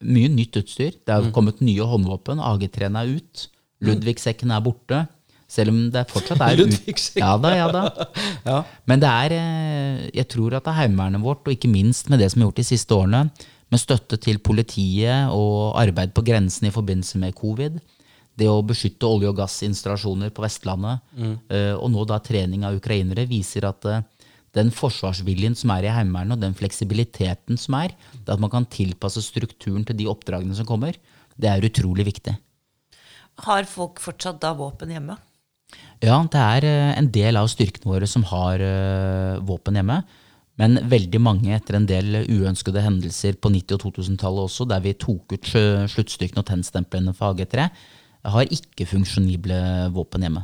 mye 0.00 0.30
nytt 0.32 0.56
utstyr. 0.62 0.94
Det 1.04 1.12
har 1.12 1.32
kommet 1.36 1.60
nye 1.60 1.84
håndvåpen. 1.84 2.40
AG3-en 2.40 2.96
er 2.96 3.10
ut. 3.18 3.48
Ludvigsekken 3.84 4.54
er 4.54 4.62
borte. 4.64 5.02
Selv 5.48 5.72
om 5.72 5.84
det 5.92 6.04
fortsatt 6.10 6.42
er. 6.44 6.60
Ja 7.22 7.34
da, 7.40 7.52
ja 7.56 7.68
da. 7.72 7.84
Ja. 8.48 8.58
Men 8.88 9.00
det 9.00 9.08
er, 9.08 9.36
eh, 9.36 10.08
jeg 10.20 10.28
tror 10.28 10.58
at 10.58 10.66
det 10.66 10.74
er 10.74 10.80
Heimevernet 10.82 11.24
vårt, 11.24 11.46
og 11.46 11.54
ikke 11.54 11.70
minst 11.72 12.10
med 12.12 12.20
det 12.20 12.30
som 12.32 12.42
er 12.42 12.48
gjort 12.48 12.60
de 12.60 12.66
siste 12.68 12.96
årene, 12.96 13.28
med 13.68 13.80
støtte 13.80 14.16
til 14.20 14.38
politiet 14.40 15.32
og 15.32 15.76
arbeid 15.76 16.14
på 16.16 16.24
grensen 16.24 16.68
i 16.68 16.72
forbindelse 16.72 17.20
med 17.20 17.36
covid, 17.36 17.80
det 18.38 18.46
å 18.48 18.62
beskytte 18.64 19.08
olje- 19.08 19.28
og 19.28 19.36
gassinstallasjoner 19.40 20.30
på 20.32 20.44
Vestlandet, 20.44 21.02
mm. 21.12 21.34
og 21.76 21.90
nå 21.92 22.04
da 22.08 22.20
trening 22.24 22.64
av 22.64 22.78
ukrainere, 22.78 23.26
viser 23.28 23.66
at 23.68 23.84
eh, 23.90 24.06
den 24.56 24.70
forsvarsviljen 24.72 25.56
som 25.58 25.72
er 25.74 25.88
i 25.88 25.92
Heimevernet, 25.92 26.38
og 26.38 26.44
den 26.46 26.56
fleksibiliteten 26.56 27.60
som 27.60 27.76
er, 27.80 27.92
det 28.14 28.34
at 28.34 28.40
man 28.40 28.52
kan 28.52 28.68
tilpasse 28.72 29.22
strukturen 29.26 29.84
til 29.88 29.98
de 29.98 30.08
oppdragene 30.08 30.56
som 30.56 30.68
kommer, 30.68 30.96
det 31.36 31.50
er 31.50 31.66
utrolig 31.68 32.08
viktig. 32.08 32.34
Har 33.44 33.68
folk 33.70 34.00
fortsatt 34.02 34.40
da 34.42 34.54
våpen 34.58 34.90
hjemme? 34.94 35.18
Ja, 36.04 36.20
det 36.30 36.38
er 36.40 36.66
eh, 36.68 36.94
en 37.00 37.10
del 37.14 37.38
av 37.40 37.48
styrkene 37.50 37.90
våre 37.90 38.06
som 38.10 38.24
har 38.30 38.62
eh, 38.62 39.38
våpen 39.44 39.78
hjemme. 39.78 40.00
Men 40.58 40.80
veldig 40.90 41.20
mange 41.22 41.52
etter 41.54 41.76
en 41.78 41.86
del 41.86 42.24
uønskede 42.26 42.82
hendelser 42.82 43.36
på 43.38 43.50
90- 43.54 43.76
og 43.76 43.84
2000-tallet 43.94 44.48
også, 44.48 44.66
der 44.66 44.82
vi 44.82 44.94
tok 44.98 45.36
ut 45.36 45.50
sluttstykkene 45.52 46.42
og 46.42 46.48
tennstemplene 46.48 47.14
for 47.14 47.30
AG3, 47.36 47.68
har 48.28 48.50
ikke 48.50 48.86
funksjonible 48.90 49.58
våpen 49.94 50.24
hjemme. 50.26 50.42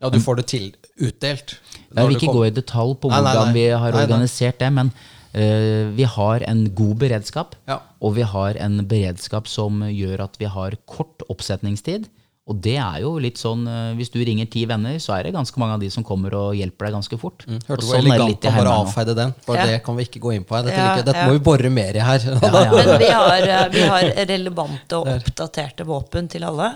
ja, 0.00 0.08
du 0.10 0.16
får 0.24 0.40
det 0.40 0.46
til 0.54 0.70
utdelt. 0.96 1.58
Jeg 1.92 2.08
vil 2.08 2.16
ikke 2.16 2.32
gå 2.32 2.46
i 2.48 2.54
detalj 2.56 2.96
på 3.02 3.10
Nei, 3.12 3.18
nei, 3.20 3.34
hvordan 3.34 3.52
nei. 3.52 3.56
vi 3.58 3.66
har 3.68 3.84
Nei, 3.92 3.92
nei. 3.92 4.06
organisert 4.08 4.58
det, 4.64 4.70
men 4.72 4.88
uh, 5.36 5.92
vi 6.00 6.08
har 6.16 6.46
en 6.48 6.64
god 6.80 6.96
beredskap. 7.04 7.54
Ja. 7.68 7.76
Og 8.00 8.16
vi 8.16 8.24
har 8.32 8.56
en 8.56 8.80
beredskap 8.88 9.52
som 9.52 9.84
gjør 9.84 10.24
at 10.30 10.40
vi 10.40 10.48
har 10.56 10.78
kort 10.88 11.22
oppsetningstid. 11.28 12.08
Og 12.50 12.56
det 12.58 12.74
er 12.82 12.96
jo 13.04 13.12
litt 13.22 13.38
sånn, 13.38 13.60
eh, 13.70 13.92
hvis 13.94 14.10
du 14.10 14.16
ringer 14.18 14.48
ti 14.50 14.64
venner, 14.66 14.96
så 14.98 15.14
er 15.14 15.28
det 15.28 15.34
ganske 15.36 15.60
mange 15.62 15.76
av 15.76 15.82
de 15.84 15.88
som 15.94 16.02
kommer 16.02 16.34
og 16.34 16.56
hjelper 16.58 16.88
deg 16.88 16.96
ganske 16.96 17.18
fort. 17.20 17.44
Mm. 17.46 17.60
Hørte 17.68 17.84
du 17.84 17.86
hvor 17.86 17.94
sånn 18.00 18.08
elegant 18.10 18.46
han 18.48 18.56
bare 18.58 18.72
avfeide 18.82 19.14
den? 19.14 19.34
For 19.46 19.54
Ja. 19.54 19.66
det 19.66 19.84
kan 19.86 19.94
vi 19.96 20.06
ikke 20.08 20.20
gå 20.24 20.34
inn 20.34 20.44
på 20.44 20.56
her. 20.56 20.64
Dette, 20.66 20.76
Ja, 20.76 20.88
liker, 20.96 21.04
dette 21.06 21.18
ja. 21.22 21.26
må 21.28 21.38
vi 21.38 21.44
bore 21.46 21.70
mer 21.70 21.94
i 21.94 22.02
her. 22.02 22.18
Men 22.42 22.98
vi 22.98 23.10
har, 23.14 23.42
eh, 23.46 23.68
vi 23.70 23.86
har 23.86 24.02
relevante 24.26 24.98
og 24.98 25.06
oppdaterte 25.06 25.86
våpen 25.86 26.28
til 26.28 26.42
alle. 26.42 26.72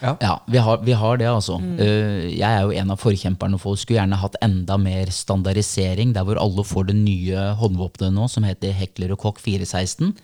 Ja, 0.00 0.34
vi 0.46 0.58
har, 0.58 0.80
vi 0.84 0.94
har 0.96 1.18
det, 1.20 1.28
altså. 1.28 1.58
Mm. 1.60 1.74
Eh, 1.82 2.24
jeg 2.32 2.46
er 2.48 2.64
jo 2.64 2.72
en 2.82 2.92
av 2.94 3.00
forkjemperne 3.00 3.58
for 3.60 3.78
Skulle 3.80 3.98
gjerne 3.98 4.18
hatt 4.20 4.38
enda 4.44 4.78
mer 4.80 5.12
standardisering, 5.14 6.14
der 6.16 6.24
hvor 6.26 6.40
alle 6.40 6.64
får 6.66 6.88
det 6.90 6.96
nye 6.98 7.44
håndvåpenet 7.60 8.16
nå, 8.16 8.28
som 8.32 8.46
heter 8.48 8.72
Heckler 8.76 9.12
og 9.14 9.20
Koch 9.24 9.42
416. 9.44 10.14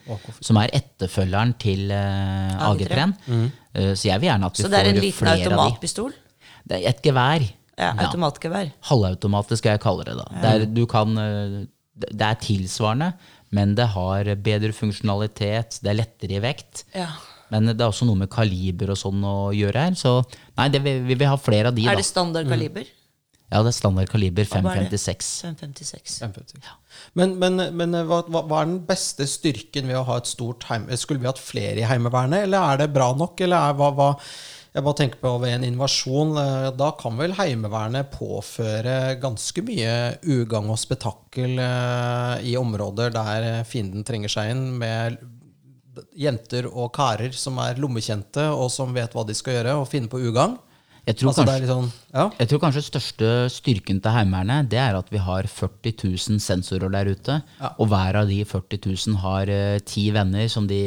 Som 0.41 0.59
er 0.61 0.73
etterfølgeren 0.77 1.53
til 1.61 1.93
uh, 1.93 2.57
AG3. 2.71 2.89
AG3. 2.89 3.37
Eh, 3.77 3.93
så 3.93 4.09
jeg 4.09 4.23
vil 4.23 4.31
gjerne 4.31 4.49
at 4.49 4.57
vi 4.57 4.65
får 4.65 4.73
flere 4.73 4.73
av 4.73 4.73
de. 4.73 4.73
Så 4.73 4.73
det 4.73 4.81
er 4.81 4.91
en 4.91 5.01
liten 5.05 5.31
automatpistol. 5.35 6.19
Det 6.67 6.81
er 6.81 6.91
et 6.91 7.01
gevær. 7.05 7.47
Ja, 7.77 7.93
automatgevær. 8.07 8.71
Halvautomatisk 8.89 9.61
skal 9.61 9.75
jeg 9.75 9.83
kalle 9.83 10.05
det. 10.07 10.17
da. 10.17 10.27
Det 10.41 10.53
er, 10.53 10.69
du 10.73 10.85
kan, 10.89 11.13
eh, 11.21 11.57
det 11.93 12.25
er 12.25 12.39
tilsvarende, 12.41 13.11
men 13.53 13.75
det 13.77 13.91
har 13.93 14.33
bedre 14.43 14.73
funksjonalitet, 14.75 15.79
det 15.83 15.93
er 15.93 15.99
lettere 16.01 16.39
i 16.39 16.43
vekt. 16.43 16.87
Ja. 16.97 17.11
Men 17.53 17.71
det 17.71 17.79
er 17.79 17.87
også 17.87 18.07
noe 18.07 18.19
med 18.19 18.31
kaliber 18.33 18.91
og 18.93 18.99
sånn 18.99 19.23
å 19.23 19.37
gjøre 19.55 19.87
her. 19.87 19.97
Så 19.99 20.19
nei, 20.57 20.69
det, 20.73 20.83
vi, 20.83 20.97
vi 21.07 21.15
vil 21.15 21.31
ha 21.31 21.37
flere 21.39 21.71
av 21.71 21.77
de. 21.77 21.87
Er 21.87 21.99
det 21.99 22.07
standard 22.07 22.49
kaliber? 22.51 22.89
Ja, 23.47 23.61
det 23.63 23.71
er 23.71 23.77
standard 23.77 24.09
kaliber 24.11 24.43
Hva 24.43 24.59
er 24.59 24.83
det? 24.91 24.99
556. 24.99 25.29
556. 25.47 26.17
Ja. 26.19 26.73
Men, 27.15 27.37
men, 27.39 27.61
men 27.79 27.95
eh, 27.95 28.03
hva, 28.09 28.19
hva 28.27 28.59
er 28.59 28.67
den 28.67 28.81
beste 28.89 29.27
styrken 29.29 29.87
ved 29.87 30.01
å 30.01 30.03
ha 30.09 30.19
et 30.19 30.27
stort 30.27 30.67
heim... 30.67 30.89
Skulle 30.99 31.23
vi 31.23 31.29
hatt 31.29 31.39
flere 31.39 31.79
i 31.79 31.87
Heimevernet, 31.87 32.43
eller 32.43 32.73
er 32.73 32.83
det 32.83 32.91
bra 32.95 33.13
nok? 33.15 33.39
Eller 33.45 33.69
er, 33.69 33.77
hva, 33.79 33.93
hva, 33.95 34.09
jeg 34.77 34.83
bare 34.83 34.97
tenker 34.99 35.21
på 35.23 35.31
ved 35.41 35.55
en 35.55 35.63
invasjon, 35.65 36.35
eh, 36.37 36.67
da 36.77 36.91
kan 36.99 37.15
vel 37.17 37.37
Heimevernet 37.39 38.11
påføre 38.13 39.15
ganske 39.23 39.63
mye 39.65 39.95
ugagn 40.27 40.69
og 40.69 40.77
spetakkel 40.77 41.55
eh, 41.63 42.51
i 42.51 42.53
områder 42.59 43.15
der 43.15 43.47
eh, 43.47 43.63
fienden 43.65 44.03
trenger 44.05 44.35
seg 44.35 44.51
inn, 44.53 44.67
med 44.83 45.17
jenter 46.17 46.69
og 46.69 46.91
karer 46.95 47.35
som 47.35 47.59
er 47.63 47.79
lommekjente, 47.81 48.47
og 48.53 48.71
som 48.73 48.93
vet 48.95 49.13
hva 49.15 49.25
de 49.27 49.35
skal 49.37 49.59
gjøre, 49.59 49.77
og 49.81 49.89
finne 49.91 50.11
på 50.11 50.21
ugagn. 50.21 50.57
Jeg 51.07 51.21
tror, 51.21 51.31
Altså, 51.31 51.43
kanskje, 51.47 51.67
sånn, 51.69 51.85
ja. 52.11 52.23
jeg 52.35 52.49
tror 52.51 52.59
kanskje 52.59 52.81
største 52.83 53.27
styrken 53.53 54.01
til 54.03 54.11
Heimevernet 54.11 54.67
det 54.73 54.79
er 54.81 54.97
at 54.97 55.07
vi 55.07 55.21
har 55.23 55.47
40 55.47 55.93
000 56.03 56.41
sensorer 56.43 56.91
der 56.91 57.07
ute. 57.15 57.37
Ja. 57.61 57.69
Og 57.79 57.87
hver 57.93 58.19
av 58.19 58.27
de 58.27 58.41
40 58.43 58.81
000 58.83 59.21
har 59.23 59.47
eh, 59.47 59.79
ti 59.87 60.09
venner 60.11 60.51
som 60.51 60.67
de 60.67 60.81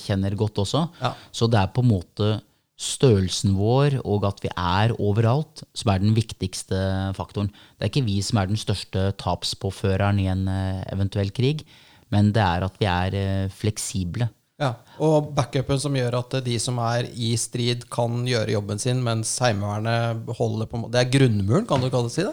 kjenner 0.00 0.32
godt 0.38 0.62
også. 0.64 0.86
Ja. 1.02 1.12
Så 1.28 1.50
det 1.52 1.60
er 1.60 1.74
på 1.76 1.84
en 1.84 1.92
måte 1.92 2.30
størrelsen 2.76 3.54
vår 3.56 3.98
og 4.04 4.24
at 4.28 4.40
vi 4.44 4.52
er 4.52 4.92
overalt, 4.96 5.64
som 5.76 5.92
er 5.92 6.00
den 6.00 6.16
viktigste 6.16 6.78
faktoren. 7.16 7.52
Det 7.76 7.86
er 7.86 7.92
ikke 7.92 8.08
vi 8.08 8.16
som 8.24 8.40
er 8.40 8.48
den 8.48 8.60
største 8.60 9.10
tapspåføreren 9.20 10.20
i 10.24 10.30
en 10.32 10.48
eh, 10.48 10.82
eventuell 10.92 11.32
krig, 11.36 11.66
men 12.12 12.32
det 12.32 12.44
er 12.44 12.64
at 12.64 12.80
vi 12.80 12.88
er 12.88 13.20
eh, 13.20 13.52
fleksible. 13.52 14.28
Ja, 14.56 14.70
Og 15.04 15.34
backupen 15.36 15.80
som 15.80 15.96
gjør 15.98 16.14
at 16.22 16.38
de 16.46 16.54
som 16.62 16.78
er 16.80 17.10
i 17.12 17.34
strid, 17.36 17.84
kan 17.92 18.22
gjøre 18.24 18.54
jobben 18.54 18.80
sin, 18.80 19.02
mens 19.04 19.34
Heimevernet 19.42 20.30
holder 20.38 20.70
på 20.70 20.80
Det 20.92 21.02
er 21.02 21.10
grunnmuren, 21.12 21.66
kan 21.68 21.82
du 21.82 21.90
kalle 21.92 22.08
det 22.08 22.14
si 22.16 22.24
det? 22.24 22.32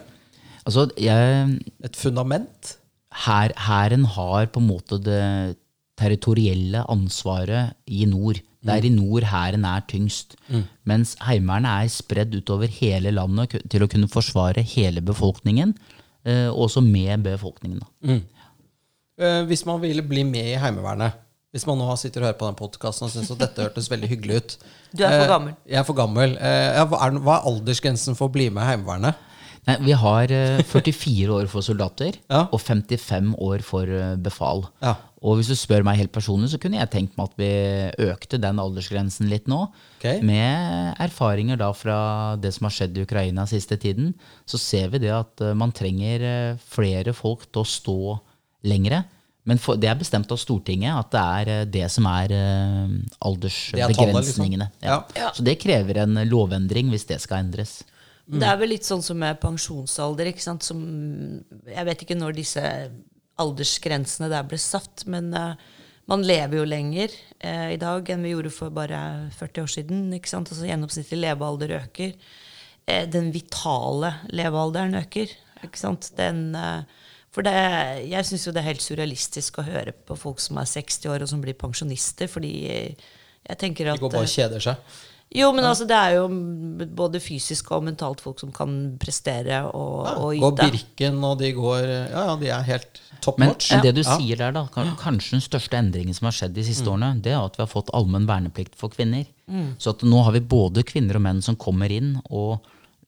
Altså, 0.64 0.88
jeg, 0.96 1.60
Et 1.84 2.00
fundament? 2.00 2.78
her, 3.14 3.52
Hæren 3.60 4.06
har 4.06 4.48
på 4.48 4.62
en 4.62 4.70
måte 4.72 4.98
det 5.04 5.58
territorielle 6.00 6.82
ansvaret 6.90 7.76
i 7.86 8.06
nord. 8.10 8.40
Det 8.64 8.72
er 8.72 8.86
i 8.88 8.90
nord 8.90 9.28
hæren 9.28 9.66
er 9.68 9.84
tyngst. 9.88 10.38
Mens 10.88 11.18
Heimevernet 11.22 11.84
er 11.84 11.92
spredd 11.92 12.34
utover 12.40 12.72
hele 12.72 13.12
landet 13.12 13.58
til 13.70 13.84
å 13.84 13.90
kunne 13.92 14.08
forsvare 14.10 14.64
hele 14.64 15.04
befolkningen, 15.04 15.76
eh, 16.26 16.48
også 16.48 16.82
med 16.82 17.26
befolkningen. 17.28 17.84
Da. 17.84 18.18
Eh, 19.20 19.44
hvis 19.46 19.66
man 19.66 19.82
ville 19.84 20.02
bli 20.02 20.24
med 20.24 20.56
i 20.56 20.58
Heimevernet 20.58 21.20
Hvis 21.54 21.68
man 21.70 21.78
nå 21.78 21.86
sitter 22.02 22.24
og 22.24 22.28
hører 22.32 22.40
på 22.40 22.48
den 22.50 22.58
podkasten 22.58 23.06
og 23.06 23.12
syns 23.14 23.30
at 23.36 23.42
dette 23.44 23.62
hørtes 23.68 23.90
veldig 23.92 24.10
hyggelig 24.10 24.40
ut 24.42 24.56
Du 24.98 25.04
er 25.06 25.12
for 25.20 25.26
Eh, 25.28 25.30
gammel. 25.30 25.54
Jeg 25.70 25.80
er 25.84 25.86
for 25.86 25.98
gammel. 26.00 26.34
Eh, 26.42 26.80
hva, 26.90 26.98
er, 27.06 27.20
er 27.22 27.48
aldersgrensen 27.52 28.18
for 28.18 28.32
å 28.32 28.34
bli 28.34 28.48
med 28.50 28.64
i 28.66 28.72
Heimevernet? 28.72 29.30
Nei, 29.68 29.78
vi 29.86 29.94
har 29.96 30.34
eh, 30.34 30.64
44 30.74 31.30
år 31.38 31.46
for 31.52 31.62
soldater 31.64 32.18
Ja. 32.26 32.48
og 32.52 32.58
55 32.60 33.36
år 33.38 33.62
for 33.64 33.86
eh, 33.88 34.16
befal. 34.20 34.66
Ja. 34.84 34.96
Og 35.24 35.38
hvis 35.40 35.48
du 35.54 35.56
spør 35.56 35.86
meg 35.88 36.02
helt 36.02 36.12
personlig, 36.12 36.50
så 36.52 36.58
kunne 36.60 36.82
jeg 36.82 36.90
tenkt 36.92 37.14
meg 37.16 37.30
at 37.30 37.38
vi 37.40 38.10
økte 38.10 38.42
den 38.44 38.58
aldersgrensen 38.60 39.30
litt 39.32 39.46
nå. 39.48 39.62
Okay. 40.02 40.20
Med 40.26 40.98
erfaringer 41.06 41.62
da 41.62 41.70
fra 41.78 42.00
det 42.44 42.52
som 42.58 42.66
har 42.68 42.74
skjedd 42.76 42.98
i 43.00 43.06
Ukraina 43.06 43.46
siste 43.48 43.78
tiden, 43.80 44.10
så 44.44 44.60
ser 44.60 44.90
vi 44.92 45.00
det 45.06 45.14
at 45.16 45.40
eh, 45.46 45.54
man 45.56 45.72
trenger 45.72 46.26
eh, 46.34 46.58
flere 46.76 47.14
folk 47.16 47.46
til 47.54 47.62
å 47.64 47.70
stå 47.78 47.98
lengre. 48.68 49.06
Men 49.50 49.60
for, 49.60 49.80
det 49.80 49.90
er 49.92 49.98
bestemt 50.00 50.32
av 50.32 50.40
Stortinget 50.40 50.96
at 50.96 51.10
det 51.12 51.22
er 51.22 51.52
eh, 51.52 51.64
det 51.68 51.88
som 51.92 52.06
er 52.08 52.32
uh, 52.32 52.94
aldersbegrensningene. 53.28 54.70
liksom. 54.72 54.88
Ja. 54.88 55.02
Ja. 55.20 55.32
Så 55.36 55.44
det 55.44 55.58
krever 55.64 56.00
en 56.06 56.22
lovendring 56.30 56.94
hvis 56.94 57.08
det 57.10 57.20
skal 57.24 57.44
endres. 57.44 57.82
Det 58.24 58.48
er 58.48 58.56
vel 58.62 58.72
litt 58.72 58.88
sånn 58.88 59.04
som 59.04 59.20
med 59.20 59.42
pensjonsalder. 59.42 60.32
ikke 60.32 60.46
sant? 60.46 60.64
Som, 60.64 60.84
jeg 61.68 61.88
vet 61.90 62.06
ikke 62.06 62.16
når 62.16 62.38
disse 62.38 62.64
aldersgrensene 63.44 64.30
der 64.32 64.48
ble 64.48 64.62
satt, 64.62 65.04
men 65.12 65.34
uh, 65.36 65.60
man 66.08 66.24
lever 66.24 66.62
jo 66.62 66.70
lenger 66.70 67.12
uh, 67.44 67.68
i 67.74 67.82
dag 67.82 68.08
enn 68.16 68.24
vi 68.24 68.32
gjorde 68.32 68.54
for 68.56 68.72
bare 68.72 69.04
40 69.36 69.68
år 69.68 69.76
siden. 69.76 70.08
ikke 70.16 70.32
sant? 70.32 70.56
Altså 70.56 70.72
Gjennomsnittlig 70.72 71.20
levealder 71.26 71.78
øker. 71.82 72.16
Eh, 72.86 73.10
den 73.10 73.32
vitale 73.32 74.14
levealderen 74.30 74.96
øker. 75.00 75.32
ikke 75.64 75.80
sant? 75.80 76.12
Den, 76.18 76.56
eh, 76.56 76.84
for 77.34 77.42
det, 77.46 77.54
jeg 78.12 78.28
syns 78.30 78.44
jo 78.46 78.52
det 78.54 78.62
er 78.62 78.70
helt 78.72 78.84
surrealistisk 78.86 79.58
å 79.58 79.66
høre 79.66 79.92
på 80.06 80.18
folk 80.20 80.40
som 80.44 80.60
er 80.62 80.70
60 80.70 81.10
år 81.10 81.26
og 81.26 81.32
som 81.32 81.42
blir 81.42 81.58
pensjonister, 81.58 82.30
fordi 82.30 82.54
eh, 82.70 83.10
jeg 83.50 83.58
tenker 83.64 83.90
at 83.90 83.98
De 83.98 84.06
går 84.06 84.14
bare 84.14 84.28
eh, 84.28 84.30
og 84.30 84.36
kjeder 84.38 84.62
seg. 84.64 85.00
jo, 85.34 85.48
men 85.58 85.66
altså, 85.66 85.88
det 85.90 85.98
er 85.98 86.14
jo 86.20 86.28
både 86.94 87.20
fysisk 87.20 87.72
og 87.74 87.88
mentalt 87.88 88.22
folk 88.22 88.38
som 88.44 88.52
kan 88.54 88.76
prestere 89.02 89.64
og, 89.66 90.06
ja, 90.06 90.14
og 90.22 90.38
Går. 90.46 90.60
Birken, 90.62 91.18
og 91.26 91.40
de 91.42 91.50
går 91.58 91.82
Ja, 91.90 92.28
ja, 92.30 92.36
de 92.38 92.52
er 92.54 92.68
helt 92.70 93.02
top 93.26 93.40
Men, 93.42 93.50
notch. 93.50 93.72
men 93.74 93.82
det 93.88 93.96
du 93.98 94.04
Ja. 94.04 94.18
sier 94.20 94.38
der, 94.38 94.52
da, 94.54 94.68
kanskje 95.02 95.40
den 95.40 95.42
største 95.42 95.80
endringen 95.80 96.14
som 96.14 96.30
har 96.30 96.38
skjedd 96.38 96.54
de 96.54 96.64
siste 96.70 96.86
årene, 96.86 97.16
det 97.24 97.34
er 97.34 97.42
at 97.42 97.58
vi 97.58 97.64
har 97.66 97.72
fått 97.74 97.90
allmenn 97.98 98.28
verneplikt 98.30 98.76
for 98.78 98.94
kvinner. 98.94 99.26
Så 99.82 99.90
at 99.98 100.06
nå 100.06 100.22
har 100.24 100.32
vi 100.38 100.40
både 100.54 100.84
kvinner 100.86 101.18
og 101.18 101.26
menn 101.26 101.42
som 101.42 101.56
kommer 101.58 101.90
inn, 101.92 102.20
og 102.30 102.62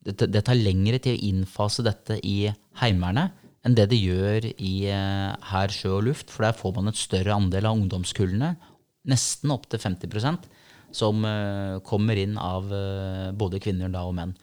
det, 0.06 0.18
det 0.34 0.44
tar 0.46 0.56
lengre 0.58 0.98
tid 1.00 1.16
å 1.20 1.24
innfase 1.30 1.84
dette 1.86 2.18
i 2.26 2.50
Heimevernet 2.82 3.32
enn 3.66 3.76
det 3.78 3.88
det 3.92 3.98
gjør 3.98 4.46
i 4.54 4.74
her 4.86 5.42
hær, 5.50 5.74
sjø 5.74 5.98
og 5.98 6.06
luft, 6.10 6.30
for 6.30 6.46
der 6.46 6.58
får 6.58 6.76
man 6.78 6.92
et 6.92 7.00
større 7.00 7.34
andel 7.34 7.66
av 7.66 7.80
ungdomskullene, 7.80 8.54
nesten 9.10 9.54
opptil 9.54 9.82
50% 9.82 10.46
som 10.96 11.26
eh, 11.28 11.78
kommer 11.86 12.20
inn 12.20 12.38
av 12.40 12.70
eh, 12.74 13.32
både 13.36 13.60
kvinner 13.64 13.92
da 13.92 14.06
og 14.08 14.16
menn. 14.18 14.36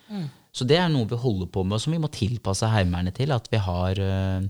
Så 0.53 0.67
det 0.69 0.77
er 0.77 0.91
noe 0.93 1.09
vi 1.09 1.17
holder 1.17 1.49
på 1.49 1.65
med, 1.65 1.79
og 1.79 1.85
som 1.85 1.95
vi 1.95 2.01
må 2.03 2.11
tilpasse 2.13 2.69
Heimevernet 2.69 3.17
til. 3.17 3.33
At 3.33 3.49
vi 3.53 3.61
har 3.63 4.01
eh, 4.05 4.49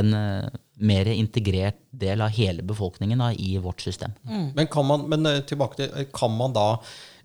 en 0.00 0.14
eh, 0.18 0.60
mer 0.74 1.10
integrert 1.12 1.78
del 1.94 2.24
av 2.24 2.32
hele 2.34 2.64
befolkningen 2.66 3.20
da, 3.20 3.30
i 3.32 3.58
vårt 3.62 3.84
system. 3.84 4.14
Men 4.56 4.70
kan 4.72 4.88
man, 4.88 5.04
men 5.10 5.28
eh, 5.30 5.42
tilbake 5.46 5.78
til, 5.82 5.92
eh, 5.92 6.08
kan 6.14 6.32
man 6.34 6.56
da 6.56 6.68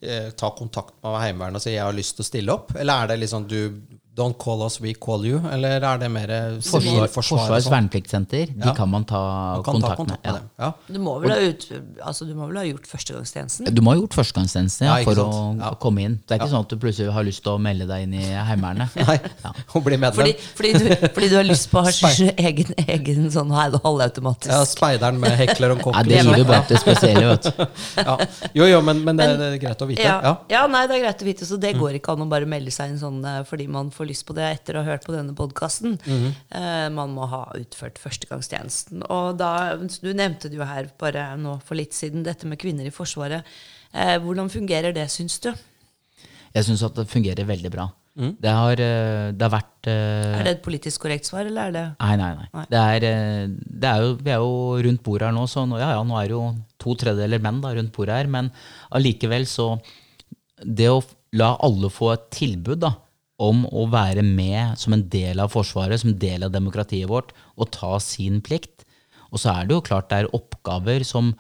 eh, 0.02 0.30
ta 0.38 0.52
kontakt 0.58 0.98
med 1.04 1.18
Heimevernet 1.24 1.62
og 1.62 1.66
si 1.66 1.74
'jeg 1.74 1.86
har 1.86 1.96
lyst 1.96 2.18
til 2.18 2.26
å 2.26 2.32
stille 2.32 2.54
opp'? 2.54 2.76
Eller 2.76 3.04
er 3.04 3.08
det 3.08 3.20
liksom 3.24 3.48
du 3.48 3.82
Don't 4.20 4.38
call 4.38 4.63
us, 4.65 4.80
we 4.84 4.93
call 4.93 5.24
you? 5.26 5.39
Eller 5.51 5.80
er 5.80 5.97
det 6.01 6.09
mer 6.11 6.32
Forsvar? 6.59 7.07
Forsvarets 7.13 7.65
sånn? 7.67 7.74
vernepliktsenter 7.76 8.49
de 8.51 8.65
Ja. 8.67 8.74
kan 8.76 8.89
man 8.91 9.05
ta 9.07 9.20
Man 9.55 9.63
kan 9.63 9.80
ta 9.82 9.95
kontakt, 9.95 10.24
med 10.26 10.34
med. 10.34 10.49
Ja. 10.59 10.72
Du 10.91 10.99
må 10.99 11.13
vel 11.24 11.32
ha, 11.32 11.38
ut, 11.39 11.65
altså, 12.03 12.28
du 12.28 12.34
må 12.36 12.47
vel 12.49 12.57
ha 12.57 12.63
gjort 12.67 12.88
førstegangstjenesten? 12.91 13.72
Du 13.74 13.82
må 13.82 13.93
ha 13.93 13.97
gjort 14.01 14.13
førstegangstjenesten 14.20 14.86
ja, 14.89 14.97
Ja, 14.99 15.03
for 15.07 15.15
sant? 15.15 15.34
å 15.34 15.59
Ja. 15.61 15.72
komme 15.80 16.03
inn. 16.03 16.20
Det 16.28 16.36
er 16.36 16.39
ikke 16.43 16.49
sånn 16.51 16.65
at 16.67 16.70
du 16.70 16.76
plutselig 16.78 17.11
har 17.15 17.24
lyst 17.24 17.43
til 17.43 17.53
å 17.53 17.59
melde 17.61 17.88
deg 17.88 18.03
inn 18.03 18.13
i 18.13 18.26
Heimevernet. 18.28 18.89
Ja. 19.45 19.53
bli 19.80 19.97
medlem. 19.97 20.13
Fordi, 20.20 20.34
fordi, 20.57 20.72
du, 20.74 21.07
fordi 21.15 21.30
du 21.30 21.36
har 21.38 21.43
lyst 21.47 21.70
på 21.72 21.80
å 21.80 21.84
ha 21.88 21.91
egen, 22.49 22.74
egen 22.88 23.30
sånn 23.32 23.49
halv- 23.55 23.80
halvautomatisk 23.86 24.51
ja, 24.51 24.63
Speideren 24.67 25.20
med 25.20 25.32
hekler 25.39 25.72
og 25.78 25.80
kokker. 25.86 26.03
det 26.03 26.20
gir 26.26 26.38
jo 26.41 26.43
bare 26.49 26.65
det 26.67 26.80
spesielle, 26.82 27.26
vet 27.32 27.47
du. 27.47 27.65
ja. 28.03 28.17
Jo, 28.53 28.65
jo, 28.74 28.82
men, 28.82 29.03
men 29.05 29.15
det, 29.17 29.30
det 29.39 29.47
er 29.53 29.57
greit 29.63 29.82
å 29.86 29.88
vite. 29.88 30.03
Ja, 30.03 30.20
Ja. 30.24 30.36
ja, 30.49 30.67
nei, 30.67 30.86
det 30.88 30.97
er 30.99 31.03
greit 31.07 31.24
å 31.24 31.30
vite. 31.30 31.45
Så 31.47 31.57
det 31.59 31.74
går 31.80 31.95
ikke 32.01 32.11
an 32.17 32.26
å 32.26 32.30
bare 32.30 32.45
melde 32.49 32.72
seg 32.76 32.89
inn 32.91 32.99
sånn 32.99 33.24
eh, 33.26 33.43
fordi 33.47 33.67
man 33.72 33.89
får 33.95 34.09
lyst 34.10 34.26
på 34.28 34.36
det 34.38 34.45
etter 34.49 34.78
å 34.78 34.84
ha 34.84 34.91
hørt 34.91 35.05
på 35.07 35.16
denne 35.16 35.36
podkasten. 35.38 35.97
man 36.95 37.14
må 37.16 37.28
ha 37.30 37.43
utført 37.57 38.01
førstegangstjenesten. 38.01 39.05
Og 39.10 39.38
da, 39.39 39.78
Du 39.78 40.12
nevnte 40.14 40.49
det 40.49 40.57
jo 40.60 40.68
her 40.68 40.89
bare 40.99 41.32
nå 41.38 41.60
for 41.66 41.80
litt 41.80 41.93
siden, 41.97 42.26
dette 42.26 42.49
med 42.49 42.60
kvinner 42.62 42.88
i 42.89 42.93
Forsvaret. 42.93 43.45
Eh, 43.93 44.18
hvordan 44.22 44.51
fungerer 44.51 44.93
det, 44.93 45.07
syns 45.14 45.39
du? 45.41 45.51
Jeg 46.53 46.66
syns 46.66 46.84
at 46.86 46.97
det 46.97 47.10
fungerer 47.10 47.47
veldig 47.47 47.72
bra. 47.74 47.89
Det, 48.20 48.51
har, 48.51 48.80
eh, 48.84 49.30
det 49.32 49.45
har 49.45 49.51
vært 49.53 49.88
eh, 49.88 50.39
Er 50.41 50.43
det 50.43 50.51
et 50.57 50.64
politisk 50.66 51.05
korrekt 51.05 51.30
svar, 51.30 51.47
eller 51.47 51.70
er 51.70 51.76
det 51.76 51.84
Nei, 52.01 52.16
nei, 52.20 52.32
nei. 52.36 52.47
Nei. 52.57 52.64
Det 52.68 52.80
er, 52.82 53.05
eh, 53.07 53.43
det 53.53 53.91
er 53.91 54.03
jo, 54.03 54.10
vi 54.20 54.34
er 54.34 54.41
jo 54.43 54.82
rundt 54.84 55.03
bordet 55.05 55.30
her 55.30 55.36
nå, 55.38 55.45
så 55.47 55.64
nå, 55.70 55.78
ja, 55.80 55.93
ja, 55.95 56.01
nå 56.03 56.18
er 56.20 56.28
det 56.28 56.36
jo 56.36 56.49
to 56.84 56.95
tredjedeler 56.99 57.39
menn 57.45 57.62
da, 57.64 57.72
rundt 57.78 57.93
bordet 57.95 58.18
her. 58.18 58.32
Men 58.32 58.51
allikevel 58.97 59.47
så 59.47 59.70
Det 60.60 60.89
å 60.91 60.99
la 61.39 61.53
alle 61.64 61.88
få 61.93 62.10
et 62.12 62.26
tilbud 62.36 62.82
da, 62.84 62.91
om 63.40 63.64
å 63.72 63.86
være 63.92 64.24
med 64.26 64.78
som 64.80 64.96
en 64.96 65.06
del 65.12 65.40
av 65.40 65.54
Forsvaret, 65.54 66.02
som 66.02 66.12
en 66.12 66.20
del 66.20 66.44
av 66.46 66.54
demokratiet 66.54 67.10
vårt, 67.10 67.32
og 67.56 67.72
ta 67.76 67.96
sin 68.04 68.42
plikt. 68.46 68.84
Og 69.32 69.42
så 69.42 69.54
er 69.54 69.68
det 69.68 69.78
jo 69.78 69.86
klart 69.86 70.10
det 70.12 70.24
er 70.24 70.34
oppgaver 70.36 71.06
som 71.08 71.32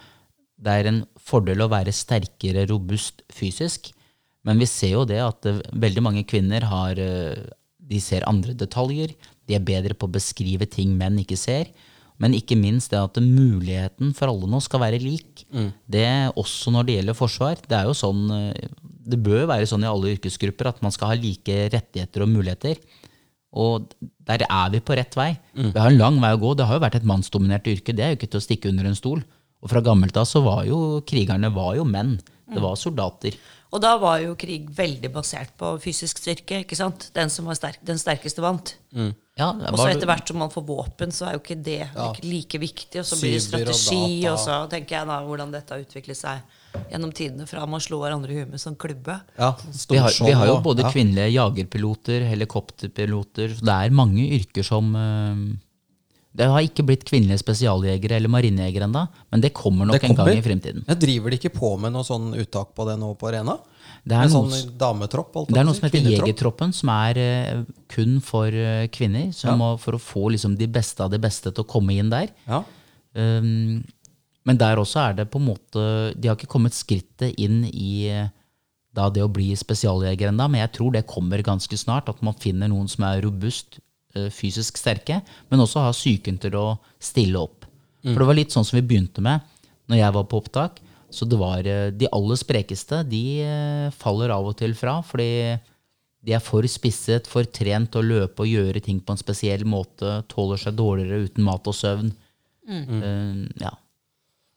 det 0.59 0.75
er 0.75 0.89
en 0.89 0.99
fordel 1.23 1.63
å 1.63 1.71
være 1.71 1.95
sterkere, 1.95 2.67
robust 2.69 3.23
fysisk. 3.31 3.91
Men 4.47 4.59
vi 4.59 4.67
ser 4.69 4.95
jo 4.97 5.05
det 5.07 5.19
at 5.23 5.47
eh, 5.47 5.61
veldig 5.71 6.03
mange 6.03 6.25
kvinner 6.27 6.65
har 6.67 6.99
eh, 6.99 7.47
De 7.89 7.99
ser 8.03 8.27
andre 8.29 8.53
detaljer. 8.53 9.15
De 9.49 9.55
er 9.57 9.63
bedre 9.65 9.95
på 9.97 10.05
å 10.05 10.13
beskrive 10.13 10.67
ting 10.69 10.91
menn 10.97 11.17
ikke 11.23 11.37
ser. 11.39 11.71
Men 12.19 12.35
ikke 12.35 12.57
minst 12.59 12.91
det 12.91 12.99
at 12.99 13.17
muligheten 13.23 14.11
for 14.17 14.31
alle 14.31 14.49
nå 14.51 14.59
skal 14.63 14.81
være 14.83 14.99
lik. 14.99 15.45
Det 15.87 16.03
er 16.03 16.33
Også 16.35 16.71
når 16.75 16.87
det 16.87 16.95
gjelder 16.97 17.17
forsvar. 17.17 17.61
Det 17.63 17.83
sånn 17.95 18.25
eh, 18.35 18.69
det 19.09 19.21
bør 19.25 19.47
være 19.49 19.65
sånn 19.69 19.85
i 19.85 19.89
alle 19.89 20.11
yrkesgrupper 20.13 20.69
at 20.69 20.81
man 20.85 20.93
skal 20.93 21.13
ha 21.13 21.17
like 21.17 21.55
rettigheter 21.73 22.25
og 22.25 22.29
muligheter. 22.29 22.77
Og 23.57 23.87
der 24.29 24.43
er 24.45 24.73
vi 24.75 24.81
på 24.85 24.93
rett 24.99 25.15
vei. 25.17 25.31
Vi 25.73 25.79
har 25.79 25.89
en 25.89 25.97
lang 25.97 26.19
vei 26.21 26.33
å 26.35 26.41
gå. 26.41 26.53
Det 26.59 26.67
har 26.69 26.77
jo 26.77 26.83
vært 26.83 26.99
et 26.99 27.07
mannsdominert 27.09 27.65
yrke. 27.71 27.95
Det 27.97 28.03
er 28.05 28.11
jo 28.13 28.19
ikke 28.19 28.29
til 28.35 28.41
å 28.41 28.45
stikke 28.45 28.69
under 28.69 28.85
en 28.91 28.99
stol. 28.99 29.23
Og 29.63 29.71
fra 29.71 29.81
gammelt 29.83 30.15
av 30.19 30.27
så 30.29 30.43
var 30.45 30.67
jo 30.69 30.99
krigerne 31.07 31.49
var 31.55 31.73
jo 31.79 31.87
menn. 31.87 32.19
Det 32.49 32.61
var 32.61 32.77
soldater. 32.81 33.35
Og 33.69 33.81
da 33.83 33.95
var 34.01 34.17
jo 34.23 34.35
krig 34.39 34.69
veldig 34.73 35.11
basert 35.13 35.51
på 35.57 35.75
fysisk 35.81 36.17
styrke. 36.21 36.63
ikke 36.63 36.77
sant? 36.77 37.09
Den 37.13 37.29
som 37.29 37.45
var 37.45 37.57
sterk, 37.57 37.77
den 37.85 37.99
sterkeste 38.01 38.41
vant. 38.41 38.75
Ja, 39.39 39.53
Og 39.71 39.79
så 39.79 39.87
etter 39.93 40.09
hvert 40.09 40.27
som 40.27 40.39
man 40.41 40.51
får 40.51 40.65
våpen, 40.67 41.13
så 41.15 41.29
er 41.29 41.37
jo 41.37 41.41
ikke 41.41 41.55
det 41.63 41.81
ja. 41.85 42.07
like 42.25 42.59
viktig. 42.59 42.99
Og 42.99 43.07
så 43.07 43.19
blir 43.21 43.37
det 43.37 43.43
strategi, 43.45 44.01
og 44.27 44.33
og 44.33 44.41
så 44.43 44.57
tenker 44.71 44.97
jeg 44.97 45.09
da 45.09 45.19
hvordan 45.25 45.53
dette 45.53 45.75
har 45.75 45.85
utviklet 45.85 46.19
seg 46.19 46.57
gjennom 46.91 47.13
tidene 47.15 47.47
fra 47.49 47.63
man 47.69 47.81
slår 47.81 48.03
hverandre 48.05 48.33
i 48.33 48.41
huet 48.41 48.51
med 48.51 48.61
sånn 48.61 48.75
klubbe. 48.79 49.15
Ja, 49.39 49.53
Vi 49.89 49.97
har, 49.97 50.11
vi 50.11 50.35
har 50.35 50.51
jo 50.51 50.59
både 50.65 50.85
ja. 50.85 50.91
kvinnelige 50.93 51.31
jagerpiloter, 51.33 52.27
helikopterpiloter 52.29 53.55
Det 53.57 53.73
er 53.73 53.95
mange 53.95 54.27
yrker 54.37 54.65
som 54.65 54.91
eh, 54.97 55.41
Det 56.37 56.49
har 56.51 56.67
ikke 56.67 56.85
blitt 56.85 57.07
kvinnelige 57.09 57.41
spesialjegere 57.41 58.19
eller 58.19 58.31
marinejegere 58.31 58.85
ennå, 58.89 59.07
men 59.31 59.43
det 59.45 59.53
kommer 59.57 59.89
nok 59.89 59.97
Det 59.97 60.11
en 60.11 60.19
gang 60.19 60.35
i 60.35 60.45
fremtiden. 60.45 60.85
Jeg 60.87 61.01
driver 61.01 61.33
de 61.33 61.41
ikke 61.41 61.55
på 61.55 61.73
med 61.81 61.95
noe 61.95 62.05
sånn 62.05 62.33
uttak 62.37 62.75
på 62.77 62.85
det 62.89 62.99
nå 63.01 63.15
på 63.17 63.31
arena? 63.31 63.57
Det 64.03 64.15
er 64.15 64.29
noe, 64.31 64.47
sånn 64.49 64.73
dametropp? 64.79 65.35
det 65.49 65.59
er 65.59 65.67
noe 65.67 65.77
som 65.77 65.87
heter? 65.87 66.07
Jegertroppen, 66.13 66.73
som 66.75 66.91
er 66.93 67.19
uh, 67.19 67.61
kun 67.91 68.17
for 68.23 68.53
uh, 68.53 68.87
kvinner. 68.93 69.29
Som 69.35 69.59
må, 69.61 69.73
for 69.81 69.97
å 69.97 70.01
få 70.01 70.29
liksom, 70.33 70.55
de 70.59 70.67
beste 70.71 71.03
av 71.03 71.11
de 71.13 71.19
beste 71.21 71.51
til 71.51 71.65
å 71.65 71.69
komme 71.69 71.97
inn 71.99 72.11
der. 72.11 72.31
Ja. 72.49 72.63
Um, 73.13 73.81
men 74.47 74.59
der 74.59 74.79
også 74.81 75.01
er 75.01 75.15
det 75.17 75.25
på 75.33 75.39
en 75.41 75.47
måte 75.49 75.81
De 76.15 76.29
har 76.29 76.37
ikke 76.37 76.49
kommet 76.49 76.75
skrittet 76.77 77.35
inn 77.41 77.63
i 77.67 78.07
eh, 78.07 78.29
da 78.95 79.07
det 79.13 79.23
å 79.25 79.31
bli 79.31 79.51
spesialjeger 79.57 80.29
ennå, 80.31 80.47
men 80.49 80.63
jeg 80.63 80.71
tror 80.77 80.93
det 80.95 81.03
kommer 81.09 81.43
ganske 81.45 81.77
snart. 81.77 82.09
At 82.09 82.23
man 82.25 82.37
finner 82.39 82.71
noen 82.71 82.87
som 82.89 83.05
er 83.05 83.21
robust, 83.25 83.77
uh, 84.17 84.31
fysisk 84.33 84.79
sterke, 84.81 85.19
men 85.51 85.61
også 85.61 85.83
har 85.85 85.97
psyken 85.97 86.39
til 86.41 86.57
å 86.57 86.67
stille 86.97 87.41
opp. 87.41 87.67
For 87.99 88.15
det 88.15 88.27
var 88.29 88.37
litt 88.37 88.55
sånn 88.55 88.65
som 88.65 88.79
vi 88.79 88.85
begynte 88.87 89.21
med 89.21 89.43
når 89.91 89.99
jeg 89.99 90.15
var 90.15 90.25
på 90.31 90.39
opptak. 90.39 90.79
Så 91.11 91.25
det 91.25 91.39
var 91.41 91.65
eh, 91.65 91.89
de 91.95 92.07
aller 92.13 92.37
sprekeste, 92.39 93.01
de 93.09 93.23
eh, 93.41 93.89
faller 93.97 94.33
av 94.33 94.45
og 94.51 94.57
til 94.59 94.75
fra, 94.77 94.99
fordi 95.05 95.57
de 96.25 96.35
er 96.35 96.43
for 96.43 96.65
spisset, 96.67 97.27
for 97.31 97.47
trent 97.47 97.91
til 97.93 98.01
å 98.01 98.07
løpe 98.07 98.43
og 98.43 98.51
gjøre 98.51 98.81
ting 98.83 98.99
på 99.01 99.15
en 99.15 99.21
spesiell 99.21 99.63
måte, 99.65 100.19
tåler 100.31 100.59
seg 100.59 100.75
dårligere 100.77 101.29
uten 101.29 101.45
mat 101.47 101.69
og 101.71 101.77
søvn. 101.77 102.11
Eh, 102.69 103.63
ja. 103.63 103.73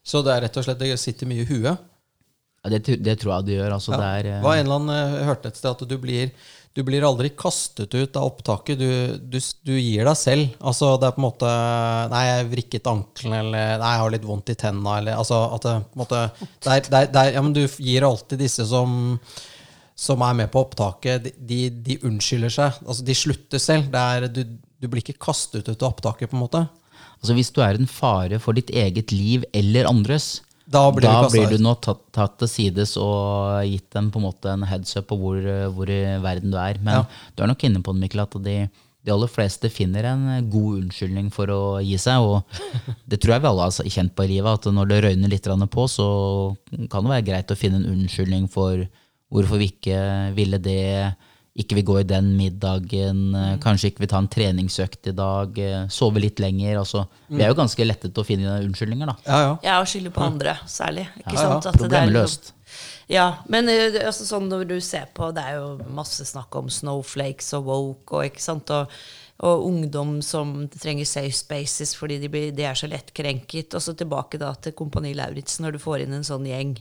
Så 0.03 0.21
det 0.27 0.35
er 0.35 0.45
rett 0.49 0.59
og 0.59 0.67
slett 0.67 0.83
det 0.83 0.97
sitter 1.01 1.31
mye 1.31 1.45
i 1.45 1.49
huet? 1.49 1.89
Ja, 2.63 2.71
det, 2.71 2.99
det 3.03 3.17
tror 3.19 3.37
jeg 3.37 3.47
det 3.49 3.57
gjør. 3.59 3.73
Altså, 3.77 3.93
Ja. 3.95 3.99
det 3.99 4.11
er, 4.27 4.39
uh, 4.39 4.43
Hva 4.45 4.57
en 4.59 4.67
eller 4.67 4.81
annen 4.81 4.95
eh, 5.19 5.25
hørte 5.27 5.51
et 5.51 5.59
sted 5.59 5.71
at 5.73 5.89
du 5.89 5.97
blir, 5.99 6.31
du 6.73 6.81
blir 6.87 7.05
aldri 7.05 7.29
kastet 7.37 7.93
ut 7.95 8.17
av 8.17 8.31
opptaket. 8.31 8.81
Du, 8.81 9.17
du, 9.21 9.39
du 9.67 9.73
gir 9.77 10.07
deg 10.09 10.17
selv. 10.17 10.55
Altså 10.65 10.95
det 10.97 11.09
er 11.09 11.17
på 11.17 11.21
en 11.21 11.27
måte 11.27 11.55
Nei, 12.13 12.23
jeg 12.31 12.51
vrikket 12.55 12.89
ankelen, 12.89 13.35
eller 13.43 13.75
Nei, 13.83 13.91
jeg 13.93 14.03
har 14.03 14.15
litt 14.15 14.29
vondt 14.29 14.53
i 14.55 14.57
tenna, 14.59 14.99
eller 15.03 15.21
altså 15.21 15.43
at 15.53 15.67
det 15.67 15.75
på 15.85 15.99
en 15.99 16.03
måte 16.05 16.23
det 16.65 16.77
er, 16.97 17.11
det 17.13 17.27
ja, 17.35 17.43
men 17.45 17.57
Du 17.57 17.65
gir 17.67 18.09
alltid 18.09 18.41
disse 18.47 18.69
som 18.69 19.19
som 20.03 20.23
er 20.25 20.35
med 20.35 20.49
på 20.51 20.63
opptaket, 20.65 21.27
de, 21.27 21.33
de, 21.47 21.59
de 21.85 21.99
unnskylder 22.09 22.51
seg. 22.51 22.79
Altså, 22.83 23.05
de 23.07 23.15
slutter 23.15 23.61
selv. 23.63 23.93
Du, 24.35 24.41
du 24.81 24.87
blir 24.91 25.03
ikke 25.03 25.21
kastet 25.29 25.69
ut 25.69 25.85
av 25.85 25.93
opptaket, 25.93 26.31
på 26.31 26.35
en 26.35 26.43
måte. 26.43 26.63
altså, 27.21 27.37
hvis 27.37 27.53
du 27.55 27.61
er 27.63 27.79
en 27.79 27.87
fare 27.87 28.41
for 28.43 28.57
ditt 28.57 28.73
eget 28.73 29.13
liv 29.15 29.45
eller 29.55 29.87
andres, 29.87 30.41
Da 30.73 30.85
blir 30.95 31.05
da 31.07 31.19
du 31.27 31.35
blir 31.35 31.51
du 31.53 31.59
nå 31.63 31.75
tatt, 31.85 32.01
tatt 32.17 32.39
til 32.41 32.49
sides 32.51 32.95
og 33.01 33.61
gitt 33.69 33.91
dem 33.95 34.09
på 34.13 34.21
en 34.21 34.27
måte 34.29 34.53
en 34.55 34.65
heads 34.69 34.97
up 34.97 35.11
på 35.11 35.19
hvor, 35.21 35.41
hvor 35.77 35.91
i 35.93 36.01
verden 36.25 36.55
du 36.55 36.57
er. 36.61 36.81
Men 36.81 37.03
Ja. 37.03 37.05
du 37.37 37.43
er 37.45 37.53
nok 37.53 37.65
inne 37.69 37.83
på 37.85 37.93
det, 37.93 38.01
Mikkel, 38.07 38.25
at 38.25 38.37
de, 38.47 38.57
de 39.05 39.13
aller 39.13 39.29
fleste 39.29 39.69
finner 39.73 40.07
en 40.13 40.49
god 40.51 40.83
unnskyldning 40.85 41.31
for 41.35 41.51
å 41.53 41.61
gi 41.85 41.99
seg. 42.01 42.25
Og 42.25 42.43
det 43.09 43.21
tror 43.21 43.35
jeg 43.37 43.45
vi 43.45 43.51
alle 43.53 43.69
har 43.69 43.93
kjent 43.97 44.15
på 44.17 44.25
i 44.25 44.33
livet, 44.37 44.53
at 44.53 44.73
når 44.73 44.89
det 44.93 45.03
røyner 45.05 45.29
litt 45.33 45.51
på, 45.77 45.89
så 45.91 46.09
kan 46.89 47.05
det 47.05 47.15
være 47.17 47.29
greit 47.29 47.53
å 47.53 47.59
finne 47.59 47.83
en 47.83 47.93
unnskyldning 47.93 48.49
for 48.53 48.87
hvorfor 49.33 49.59
vi 49.61 49.71
ikke 49.73 49.99
ville 50.37 50.59
det, 50.61 51.15
ikke 51.53 51.77
vil 51.77 51.85
gå 51.85 51.99
i 52.01 52.07
den 52.09 52.31
middagen, 52.39 53.35
eh, 53.37 53.57
kanskje 53.61 53.91
ikke 53.91 54.07
vil 54.07 54.09
ta 54.09 54.21
en 54.23 54.29
treningsøkt 54.33 55.11
i 55.11 55.13
dag, 55.13 55.59
eh, 55.59 55.87
sove 55.93 56.23
litt 56.23 56.41
lenger. 56.41 56.79
Altså, 56.81 57.07
Vi 57.29 57.43
er 57.43 57.49
jo 57.49 57.59
ganske 57.59 57.85
lettet 57.85 58.15
til 58.15 58.23
å 58.23 58.27
finne 58.27 58.55
unnskyldninger, 58.65 59.07
da. 59.07 59.17
Ja, 59.27 59.41
ja. 59.41 59.59
Ja, 59.63 59.81
og 59.81 59.87
skylde 59.87 60.13
på 60.15 60.25
andre, 60.25 60.57
særlig. 60.67 61.09
Ikke 61.21 61.35
Ja, 61.35 61.41
sant? 61.41 61.67
At 61.67 61.75
det 61.75 61.83
Problemløst. 61.83 62.53
Ja, 63.09 63.27
men 63.49 63.69
eh, 63.69 64.01
altså, 64.07 64.25
sånn 64.25 64.49
når 64.49 64.67
du 64.69 64.81
ser 64.81 65.09
på 65.13 65.35
Det 65.35 65.43
er 65.45 65.59
jo 65.59 65.79
masse 65.93 66.25
snakk 66.25 66.55
om 66.57 66.71
snowflakes 66.73 67.53
og 67.59 67.65
woke 67.67 68.17
og 68.17 68.25
ikke 68.31 68.41
sant 68.41 68.71
og, 68.71 68.89
og 69.43 69.67
ungdom 69.67 70.23
som 70.23 70.69
trenger 70.69 71.05
safe 71.05 71.35
spaces 71.37 71.95
fordi 71.99 72.19
de, 72.23 72.29
blir, 72.33 72.53
de 72.57 72.65
er 72.65 72.79
så 72.79 72.89
lett 72.89 73.13
krenket. 73.13 73.75
Og 73.75 73.83
så 73.83 73.93
tilbake 73.93 74.41
da 74.41 74.55
til 74.55 74.73
Kompani 74.73 75.13
Lauritzen, 75.19 75.67
når 75.67 75.77
du 75.77 75.79
får 75.79 76.07
inn 76.07 76.15
en 76.15 76.25
sånn 76.25 76.47
gjeng 76.49 76.79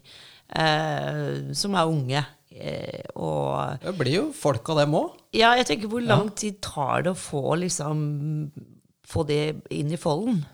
eh, 0.55 1.51
som 1.57 1.75
er 1.75 1.91
unge. 1.91 2.23
Eh, 2.51 3.03
og 3.15 3.79
Det 3.81 3.93
blir 3.97 4.15
jo 4.17 4.23
folk 4.35 4.67
av 4.73 4.81
dem 4.83 4.95
òg. 4.99 5.13
ja, 5.31 5.53
jeg 5.55 5.69
tenker 5.69 5.91
hvor 5.91 6.03
lang 6.03 6.31
tid 6.35 6.59
tar 6.61 7.03
det 7.05 7.13
å 7.13 7.19
få 7.19 7.55
liksom 7.55 8.51
Få 9.11 9.25
det 9.27 9.67
inn 9.75 9.91
i 9.91 9.97
folden? 9.99 10.45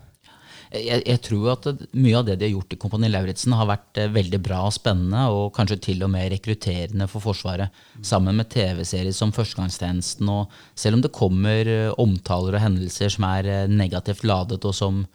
Jeg, 0.73 1.03
jeg 1.05 1.19
tror 1.21 1.51
at 1.53 1.67
mye 1.93 2.15
av 2.17 2.25
det 2.25 2.39
de 2.39 2.47
har 2.47 2.55
gjort 2.55 2.73
i 2.73 2.79
Kompani 2.81 3.09
Lauritzen, 3.11 3.53
har 3.53 3.69
vært 3.69 3.99
eh, 4.01 4.09
veldig 4.11 4.39
bra 4.43 4.63
og 4.65 4.73
spennende, 4.73 5.27
og 5.29 5.53
kanskje 5.55 5.77
til 5.85 6.01
og 6.03 6.09
med 6.11 6.31
rekrutterende 6.33 7.05
for 7.11 7.23
Forsvaret. 7.23 7.69
Sammen 8.01 8.35
med 8.39 8.49
TV-serier 8.49 9.13
som 9.15 9.31
Førstegangstjenesten. 9.35 10.27
Og 10.33 10.49
selv 10.73 10.97
om 10.97 11.05
det 11.05 11.13
kommer 11.15 11.69
eh, 11.69 11.93
omtaler 12.01 12.57
og 12.57 12.65
hendelser 12.65 13.13
som 13.13 13.27
er 13.29 13.69
negativt 13.69 14.25
ladet, 14.27 14.59
og 14.65 14.73
som, 14.75 15.05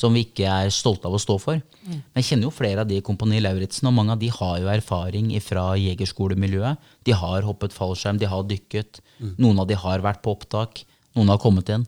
som 0.00 0.14
vi 0.16 0.22
ikke 0.24 0.48
er 0.48 0.72
stolte 0.72 1.08
av 1.08 1.16
å 1.16 1.20
stå 1.20 1.36
for. 1.42 1.60
Men 1.84 2.20
jeg 2.22 2.30
kjenner 2.30 2.48
jo 2.48 2.54
flere 2.54 2.84
av 2.84 2.88
de 2.88 2.96
i 2.96 3.04
Kompani 3.04 3.40
Lauritzen, 3.42 3.88
og 3.90 3.96
mange 3.98 4.14
av 4.14 4.20
de 4.22 4.30
har 4.32 4.54
jo 4.62 4.70
erfaring 4.72 5.32
fra 5.44 5.66
jegerskolemiljøet. 5.76 6.90
De 7.04 7.16
har 7.16 7.44
hoppet 7.44 7.76
fallskjerm, 7.76 8.20
de 8.20 8.30
har 8.30 8.46
dykket. 8.48 9.02
Noen 9.42 9.60
av 9.60 9.68
de 9.68 9.76
har 9.76 10.04
vært 10.04 10.22
på 10.24 10.32
opptak. 10.32 10.84
Noen 11.18 11.34
har 11.34 11.42
kommet 11.42 11.68
inn. 11.74 11.84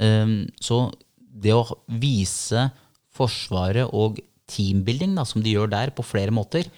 Um, 0.00 0.38
så 0.62 0.86
det 1.16 1.52
å 1.54 1.66
vise 2.00 2.70
Forsvaret 3.12 3.90
og 3.92 4.22
teambuilding, 4.48 5.12
da, 5.18 5.26
som 5.28 5.44
de 5.44 5.52
gjør 5.52 5.68
der, 5.74 5.92
på 5.92 6.04
flere 6.06 6.32
måter, 6.32 6.70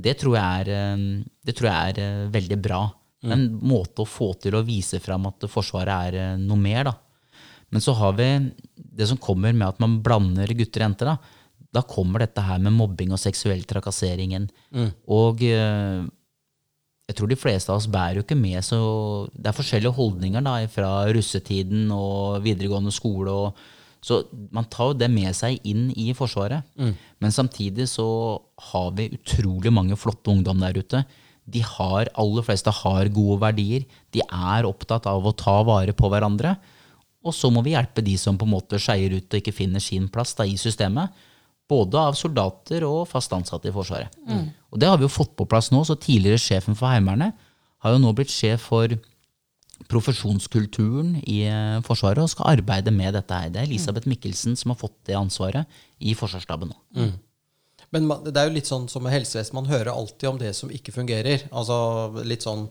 det 0.00 0.14
tror 0.20 0.36
jeg 0.38 0.62
er, 0.62 1.00
det 1.42 1.56
tror 1.58 1.72
jeg 1.72 1.94
er 1.96 1.98
uh, 1.98 2.30
veldig 2.30 2.58
bra. 2.62 2.84
En 3.26 3.48
måte 3.66 4.04
å 4.04 4.08
få 4.08 4.30
til 4.40 4.54
å 4.56 4.62
vise 4.64 5.02
fram 5.02 5.26
at 5.28 5.44
Forsvaret 5.50 6.14
er 6.14 6.36
uh, 6.36 6.40
noe 6.40 6.62
mer. 6.62 6.86
da. 6.92 6.94
Men 7.70 7.84
så 7.84 7.94
har 7.98 8.16
vi 8.18 8.28
det 8.74 9.06
som 9.08 9.20
kommer 9.20 9.54
med 9.54 9.68
at 9.68 9.82
man 9.82 10.00
blander 10.04 10.50
gutter 10.58 10.82
og 10.82 10.88
jenter. 10.88 11.10
Da, 11.10 11.66
da 11.80 11.82
kommer 11.86 12.24
dette 12.24 12.42
her 12.44 12.62
med 12.62 12.74
mobbing 12.76 13.12
og 13.14 13.22
seksuell 13.22 13.62
trakassering 13.68 14.34
inn. 14.38 14.48
Og 15.10 15.44
uh, 15.46 16.08
jeg 17.10 17.18
tror 17.18 17.30
de 17.30 17.38
fleste 17.38 17.72
av 17.72 17.80
oss 17.80 17.90
bærer 17.90 18.20
jo 18.20 18.24
ikke 18.24 18.38
med 18.38 18.62
så 18.62 18.80
Det 19.34 19.50
er 19.50 19.56
forskjellige 19.56 19.96
holdninger 19.96 20.44
da, 20.46 20.56
fra 20.70 20.90
russetiden 21.10 21.88
og 21.94 22.42
videregående 22.44 22.92
skole. 22.94 23.32
Og, 23.34 23.64
så 24.00 24.22
man 24.54 24.68
tar 24.70 24.92
jo 24.92 25.00
det 25.00 25.10
med 25.12 25.34
seg 25.36 25.58
inn 25.66 25.88
i 25.98 26.12
Forsvaret. 26.16 26.62
Men 27.20 27.34
samtidig 27.34 27.88
så 27.90 28.06
har 28.70 28.94
vi 28.96 29.10
utrolig 29.16 29.72
mange 29.74 29.98
flotte 29.98 30.30
ungdom 30.30 30.62
der 30.62 30.78
ute. 30.78 31.02
De 31.50 31.62
har, 31.66 32.08
aller 32.14 32.46
fleste 32.46 32.70
har 32.70 33.10
gode 33.10 33.40
verdier. 33.42 33.86
De 34.14 34.22
er 34.22 34.68
opptatt 34.68 35.08
av 35.10 35.26
å 35.26 35.34
ta 35.34 35.58
vare 35.66 35.96
på 35.96 36.10
hverandre. 36.12 36.54
Og 37.24 37.34
så 37.36 37.50
må 37.52 37.62
vi 37.66 37.74
hjelpe 37.74 38.04
de 38.04 38.14
som 38.18 38.38
på 38.40 38.46
en 38.48 38.54
måte 38.54 38.80
skeier 38.80 39.12
ut 39.12 39.28
og 39.28 39.40
ikke 39.40 39.52
finner 39.52 39.82
sin 39.82 40.08
plass 40.12 40.32
da, 40.38 40.46
i 40.48 40.56
systemet. 40.60 41.12
Både 41.70 42.00
av 42.00 42.16
soldater 42.18 42.82
og 42.88 43.04
fast 43.10 43.32
ansatte 43.36 43.68
i 43.70 43.74
Forsvaret. 43.74 44.14
Og 44.72 44.80
det 44.80 44.88
har 44.88 44.98
vi 44.98 45.06
jo 45.06 45.12
fått 45.12 45.36
på 45.38 45.46
plass 45.46 45.70
nå, 45.70 45.84
så 45.84 45.94
tidligere 45.94 46.40
sjefen 46.40 46.78
for 46.78 46.90
Heimevernet 46.90 47.36
har 47.80 47.94
jo 47.94 48.00
nå 48.02 48.12
blitt 48.16 48.32
sjef 48.32 48.66
for 48.70 48.92
profesjonskulturen 49.90 51.14
i 51.24 51.40
eh, 51.48 51.78
Forsvaret 51.86 52.20
og 52.22 52.32
skal 52.32 52.56
arbeide 52.56 52.92
med 52.92 53.14
dette 53.16 53.36
her. 53.36 53.52
Det 53.52 53.62
er 53.62 53.68
Elisabeth 53.68 54.08
Mikkelsen 54.10 54.58
som 54.58 54.74
har 54.74 54.80
fått 54.80 54.98
det 55.08 55.16
ansvaret 55.16 55.80
i 55.98 56.12
Forsvarsstaben 56.18 56.72
nå. 56.72 56.78
Men 57.90 58.10
det 58.26 58.36
er 58.36 58.50
jo 58.50 58.54
litt 58.54 58.68
sånn 58.68 58.86
som 58.92 59.02
med 59.02 59.14
helsevesen, 59.16 59.56
man 59.56 59.70
hører 59.70 59.90
alltid 59.90 60.28
om 60.28 60.38
det 60.38 60.52
som 60.54 60.70
ikke 60.70 60.94
fungerer. 60.94 61.48
Altså 61.50 61.78
litt 62.22 62.44
sånn 62.46 62.68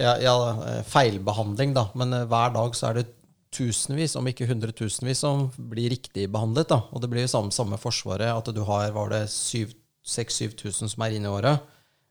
ja, 0.00 0.16
ja, 0.20 0.34
eh, 0.66 0.82
feilbehandling, 0.86 1.72
da. 1.76 1.86
Men 1.98 2.12
eh, 2.16 2.26
hver 2.28 2.52
dag 2.56 2.76
så 2.76 2.90
er 2.90 3.00
det 3.00 3.08
tusenvis, 3.54 4.14
om 4.16 4.26
ikke 4.30 4.46
hundretusenvis, 4.46 5.24
som 5.24 5.48
blir 5.70 5.90
riktig 5.90 6.28
behandlet. 6.30 6.68
da. 6.70 6.82
Og 6.92 7.02
det 7.02 7.10
blir 7.10 7.26
jo 7.26 7.32
samme, 7.32 7.52
samme 7.54 7.78
Forsvaret, 7.80 8.30
at 8.30 8.54
du 8.54 8.62
har 8.68 8.90
var 8.94 9.10
det 9.10 9.24
6000-7000 9.30 10.88
som 10.94 11.04
er 11.04 11.16
inne 11.16 11.28
i 11.28 11.34
året. 11.34 11.60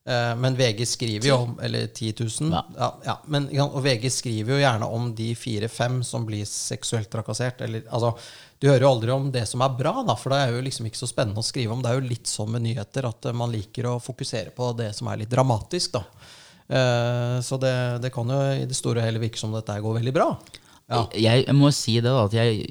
Eh, 0.09 0.35
Men 0.39 0.55
VG 0.57 0.85
skriver 0.87 1.27
jo 1.27 1.35
om 1.43 1.59
Eller 1.61 1.87
10 1.87 2.13
000. 2.41 2.51
Ja. 2.53 2.63
Ja, 2.77 2.89
ja, 3.05 3.15
men, 3.27 3.49
og 3.61 3.81
VG 3.83 4.09
skriver 4.11 4.55
jo 4.55 4.61
gjerne 4.63 4.87
om 4.89 5.09
de 5.15 5.33
fire-fem 5.35 6.01
som 6.03 6.25
blir 6.25 6.45
seksuelt 6.49 7.09
trakassert. 7.11 7.61
Eller, 7.61 7.83
altså, 7.89 8.13
du 8.59 8.67
hører 8.67 8.83
jo 8.87 8.91
aldri 8.93 9.11
om 9.15 9.29
det 9.31 9.45
som 9.47 9.61
er 9.63 9.75
bra, 9.79 10.03
da, 10.07 10.15
for 10.19 10.33
det 10.33 10.41
er 10.43 10.55
jo 10.55 10.63
liksom 10.65 10.87
ikke 10.89 10.99
så 11.03 11.07
spennende 11.11 11.39
å 11.43 11.45
skrive 11.45 11.75
om. 11.75 11.83
Det 11.83 11.91
er 11.91 11.99
jo 11.99 12.09
litt 12.09 12.27
sånn 12.31 12.51
med 12.55 12.65
nyheter 12.67 13.07
at 13.11 13.29
eh, 13.29 13.35
man 13.35 13.51
liker 13.53 13.87
å 13.91 13.99
fokusere 14.03 14.51
på 14.55 14.73
det 14.79 14.91
som 14.97 15.07
er 15.11 15.21
litt 15.23 15.31
dramatisk. 15.31 15.99
da. 15.99 16.03
Eh, 16.69 17.37
så 17.45 17.57
det, 17.61 17.75
det 18.03 18.11
kan 18.13 18.29
jo 18.29 18.39
i 18.59 18.65
det 18.69 18.77
store 18.77 19.01
og 19.01 19.07
hele 19.07 19.21
virke 19.23 19.39
som 19.41 19.53
dette 19.55 19.77
går 19.83 19.99
veldig 20.01 20.15
bra. 20.15 20.31
Ja. 20.89 21.03
Jeg, 21.13 21.45
jeg 21.47 21.55
må 21.57 21.71
si 21.75 21.97
det 22.01 22.09
da, 22.09 22.25
at 22.25 22.33
jeg 22.33 22.63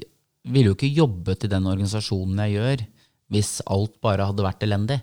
ville 0.49 0.71
jo 0.71 0.77
ikke 0.77 0.91
jobbet 0.91 1.45
i 1.45 1.51
den 1.51 1.67
organisasjonen 1.69 2.41
jeg 2.45 2.57
gjør, 2.57 2.83
hvis 3.29 3.51
alt 3.69 3.95
bare 4.03 4.25
hadde 4.29 4.45
vært 4.45 4.65
elendig. 4.65 4.99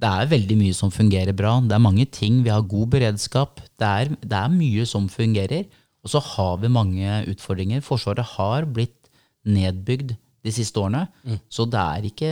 Det 0.00 0.08
er 0.08 0.30
veldig 0.30 0.56
mye 0.56 0.74
som 0.76 0.90
fungerer 0.90 1.34
bra. 1.36 1.58
Det 1.60 1.74
er 1.76 1.82
mange 1.84 2.06
ting. 2.08 2.38
Vi 2.46 2.48
har 2.48 2.62
god 2.64 2.86
beredskap. 2.94 3.60
Det 3.78 3.84
er, 3.88 4.14
det 4.22 4.38
er 4.38 4.48
mye 4.54 4.86
som 4.88 5.10
fungerer. 5.12 5.66
Og 6.02 6.12
så 6.14 6.22
har 6.24 6.54
vi 6.62 6.70
mange 6.72 7.18
utfordringer. 7.28 7.82
Forsvaret 7.84 8.24
har 8.36 8.64
blitt 8.64 9.10
nedbygd 9.44 10.14
de 10.46 10.54
siste 10.54 10.80
årene. 10.80 11.04
Så 11.52 11.66
det 11.68 11.82
er 11.82 12.06
ikke, 12.08 12.30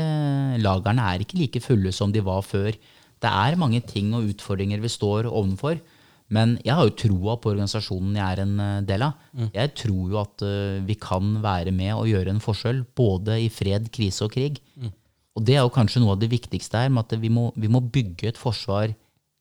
lagrene 0.64 1.04
er 1.12 1.24
ikke 1.26 1.36
like 1.42 1.60
fulle 1.60 1.92
som 1.92 2.14
de 2.14 2.22
var 2.24 2.40
før. 2.46 2.70
Det 3.20 3.28
er 3.28 3.60
mange 3.60 3.82
ting 3.84 4.14
og 4.16 4.30
utfordringer 4.32 4.80
vi 4.80 4.88
står 4.92 5.28
overfor. 5.28 5.76
Men 6.34 6.56
jeg 6.66 6.74
har 6.74 6.88
jo 6.88 6.94
troa 6.98 7.36
på 7.38 7.52
organisasjonen 7.52 8.16
jeg 8.18 8.26
er 8.34 8.40
en 8.42 8.54
eh, 8.60 8.80
del 8.88 9.04
av. 9.06 9.12
Jeg 9.54 9.74
tror 9.78 10.10
jo 10.10 10.18
at 10.18 10.42
eh, 10.42 10.80
vi 10.88 10.96
kan 10.98 11.36
være 11.44 11.70
med 11.74 11.92
og 11.94 12.08
gjøre 12.10 12.32
en 12.34 12.40
forskjell, 12.42 12.84
både 12.98 13.36
i 13.44 13.48
fred, 13.52 13.90
krise 13.94 14.24
og 14.26 14.32
krig. 14.34 14.58
Og 15.36 15.44
det 15.44 15.54
er 15.58 15.62
jo 15.66 15.70
kanskje 15.70 16.00
noe 16.02 16.14
av 16.16 16.20
det 16.22 16.30
viktigste 16.32 16.80
her, 16.80 16.88
med 16.90 17.04
at 17.04 17.20
vi 17.20 17.28
må, 17.30 17.50
vi 17.54 17.68
må 17.68 17.80
bygge 17.80 18.30
et 18.32 18.38
forsvar 18.40 18.94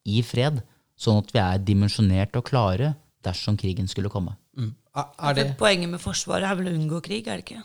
i 0.06 0.22
fred, 0.22 0.60
sånn 1.00 1.22
at 1.24 1.32
vi 1.34 1.40
er 1.42 1.62
dimensjonert 1.64 2.36
og 2.38 2.46
klare 2.52 2.94
dersom 3.26 3.56
krigen 3.58 3.88
skulle 3.90 4.12
komme. 4.12 4.36
Mm. 4.56 4.74
Er, 4.96 5.34
det 5.36 5.46
Poenget 5.60 5.90
med 5.92 6.00
Forsvaret 6.04 6.46
er 6.48 6.60
vel 6.60 6.70
å 6.70 6.76
unngå 6.76 7.02
krig, 7.04 7.26
er 7.28 7.42
det 7.42 7.48
ikke? 7.48 7.64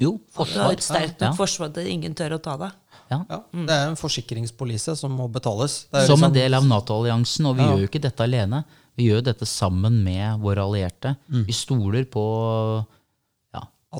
Jo, 0.00 0.16
Du 0.18 0.40
har 0.40 0.44
forsvar. 0.44 0.72
et 0.72 0.82
sterkt 0.84 1.20
nok 1.22 1.30
Ja. 1.30 1.36
forsvar 1.38 1.70
til 1.72 1.86
ingen 1.88 2.14
tør 2.14 2.34
å 2.36 2.42
ta 2.42 2.56
deg. 2.60 2.72
Ja. 3.10 3.20
ja, 3.30 3.38
Det 3.52 3.70
er 3.70 3.88
en 3.90 3.96
forsikringspolise 3.96 4.96
som 4.96 5.12
må 5.16 5.28
betales. 5.30 5.86
Det 5.92 6.02
er 6.02 6.06
Som 6.06 6.18
liksom- 6.20 6.24
en 6.24 6.32
del 6.32 6.54
av 6.54 6.64
Nato-alliansen, 6.64 7.46
og 7.46 7.56
vi 7.56 7.62
Ja. 7.62 7.68
gjør 7.70 7.80
jo 7.80 7.86
ikke 7.88 8.02
dette 8.02 8.20
alene. 8.24 8.64
Vi 8.96 9.04
gjør 9.08 9.22
dette 9.22 9.46
sammen 9.46 10.02
med 10.02 10.40
våre 10.40 10.58
allierte. 10.64 11.16
Vi 11.28 11.52
stoler 11.52 12.04
på 12.04 12.84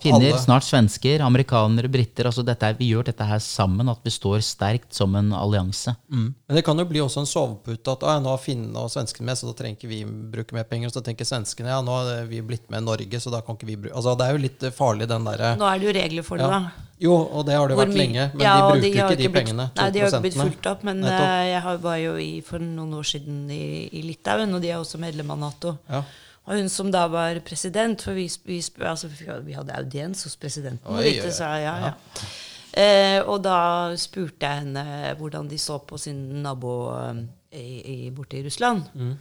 finner, 0.02 0.32
alle- 0.32 0.38
snart 0.42 0.64
svensker, 0.66 1.20
amerikanere, 1.24 1.88
briter. 1.88 2.26
Altså 2.26 2.44
dette 2.44 2.76
vi 2.78 2.90
gjør 2.92 3.04
dette 3.04 3.24
her 3.24 3.38
sammen, 3.38 3.88
at 3.88 3.98
vi 4.04 4.10
står 4.10 4.42
sterkt 4.44 4.92
som 4.92 5.14
en 5.16 5.30
allianse. 5.32 5.94
Mm. 6.12 6.34
Men 6.48 6.56
det 6.56 6.64
kan 6.64 6.76
jo 6.78 6.84
bli 6.84 6.98
også 7.00 7.20
en 7.22 7.26
sovepute 7.30 7.92
at 7.92 8.02
«Ah, 8.02 8.18
nå 8.20 8.28
har 8.28 8.38
finnene 8.38 8.76
og 8.76 8.90
svenskene 8.90 9.24
med, 9.30 9.36
så 9.38 9.46
da 9.46 9.54
trenger 9.62 9.76
ikke 9.78 9.88
vi 9.88 10.04
bruke 10.04 10.52
mer 10.52 10.64
penger. 10.64 10.88
Og 10.88 10.92
så 10.92 11.04
tenker 11.06 11.24
svenskene 11.24 11.68
ja, 11.70 11.80
nå 11.80 11.90
har 11.96 12.26
vi 12.26 12.40
blitt 12.42 12.68
med 12.68 12.82
Norge, 12.84 13.20
så 13.22 13.30
da 13.30 13.40
kan 13.40 13.56
ikke 13.56 13.66
vi 13.70 13.76
bruke 13.76 13.94
Altså 13.96 14.16
Det 14.18 14.26
er 14.26 14.32
jo 14.36 14.42
litt 14.42 14.62
eh, 14.62 14.70
farlig, 14.74 15.08
den 15.08 15.24
derre 15.24 15.56
Nå 15.56 15.64
er 15.64 15.78
det 15.78 15.86
jo 15.88 15.96
regler 16.00 16.22
for 16.26 16.36
det, 16.36 16.44
ja. 16.50 16.60
da. 16.60 16.70
Jo, 16.98 17.12
og 17.28 17.44
det 17.46 17.54
har 17.54 17.68
det 17.68 17.76
jo 17.76 17.80
vært 17.82 17.96
lenge, 17.96 18.22
men 18.34 18.40
Ja, 18.40 18.54
de 18.56 18.68
bruker 18.72 18.80
de 18.82 18.98
har 18.98 19.10
ikke 19.10 19.16
de 19.16 19.28
blitt- 19.28 19.34
pengene. 19.46 19.70
Nei, 19.76 19.90
de 19.92 20.00
har 20.00 20.08
ikke 20.08 20.20
blitt 20.24 20.34
fulgt 20.40 20.66
opp. 20.66 20.82
Men 20.84 21.00
Nettopp. 21.00 21.26
eh, 21.30 21.48
jeg 21.52 21.80
var 21.82 21.96
jo 22.00 22.14
i 22.16 22.40
for 22.40 22.58
noen 22.58 22.94
år 22.96 23.04
siden 23.04 23.50
i, 23.50 23.88
i 23.92 24.00
Litauen, 24.02 24.54
og 24.54 24.62
de 24.62 24.70
er 24.70 24.78
også 24.80 24.98
medlem 24.98 25.30
av 25.30 25.38
Nato. 25.38 25.78
Ja. 25.90 26.02
Og 26.46 26.60
hun 26.60 26.68
som 26.70 26.90
da 26.94 27.06
var 27.10 27.40
president, 27.46 28.02
for 28.02 28.14
vi, 28.14 28.28
vi, 28.46 28.60
altså, 28.80 29.10
vi 29.42 29.54
hadde 29.56 29.74
audiens 29.74 30.22
hos 30.24 30.36
presidenten. 30.38 30.86
Oi, 30.94 31.18
og 31.18 31.32
så, 31.34 31.50
jeg, 31.58 31.66
ja, 31.66 31.90
ja. 31.90 32.28
Eh, 32.76 33.18
og 33.24 33.40
da 33.40 33.94
spurte 33.96 34.44
jeg 34.44 34.66
henne 34.66 35.14
hvordan 35.16 35.48
de 35.48 35.56
så 35.58 35.78
på 35.88 35.96
sin 36.00 36.18
nabo 36.44 36.74
eh, 36.92 37.22
i, 37.56 37.68
i, 37.80 37.96
borte 38.12 38.36
i 38.36 38.44
Russland. 38.44 38.90
Mm. 38.92 39.14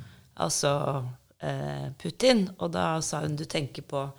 Altså 0.43 0.71
eh, 1.39 1.88
Putin. 2.01 2.49
Og 2.59 2.73
da 2.76 2.99
sa 3.01 3.23
hun 3.23 3.38
'du 3.39 3.45
tenker 3.45 3.82
på 3.88 4.09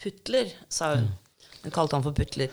putler', 0.00 0.54
sa 0.68 0.94
hun. 0.94 1.10
Hun 1.62 1.74
kalte 1.74 1.96
han 1.96 2.06
for 2.06 2.16
putler. 2.16 2.48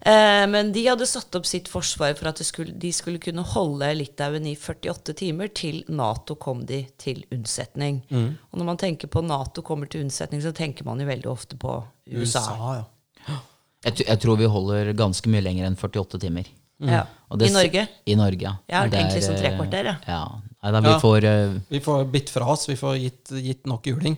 Eh, 0.00 0.46
men 0.48 0.72
de 0.72 0.86
hadde 0.86 1.06
satt 1.06 1.34
opp 1.36 1.46
sitt 1.48 1.68
forsvar 1.68 2.14
for 2.16 2.30
at 2.30 2.40
det 2.40 2.46
skulle, 2.48 2.72
de 2.80 2.92
skulle 2.92 3.20
kunne 3.20 3.44
holde 3.52 3.90
Litauen 3.98 4.46
i 4.48 4.54
48 4.56 5.12
timer 5.18 5.50
til 5.52 5.82
Nato 5.92 6.38
kom 6.40 6.62
de 6.68 6.86
til 7.00 7.24
unnsetning. 7.34 8.00
Og 8.10 8.56
når 8.60 8.70
man 8.72 8.80
tenker 8.80 9.12
på 9.12 9.22
Nato 9.26 9.64
kommer 9.66 9.90
til 9.92 10.06
unnsetning, 10.06 10.40
så 10.44 10.54
tenker 10.56 10.88
man 10.88 11.00
jo 11.02 11.08
veldig 11.10 11.28
ofte 11.30 11.58
på 11.60 11.82
USA. 12.08 12.40
USA, 12.46 12.70
ja. 12.80 13.36
Jeg, 13.84 14.04
jeg 14.06 14.20
tror 14.20 14.36
vi 14.36 14.48
holder 14.48 14.92
ganske 14.96 15.28
mye 15.32 15.44
lenger 15.44 15.68
enn 15.68 15.76
48 15.76 16.20
timer. 16.20 16.48
Ja. 16.80 17.04
Og 17.28 17.40
det 17.40 17.50
I 17.50 17.52
Norge. 17.54 17.86
I 18.08 18.16
Norge, 18.16 18.44
ja. 18.44 18.54
Jeg 18.68 18.76
har 18.78 18.88
Det 18.88 18.96
tenkt 18.96 19.12
egentlig 19.12 19.20
liksom 19.20 19.36
tre 19.40 19.50
eh, 19.50 19.56
kvarter, 19.58 19.88
ja. 19.90 19.96
Ja. 20.08 20.22
Nei, 20.60 20.72
da, 20.72 20.80
vi 20.84 20.90
Ja. 20.92 20.98
får 21.00 21.24
uh, 21.28 21.58
Vi 21.68 21.80
får 21.84 22.04
bitt 22.12 22.30
fra 22.32 22.48
oss, 22.52 22.68
vi 22.68 22.76
får 22.76 22.96
gitt, 23.00 23.32
gitt 23.44 23.66
nok 23.68 23.86
juling. 23.86 24.16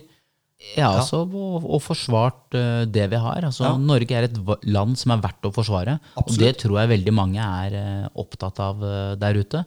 Ja, 0.73 0.89
altså, 0.97 1.21
og, 1.27 1.65
og 1.67 1.81
forsvart 1.83 2.55
eh, 2.57 2.83
det 2.89 3.05
vi 3.11 3.19
har. 3.19 3.45
Altså, 3.45 3.73
Norge 3.81 4.15
er 4.17 4.27
et 4.29 4.37
land 4.65 4.95
som 4.99 5.13
er 5.13 5.23
verdt 5.23 5.49
å 5.49 5.51
forsvare. 5.53 5.97
Og 6.21 6.31
det 6.39 6.55
tror 6.61 6.79
jeg 6.79 6.93
veldig 6.95 7.13
mange 7.15 7.43
er 7.43 7.75
eh, 7.77 8.05
opptatt 8.23 8.61
av 8.63 8.81
eh, 8.87 9.15
der 9.21 9.39
ute. 9.41 9.63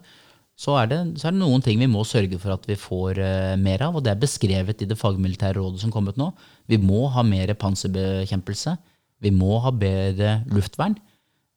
Så 0.57 0.73
er, 0.79 0.87
det, 0.89 0.99
så 1.21 1.29
er 1.29 1.35
det 1.35 1.43
noen 1.43 1.61
ting 1.61 1.77
vi 1.77 1.89
må 1.89 2.01
sørge 2.07 2.39
for 2.41 2.55
at 2.55 2.63
vi 2.65 2.73
får 2.81 3.19
uh, 3.21 3.51
mer 3.61 3.83
av, 3.85 3.99
og 3.99 4.01
det 4.01 4.09
er 4.09 4.23
beskrevet 4.23 4.79
i 4.81 4.87
det 4.89 4.95
fagmilitære 4.97 5.59
rådet 5.59 5.83
som 5.83 5.91
kom 5.93 6.07
ut 6.09 6.17
nå. 6.17 6.31
Vi 6.65 6.79
må 6.81 7.03
ha 7.13 7.21
mer 7.21 7.53
panserbekjempelse. 7.61 8.73
Vi 9.21 9.31
må 9.37 9.59
ha 9.61 9.69
bedre 9.69 10.39
luftvern. 10.49 10.97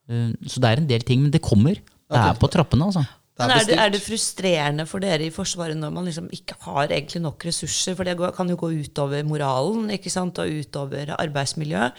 Uh, 0.05 0.37
så 0.45 0.61
det 0.61 0.69
er 0.69 0.83
en 0.83 0.91
del 0.93 1.07
ting, 1.09 1.25
men 1.25 1.33
det 1.33 1.41
kommer. 1.41 1.81
Det 1.81 2.21
er 2.21 2.37
på 2.37 2.53
trappene, 2.53 2.91
altså. 2.91 3.07
Det 3.41 3.47
Men 3.49 3.57
er 3.57 3.61
er 3.61 3.69
det, 3.69 3.77
er 3.81 3.93
det 3.95 4.01
frustrerende 4.05 4.85
for 4.89 5.03
dere 5.03 5.27
i 5.27 5.33
Forsvaret 5.35 5.79
når 5.79 5.93
man 5.95 6.09
liksom 6.09 6.27
ikke 6.35 6.59
har 6.67 6.91
egentlig 6.93 7.23
nok 7.25 7.47
ressurser? 7.49 7.97
For 7.97 8.05
det 8.05 8.19
kan 8.37 8.51
jo 8.53 8.59
gå 8.61 8.73
utover 8.83 9.25
moralen 9.25 9.89
ikke 9.97 10.13
sant? 10.13 10.39
og 10.39 10.51
utover 10.61 11.15
arbeidsmiljøet. 11.17 11.97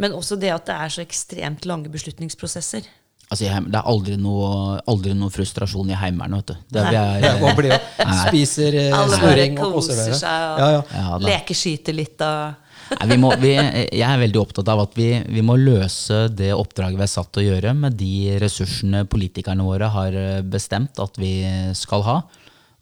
Men 0.00 0.14
også 0.16 0.38
det 0.40 0.54
at 0.54 0.64
det 0.66 0.78
er 0.78 0.94
så 0.94 1.04
ekstremt 1.04 1.66
lange 1.68 1.90
beslutningsprosesser. 1.92 2.88
altså 3.28 3.44
det 3.44 3.76
er 3.76 3.84
aldri 3.84 4.16
noe, 4.16 4.78
aldri 4.88 5.12
noe 5.14 5.30
frustrasjon 5.30 5.90
i 5.90 5.98
Heimevernet, 5.98 6.38
vet 6.40 6.54
du. 6.54 6.62
Det, 6.78 6.86
vi 6.88 6.96
er, 6.96 7.26
Jeg 7.26 7.40
går 7.42 7.58
bli 7.58 7.72
og 7.74 8.14
spiser 8.24 8.78
eh, 8.80 8.96
snurring 9.18 9.58
og 9.58 9.74
koser 9.76 10.00
koser 10.00 10.16
seg 10.16 10.46
og 10.54 10.62
Ja, 10.62 10.70
ja. 10.72 10.82
Ja, 10.96 11.18
lekeskyter 11.28 11.96
litt 11.98 12.24
og 12.24 12.64
Nei, 12.88 13.06
vi 13.10 13.18
må, 13.20 13.30
vi, 13.40 13.52
jeg 13.52 14.04
er 14.06 14.20
veldig 14.22 14.40
opptatt 14.40 14.68
av 14.72 14.82
at 14.86 14.96
vi, 14.96 15.10
vi 15.28 15.44
må 15.44 15.58
løse 15.60 16.26
det 16.32 16.54
oppdraget 16.56 16.96
vi 16.96 17.04
er 17.04 17.12
satt 17.12 17.30
til 17.34 17.42
å 17.42 17.48
gjøre 17.50 17.74
med 17.76 17.98
de 18.00 18.38
ressursene 18.40 19.04
politikerne 19.10 19.66
våre 19.66 19.90
har 19.92 20.16
eh, 20.16 20.40
bestemt 20.40 21.00
at 21.02 21.20
vi 21.20 21.32
skal 21.76 22.04
ha. 22.06 22.18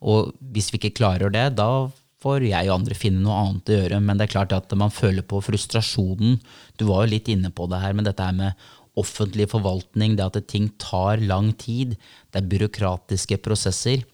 Og 0.06 0.30
hvis 0.54 0.70
vi 0.70 0.80
ikke 0.80 0.94
klarer 1.00 1.32
det, 1.34 1.48
da 1.58 1.88
får 2.22 2.46
jeg 2.48 2.70
og 2.70 2.78
andre 2.78 2.96
finne 2.98 3.22
noe 3.24 3.36
annet 3.42 3.70
å 3.70 3.78
gjøre. 3.80 4.00
Men 4.02 4.18
det 4.18 4.26
er 4.26 4.34
klart 4.36 4.54
at 4.56 4.72
man 4.78 4.94
føler 4.94 5.26
på 5.26 5.42
frustrasjonen. 5.44 6.38
Du 6.78 6.86
var 6.88 7.04
jo 7.04 7.14
litt 7.14 7.30
inne 7.32 7.52
på 7.54 7.68
det 7.70 7.82
her 7.82 7.96
men 7.96 8.06
dette 8.06 8.24
her 8.24 8.36
med 8.36 8.66
offentlig 8.96 9.50
forvaltning, 9.52 10.14
det 10.16 10.24
at 10.24 10.38
ting 10.48 10.70
tar 10.80 11.20
lang 11.20 11.50
tid. 11.60 11.98
Det 12.32 12.40
er 12.40 12.50
byråkratiske 12.52 13.40
prosesser. 13.44 14.06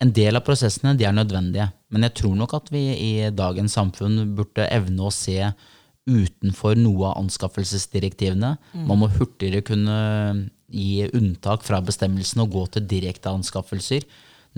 En 0.00 0.12
del 0.16 0.38
av 0.38 0.46
prosessene 0.46 0.94
de 0.96 1.08
er 1.08 1.16
nødvendige, 1.16 1.66
men 1.90 2.06
jeg 2.06 2.16
tror 2.22 2.38
nok 2.38 2.54
at 2.56 2.70
vi 2.72 2.84
i 2.94 3.12
dagens 3.34 3.74
samfunn 3.76 4.22
burde 4.38 4.68
evne 4.70 5.08
å 5.08 5.12
se 5.14 5.38
utenfor 6.10 6.78
noe 6.78 7.10
av 7.10 7.20
anskaffelsesdirektivene. 7.20 8.54
Man 8.88 9.00
må 9.02 9.10
hurtigere 9.12 9.62
kunne 9.66 9.98
gi 10.70 11.06
unntak 11.18 11.64
fra 11.66 11.80
bestemmelsene 11.84 12.46
og 12.46 12.54
gå 12.54 12.64
til 12.74 12.86
direkte 12.90 13.32
anskaffelser. 13.34 14.06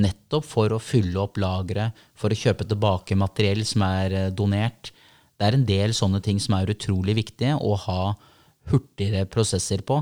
Nettopp 0.01 0.47
for 0.49 0.73
å 0.73 0.81
fylle 0.81 1.21
opp 1.21 1.41
lageret, 1.41 1.97
for 2.17 2.33
å 2.33 2.39
kjøpe 2.39 2.65
tilbake 2.69 3.17
materiell 3.19 3.65
som 3.69 3.85
er 3.85 4.17
eh, 4.17 4.31
donert. 4.33 4.93
Det 5.37 5.49
er 5.49 5.57
en 5.59 5.67
del 5.69 5.93
sånne 5.97 6.23
ting 6.25 6.39
som 6.41 6.57
er 6.57 6.73
utrolig 6.73 7.17
viktige 7.19 7.59
å 7.61 7.75
ha 7.87 8.15
hurtigere 8.71 9.27
prosesser 9.29 9.83
på. 9.85 9.99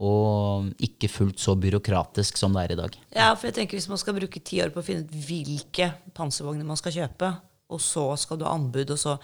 Og 0.00 0.70
ikke 0.80 1.10
fullt 1.12 1.42
så 1.42 1.52
byråkratisk 1.60 2.38
som 2.40 2.54
det 2.56 2.62
er 2.64 2.72
i 2.72 2.78
dag. 2.78 2.94
Ja, 3.12 3.30
for 3.36 3.50
jeg 3.50 3.58
tenker 3.58 3.76
hvis 3.76 3.88
man 3.90 4.00
skal 4.00 4.16
bruke 4.16 4.40
ti 4.40 4.62
år 4.64 4.72
på 4.72 4.80
å 4.80 4.86
finne 4.86 5.04
ut 5.04 5.16
hvilke 5.26 5.90
panservogner 6.16 6.64
man 6.64 6.78
skal 6.80 6.94
kjøpe, 6.94 7.34
og 7.70 7.82
så 7.84 8.06
skal 8.18 8.40
du 8.40 8.46
ha 8.48 8.54
anbud, 8.56 8.90
og 8.90 8.98
så, 8.98 9.18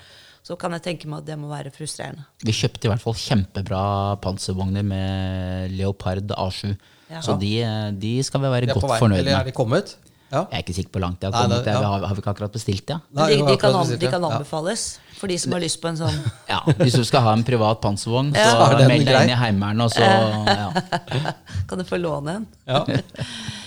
så 0.44 0.54
kan 0.60 0.76
jeg 0.76 0.84
tenke 0.84 1.08
meg 1.10 1.24
at 1.24 1.30
det 1.30 1.38
må 1.40 1.48
være 1.50 1.72
frustrerende. 1.74 2.26
Vi 2.44 2.54
kjøpte 2.54 2.86
i 2.86 2.92
hvert 2.92 3.02
fall 3.02 3.16
kjempebra 3.18 3.80
panservogner 4.22 4.84
med 4.86 5.72
Leopard 5.74 6.30
A7. 6.36 6.76
Ja. 7.10 7.22
Så 7.24 7.38
de, 7.40 7.54
de 7.96 8.12
skal 8.26 8.42
vi 8.42 8.52
være 8.52 8.68
godt 8.74 8.98
fornøyd 8.98 9.20
Eller 9.22 9.38
er 9.38 9.44
med. 9.44 9.50
de 9.52 9.56
kommet? 9.56 9.96
Ja. 10.36 10.42
Jeg 10.52 10.58
er 10.60 10.64
ikke 10.64 10.76
sikker 10.76 10.92
på 10.92 10.98
hvor 11.00 11.04
langt 11.06 11.20
de 11.22 11.26
har 11.30 11.32
Nei, 11.34 11.42
kommet. 11.46 11.64
det- 11.66 11.74
ja. 11.74 11.88
Har, 11.94 12.06
har 12.10 12.14
vi 12.18 12.22
ikke 12.22 12.32
akkurat 12.34 12.52
bestilt 12.56 12.84
det? 12.90 12.98
Ja. 13.16 13.26
De, 13.26 13.36
de, 13.36 13.46
de, 13.50 13.56
kan, 13.62 13.76
de 14.04 14.10
kan 14.12 14.22
ja. 14.26 14.30
anbefales 14.36 14.86
for 15.16 15.32
de 15.32 15.38
som 15.40 15.54
har 15.56 15.62
lyst 15.64 15.80
på 15.80 15.88
en 15.88 15.96
sånn 15.96 16.16
Ja, 16.52 16.58
Hvis 16.82 16.92
du 16.98 17.04
skal 17.08 17.24
ha 17.24 17.32
en 17.32 17.44
privat 17.46 17.80
panservogn, 17.80 18.34
så 18.36 18.44
Så 18.52 18.66
er 18.76 18.88
meld 18.90 19.06
deg 19.08 19.22
inn 19.24 19.32
i 19.32 19.38
Heimevernet, 19.40 19.86
og 19.86 19.92
så 19.96 20.04
ja. 20.04 20.68
Kan 21.70 21.80
du 21.80 21.84
få 21.88 21.96
låne 22.02 22.34
en? 22.42 22.46
Ja. 22.68 22.82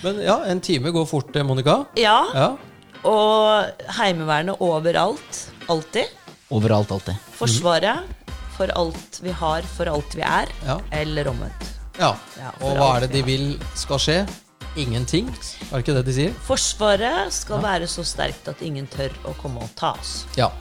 Men 0.04 0.22
ja, 0.24 0.38
en 0.52 0.62
time 0.64 0.94
går 0.96 1.08
fort, 1.10 1.36
eh, 1.36 1.44
Monica. 1.44 1.80
Ja. 2.00 2.20
Ja. 2.38 2.50
Og 3.10 3.90
Heimevernet 3.98 4.62
overalt. 4.64 5.42
Alltid. 5.70 6.06
Overalt, 6.54 6.92
alltid. 6.96 7.18
Forsvaret 7.40 8.06
for 8.56 8.72
alt 8.76 9.20
vi 9.24 9.32
har, 9.42 9.66
for 9.76 9.90
alt 9.92 10.16
vi 10.18 10.24
er. 10.26 10.50
Ja. 10.68 10.78
Eller 11.02 11.28
omvendt. 11.32 11.68
ja. 12.00 12.14
Ja, 12.40 12.52
Og 12.64 12.78
hva 12.80 12.94
er 12.98 13.08
det 13.08 13.12
de 13.18 13.24
vil 13.28 13.50
skal 13.76 14.00
skje? 14.04 14.18
Ingenting? 14.78 15.30
Er 15.72 15.82
ikke 15.82 15.96
det 15.98 16.06
de 16.10 16.14
sier? 16.16 16.36
Forsvaret 16.46 17.34
skal 17.34 17.64
være 17.64 17.88
så 17.90 18.06
sterkt 18.06 18.50
at 18.52 18.62
ingen 18.66 18.90
tør 18.92 19.14
å 19.26 19.34
komme 19.40 19.64
og 19.64 19.72
ta 19.80 19.96
oss. 19.98 20.24
Ja. 20.38 20.52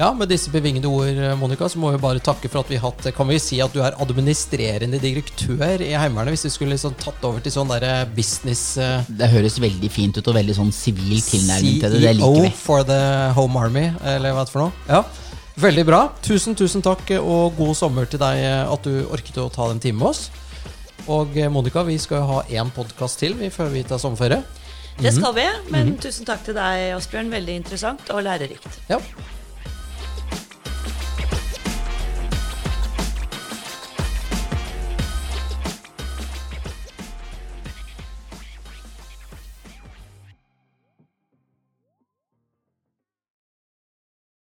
Ja, 0.00 0.14
Med 0.16 0.30
disse 0.32 0.48
bevingede 0.48 0.88
ord, 0.88 1.18
Monica, 1.36 1.68
så 1.68 1.76
må 1.76 1.90
vi 1.92 1.98
bare 2.00 2.22
takke 2.24 2.48
for 2.48 2.62
at 2.62 2.70
vi 2.72 2.78
har 2.80 2.88
hatt 2.88 3.10
Kan 3.12 3.28
vi 3.28 3.36
si 3.42 3.58
at 3.60 3.74
du 3.74 3.82
er 3.84 3.98
administrerende 4.00 4.96
direktør 5.02 5.82
i 5.84 5.90
Heimevernet? 5.92 6.32
Hvis 6.32 6.46
du 6.46 6.54
skulle 6.54 6.72
liksom 6.72 6.94
tatt 6.96 7.20
over 7.28 7.44
til 7.44 7.52
sånn 7.52 7.68
der 7.68 8.08
business 8.16 8.78
uh, 8.80 9.04
Det 9.04 9.28
høres 9.28 9.58
veldig 9.60 9.90
fint 9.92 10.16
ut 10.16 10.30
og 10.32 10.38
veldig 10.38 10.56
sånn 10.56 10.72
sivil 10.72 11.20
tilnærming 11.20 11.82
til 11.82 11.92
det. 11.92 12.00
Det 12.00 12.14
liker 12.16 12.46
vi. 12.46 12.48
CEO 12.48 12.62
for 12.62 12.88
the 12.88 13.02
Home 13.36 13.60
Army, 13.60 13.90
eller 14.00 14.32
hva 14.32 14.46
er 14.46 14.48
det 14.48 14.54
for 14.56 14.64
noe? 14.64 14.86
Ja, 14.88 15.04
Veldig 15.60 15.82
bra. 15.84 15.98
Tusen, 16.24 16.54
tusen 16.56 16.80
takk, 16.80 17.10
og 17.20 17.58
god 17.58 17.74
sommer 17.76 18.06
til 18.08 18.22
deg 18.22 18.38
at 18.62 18.86
du 18.86 19.02
orket 19.12 19.36
å 19.42 19.50
ta 19.52 19.66
den 19.68 19.82
timen 19.82 20.00
med 20.00 20.14
oss. 20.14 20.30
Og 21.08 21.36
eh, 21.38 21.50
Monica, 21.52 21.82
vi 21.86 21.98
skal 21.98 22.20
jo 22.20 22.28
ha 22.34 22.40
én 22.50 22.70
podkast 22.74 23.20
til 23.22 23.36
før 23.50 23.72
vi 23.72 23.82
tar 23.82 23.98
sommerferie. 24.02 24.42
Det 25.00 25.14
skal 25.14 25.32
mhm. 25.32 25.36
vi. 25.36 25.72
Men 25.72 25.86
mm 25.86 25.94
-hmm. 25.94 26.02
tusen 26.02 26.26
takk 26.26 26.44
til 26.44 26.54
deg, 26.54 26.94
Asbjørn. 26.96 27.30
Veldig 27.30 27.54
interessant 27.54 28.10
og 28.10 28.22
lærerikt. 28.22 28.80
Ja. 28.88 28.98